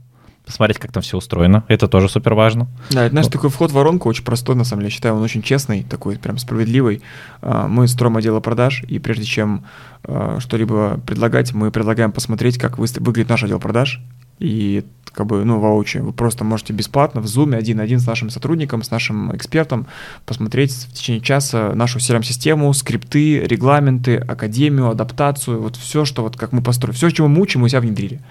посмотреть, 0.45 0.79
как 0.79 0.91
там 0.91 1.03
все 1.03 1.17
устроено. 1.17 1.63
Это 1.67 1.87
тоже 1.87 2.09
супер 2.09 2.33
важно. 2.33 2.67
Да, 2.91 3.05
это 3.05 3.15
наш 3.15 3.25
Вот. 3.25 3.33
такой 3.33 3.49
вход 3.49 3.71
в 3.71 3.73
воронку 3.73 4.09
очень 4.09 4.23
простой, 4.23 4.55
на 4.55 4.63
самом 4.63 4.81
деле. 4.81 4.89
Я 4.89 4.95
считаю, 4.95 5.15
он 5.15 5.21
очень 5.21 5.41
честный, 5.41 5.83
такой 5.83 6.17
прям 6.17 6.37
справедливый. 6.37 7.01
А, 7.41 7.67
Мы 7.67 7.87
строим 7.87 8.17
отдел 8.17 8.39
продаж, 8.41 8.83
и 8.87 8.99
прежде 8.99 9.25
чем 9.25 9.65
а, 10.03 10.39
что-либо 10.39 10.99
предлагать, 11.05 11.53
мы 11.53 11.71
предлагаем 11.71 12.11
посмотреть, 12.11 12.57
как 12.57 12.77
выглядит 12.77 13.29
наш 13.29 13.43
отдел 13.43 13.59
продаж. 13.59 14.01
И 14.39 14.83
как 15.13 15.27
бы, 15.27 15.43
ну, 15.43 15.59
воочию. 15.59 16.05
Вы 16.05 16.13
просто 16.13 16.43
можете 16.43 16.73
бесплатно 16.73 17.21
в 17.21 17.25
Zoom 17.25 17.55
один 17.55 17.77
на 17.77 17.83
один 17.83 17.99
с 17.99 18.07
нашим 18.07 18.29
сотрудником, 18.29 18.83
с 18.83 18.91
нашим 18.91 19.35
экспертом 19.35 19.87
посмотреть 20.25 20.71
в 20.71 20.93
течение 20.93 21.21
часа 21.21 21.73
нашу 21.75 21.99
CRM-систему, 21.99 22.71
скрипты, 22.73 23.41
регламенты, 23.41 24.15
академию, 24.15 24.89
адаптацию, 24.89 25.61
вот 25.61 25.75
все, 25.75 26.05
что 26.05 26.23
вот 26.23 26.37
как 26.37 26.51
мы 26.51 26.61
построили, 26.61 26.95
все, 26.95 27.09
чего 27.09 27.27
мы 27.27 27.41
учим, 27.41 27.61
мы 27.61 27.69
себя 27.69 27.81
внедрили. 27.81 28.21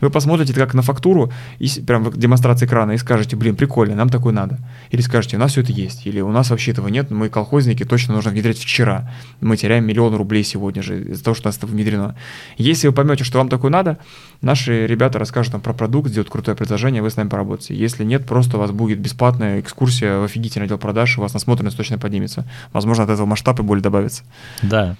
И 0.00 0.04
вы 0.04 0.10
посмотрите 0.10 0.52
это 0.52 0.60
как 0.60 0.74
на 0.74 0.82
фактуру, 0.82 1.32
и 1.58 1.68
прям 1.80 2.04
в 2.04 2.16
демонстрации 2.16 2.66
экрана, 2.66 2.92
и 2.92 2.98
скажете, 2.98 3.36
блин, 3.36 3.56
прикольно, 3.56 3.94
нам 3.94 4.08
такое 4.08 4.32
надо. 4.32 4.58
Или 4.90 5.00
скажете, 5.00 5.36
у 5.36 5.40
нас 5.40 5.52
все 5.52 5.62
это 5.62 5.72
есть, 5.72 6.06
или 6.06 6.20
у 6.20 6.30
нас 6.30 6.50
вообще 6.50 6.72
этого 6.72 6.88
нет, 6.88 7.10
мы 7.10 7.28
колхозники, 7.28 7.84
точно 7.84 8.14
нужно 8.14 8.30
внедрять 8.30 8.58
вчера. 8.58 9.10
Мы 9.40 9.56
теряем 9.56 9.86
миллион 9.86 10.14
рублей 10.14 10.44
сегодня 10.44 10.82
же 10.82 11.02
из-за 11.02 11.24
того, 11.24 11.34
что 11.34 11.48
у 11.48 11.48
нас 11.48 11.56
это 11.56 11.66
внедрено. 11.66 12.14
Если 12.56 12.86
вы 12.86 12.94
поймете, 12.94 13.24
что 13.24 13.38
вам 13.38 13.48
такое 13.48 13.70
надо, 13.70 13.98
наши 14.40 14.86
ребята 14.86 15.18
расскажут 15.18 15.52
вам 15.52 15.62
про 15.62 15.72
продукт, 15.72 16.08
сделают 16.08 16.30
крутое 16.30 16.56
предложение, 16.56 17.02
вы 17.02 17.10
с 17.10 17.16
нами 17.16 17.28
поработаете. 17.28 17.74
Если 17.74 18.04
нет, 18.04 18.26
просто 18.26 18.56
у 18.56 18.60
вас 18.60 18.70
будет 18.70 18.98
бесплатная 18.98 19.60
экскурсия 19.60 20.18
в 20.18 20.24
офигительный 20.24 20.66
отдел 20.66 20.78
продаж, 20.78 21.18
у 21.18 21.20
вас 21.20 21.34
насмотренность 21.34 21.76
точно 21.76 21.98
поднимется. 21.98 22.44
Возможно, 22.72 23.04
от 23.04 23.10
этого 23.10 23.26
масштаб 23.26 23.60
и 23.60 23.62
более 23.62 23.82
добавится. 23.82 24.22
Да. 24.62 24.96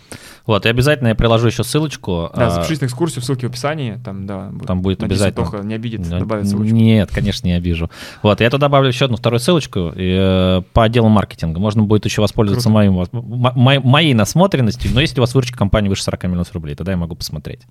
Вот, 0.47 0.65
и 0.65 0.69
обязательно 0.69 1.09
я 1.09 1.15
приложу 1.15 1.49
еще 1.49 1.65
ссылочку. 1.65 2.31
Да, 2.35 2.47
а, 2.47 2.51
запишитесь 2.51 2.83
на 2.83 2.87
экскурсию, 2.87 3.23
ссылки 3.23 3.47
в 3.47 3.49
описании, 3.51 3.99
там, 4.05 4.27
да. 4.27 4.53
Там 4.67 4.81
будет 4.81 5.01
Надеюсь, 5.01 5.21
обязательно. 5.21 5.47
Тоха 5.47 5.65
не 5.65 5.75
обидит, 5.75 6.09
Да, 6.09 6.21
добавит 6.21 6.47
ссылочку. 6.49 6.75
Нет, 6.75 7.11
конечно, 7.13 7.47
не 7.47 7.55
обижу. 7.55 7.91
Вот, 8.23 8.41
я 8.41 8.49
туда 8.49 8.67
добавлю 8.67 8.89
еще 8.89 9.07
одну 9.07 9.17
вторую 9.17 9.41
ссылочку 9.41 9.93
э, 9.95 10.63
по 10.73 10.85
отделу 10.85 11.09
маркетинга. 11.09 11.59
Можно 11.59 11.83
будет 11.83 12.05
еще 12.05 12.23
воспользоваться 12.23 12.69
Круто. 12.69 12.75
моим, 12.75 12.93
мо- 13.13 13.53
мо- 13.55 13.81
моей 13.81 14.15
насмотренностью, 14.15 14.91
но 14.95 15.01
если 15.01 15.19
у 15.19 15.23
вас 15.23 15.35
выручка 15.35 15.59
компании 15.59 15.89
выше 15.89 16.05
40 16.05 16.25
миллионов 16.25 16.53
рублей, 16.55 16.75
тогда 16.77 16.93
я 16.93 16.99
могу 16.99 17.17
посмотреть. 17.17 17.63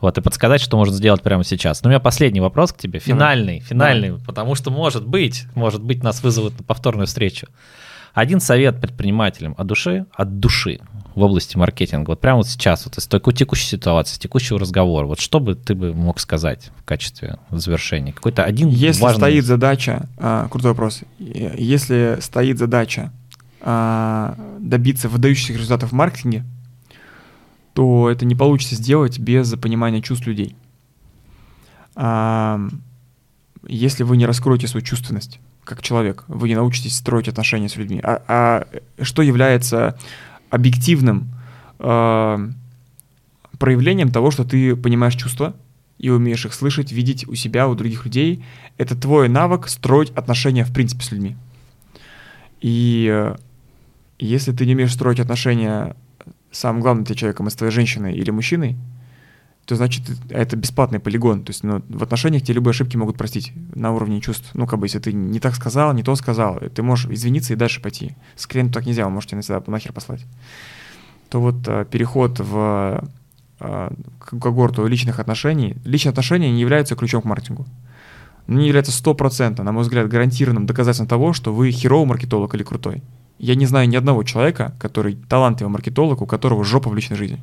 Вот, 0.00 0.18
и 0.18 0.20
подсказать, 0.20 0.60
что 0.60 0.76
можно 0.76 0.94
сделать 0.94 1.22
прямо 1.22 1.44
сейчас. 1.44 1.82
Но 1.82 1.88
у 1.88 1.90
меня 1.90 2.00
последний 2.00 2.40
вопрос 2.40 2.72
к 2.72 2.76
тебе, 2.78 2.98
финальный, 2.98 3.60
финальный, 3.60 4.18
потому 4.26 4.54
что, 4.54 4.70
может 4.70 5.06
быть, 5.06 5.46
может 5.54 5.82
быть, 5.82 6.02
нас 6.02 6.22
вызовут 6.22 6.58
на 6.58 6.64
повторную 6.64 7.06
встречу. 7.06 7.46
Один 8.14 8.40
совет 8.40 8.80
предпринимателям 8.80 9.54
от 9.58 9.66
души, 9.66 10.06
от 10.12 10.40
души 10.40 10.80
в 11.18 11.22
области 11.22 11.56
маркетинга, 11.56 12.10
вот 12.10 12.20
прямо 12.20 12.38
вот 12.38 12.48
сейчас, 12.48 12.84
вот 12.86 12.96
из 12.96 13.06
такой 13.06 13.34
текущей 13.34 13.66
ситуации, 13.66 14.18
текущего 14.18 14.58
разговора, 14.58 15.06
вот 15.06 15.20
что 15.20 15.40
бы 15.40 15.54
ты 15.54 15.74
бы 15.74 15.92
мог 15.92 16.20
сказать 16.20 16.70
в 16.78 16.84
качестве 16.84 17.38
завершения? 17.50 18.12
Какой-то 18.12 18.44
один 18.44 18.68
Если 18.68 19.02
важный... 19.02 19.20
стоит 19.20 19.44
задача, 19.44 20.08
а, 20.16 20.48
крутой 20.48 20.70
вопрос, 20.70 21.02
если 21.18 22.18
стоит 22.20 22.58
задача 22.58 23.12
а, 23.60 24.36
добиться 24.60 25.08
выдающихся 25.08 25.52
результатов 25.54 25.90
в 25.90 25.94
маркетинге, 25.94 26.44
то 27.74 28.08
это 28.08 28.24
не 28.24 28.34
получится 28.34 28.76
сделать 28.76 29.18
без 29.18 29.52
понимания 29.56 30.00
чувств 30.00 30.26
людей. 30.26 30.56
А, 31.94 32.60
если 33.66 34.04
вы 34.04 34.16
не 34.16 34.26
раскроете 34.26 34.68
свою 34.68 34.84
чувственность 34.86 35.40
как 35.68 35.82
человек, 35.82 36.24
вы 36.28 36.48
не 36.48 36.54
научитесь 36.54 36.96
строить 36.96 37.28
отношения 37.28 37.68
с 37.68 37.76
людьми. 37.76 38.00
А, 38.02 38.22
а 38.26 39.04
что 39.04 39.20
является 39.20 39.98
объективным 40.50 41.28
а, 41.78 42.50
проявлением 43.58 44.10
того, 44.10 44.30
что 44.30 44.44
ты 44.44 44.76
понимаешь 44.76 45.14
чувства 45.14 45.54
и 45.98 46.10
умеешь 46.10 46.44
их 46.44 46.54
слышать, 46.54 46.92
видеть 46.92 47.26
у 47.26 47.34
себя, 47.34 47.68
у 47.68 47.74
других 47.74 48.04
людей, 48.04 48.44
это 48.76 48.96
твой 48.96 49.28
навык 49.28 49.68
строить 49.68 50.10
отношения 50.10 50.64
в 50.64 50.72
принципе 50.72 51.02
с 51.02 51.10
людьми. 51.10 51.36
И 52.60 53.08
э, 53.10 53.36
если 54.18 54.52
ты 54.52 54.64
не 54.64 54.74
умеешь 54.74 54.92
строить 54.92 55.20
отношения 55.20 55.96
самым 56.50 56.82
главным 56.82 57.04
для 57.04 57.14
человеком, 57.14 57.50
с 57.50 57.54
твоей 57.54 57.72
женщиной 57.72 58.14
или 58.14 58.30
мужчиной, 58.30 58.76
то 59.68 59.76
значит 59.76 60.02
это 60.30 60.56
бесплатный 60.56 60.98
полигон. 60.98 61.44
То 61.44 61.50
есть 61.50 61.62
ну, 61.62 61.82
в 61.90 62.02
отношениях 62.02 62.42
тебе 62.42 62.54
любые 62.54 62.70
ошибки 62.70 62.96
могут 62.96 63.18
простить 63.18 63.52
на 63.74 63.92
уровне 63.92 64.18
чувств. 64.22 64.48
Ну, 64.54 64.66
как 64.66 64.78
бы, 64.78 64.86
если 64.86 64.98
ты 64.98 65.12
не 65.12 65.40
так 65.40 65.54
сказал, 65.54 65.92
не 65.92 66.02
то 66.02 66.16
сказал, 66.16 66.58
ты 66.74 66.82
можешь 66.82 67.10
извиниться 67.10 67.52
и 67.52 67.56
дальше 67.56 67.82
пойти. 67.82 68.16
С 68.34 68.46
клиентом 68.46 68.72
так 68.72 68.86
нельзя, 68.86 69.06
он 69.06 69.12
может 69.12 69.28
тебя 69.28 69.36
навсегда 69.36 69.62
нахер 69.66 69.92
послать. 69.92 70.24
То 71.28 71.42
вот 71.42 71.68
э, 71.68 71.84
переход 71.90 72.40
в 72.40 73.04
э, 73.60 73.90
когорту 74.20 74.86
личных 74.86 75.20
отношений. 75.20 75.76
Личные 75.84 76.12
отношения 76.12 76.50
не 76.50 76.62
являются 76.62 76.96
ключом 76.96 77.20
к 77.20 77.26
маркетингу. 77.26 77.66
Они 78.46 78.68
являются 78.68 78.92
стопроцентно, 78.92 79.64
на 79.64 79.72
мой 79.72 79.82
взгляд, 79.82 80.08
гарантированным 80.08 80.64
доказательством 80.64 81.08
того, 81.08 81.34
что 81.34 81.52
вы 81.52 81.72
херовый 81.72 82.06
маркетолог 82.06 82.54
или 82.54 82.62
крутой. 82.62 83.02
Я 83.38 83.54
не 83.54 83.66
знаю 83.66 83.86
ни 83.86 83.96
одного 83.96 84.22
человека, 84.22 84.74
который 84.80 85.18
талантливый 85.28 85.70
маркетолог, 85.70 86.22
у 86.22 86.26
которого 86.26 86.64
жопа 86.64 86.88
в 86.88 86.94
личной 86.94 87.18
жизни. 87.18 87.42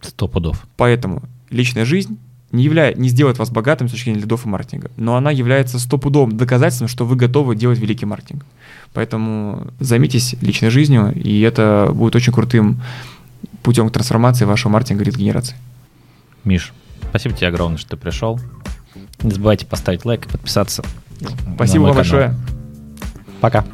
Сто 0.00 0.28
пудов. 0.28 0.66
Поэтому 0.76 1.22
личная 1.50 1.84
жизнь 1.84 2.18
не, 2.52 2.64
являет, 2.64 2.98
не 2.98 3.08
сделает 3.08 3.38
вас 3.38 3.50
богатым 3.50 3.88
с 3.88 3.92
точки 3.92 4.04
зрения 4.04 4.20
лидов 4.20 4.44
и 4.44 4.48
маркетинга, 4.48 4.90
но 4.96 5.16
она 5.16 5.30
является 5.30 5.78
стопудовым 5.78 6.36
доказательством, 6.36 6.88
что 6.88 7.04
вы 7.04 7.16
готовы 7.16 7.54
делать 7.54 7.78
великий 7.78 8.06
маркетинг. 8.06 8.44
Поэтому 8.92 9.68
займитесь 9.78 10.34
личной 10.40 10.70
жизнью, 10.70 11.12
и 11.14 11.40
это 11.42 11.90
будет 11.94 12.16
очень 12.16 12.32
крутым 12.32 12.80
путем 13.62 13.88
к 13.88 13.92
трансформации 13.92 14.44
вашего 14.44 14.72
маркетинга 14.72 15.04
и 15.04 15.10
генерации. 15.10 15.56
Миш, 16.44 16.72
спасибо 17.08 17.36
тебе 17.36 17.48
огромное, 17.48 17.78
что 17.78 17.90
ты 17.90 17.96
пришел. 17.96 18.40
Не 19.22 19.30
забывайте 19.30 19.66
поставить 19.66 20.04
лайк 20.04 20.26
и 20.26 20.28
подписаться. 20.28 20.82
Спасибо 21.54 21.84
вам 21.84 21.96
большое. 21.96 22.34
Пока. 23.40 23.64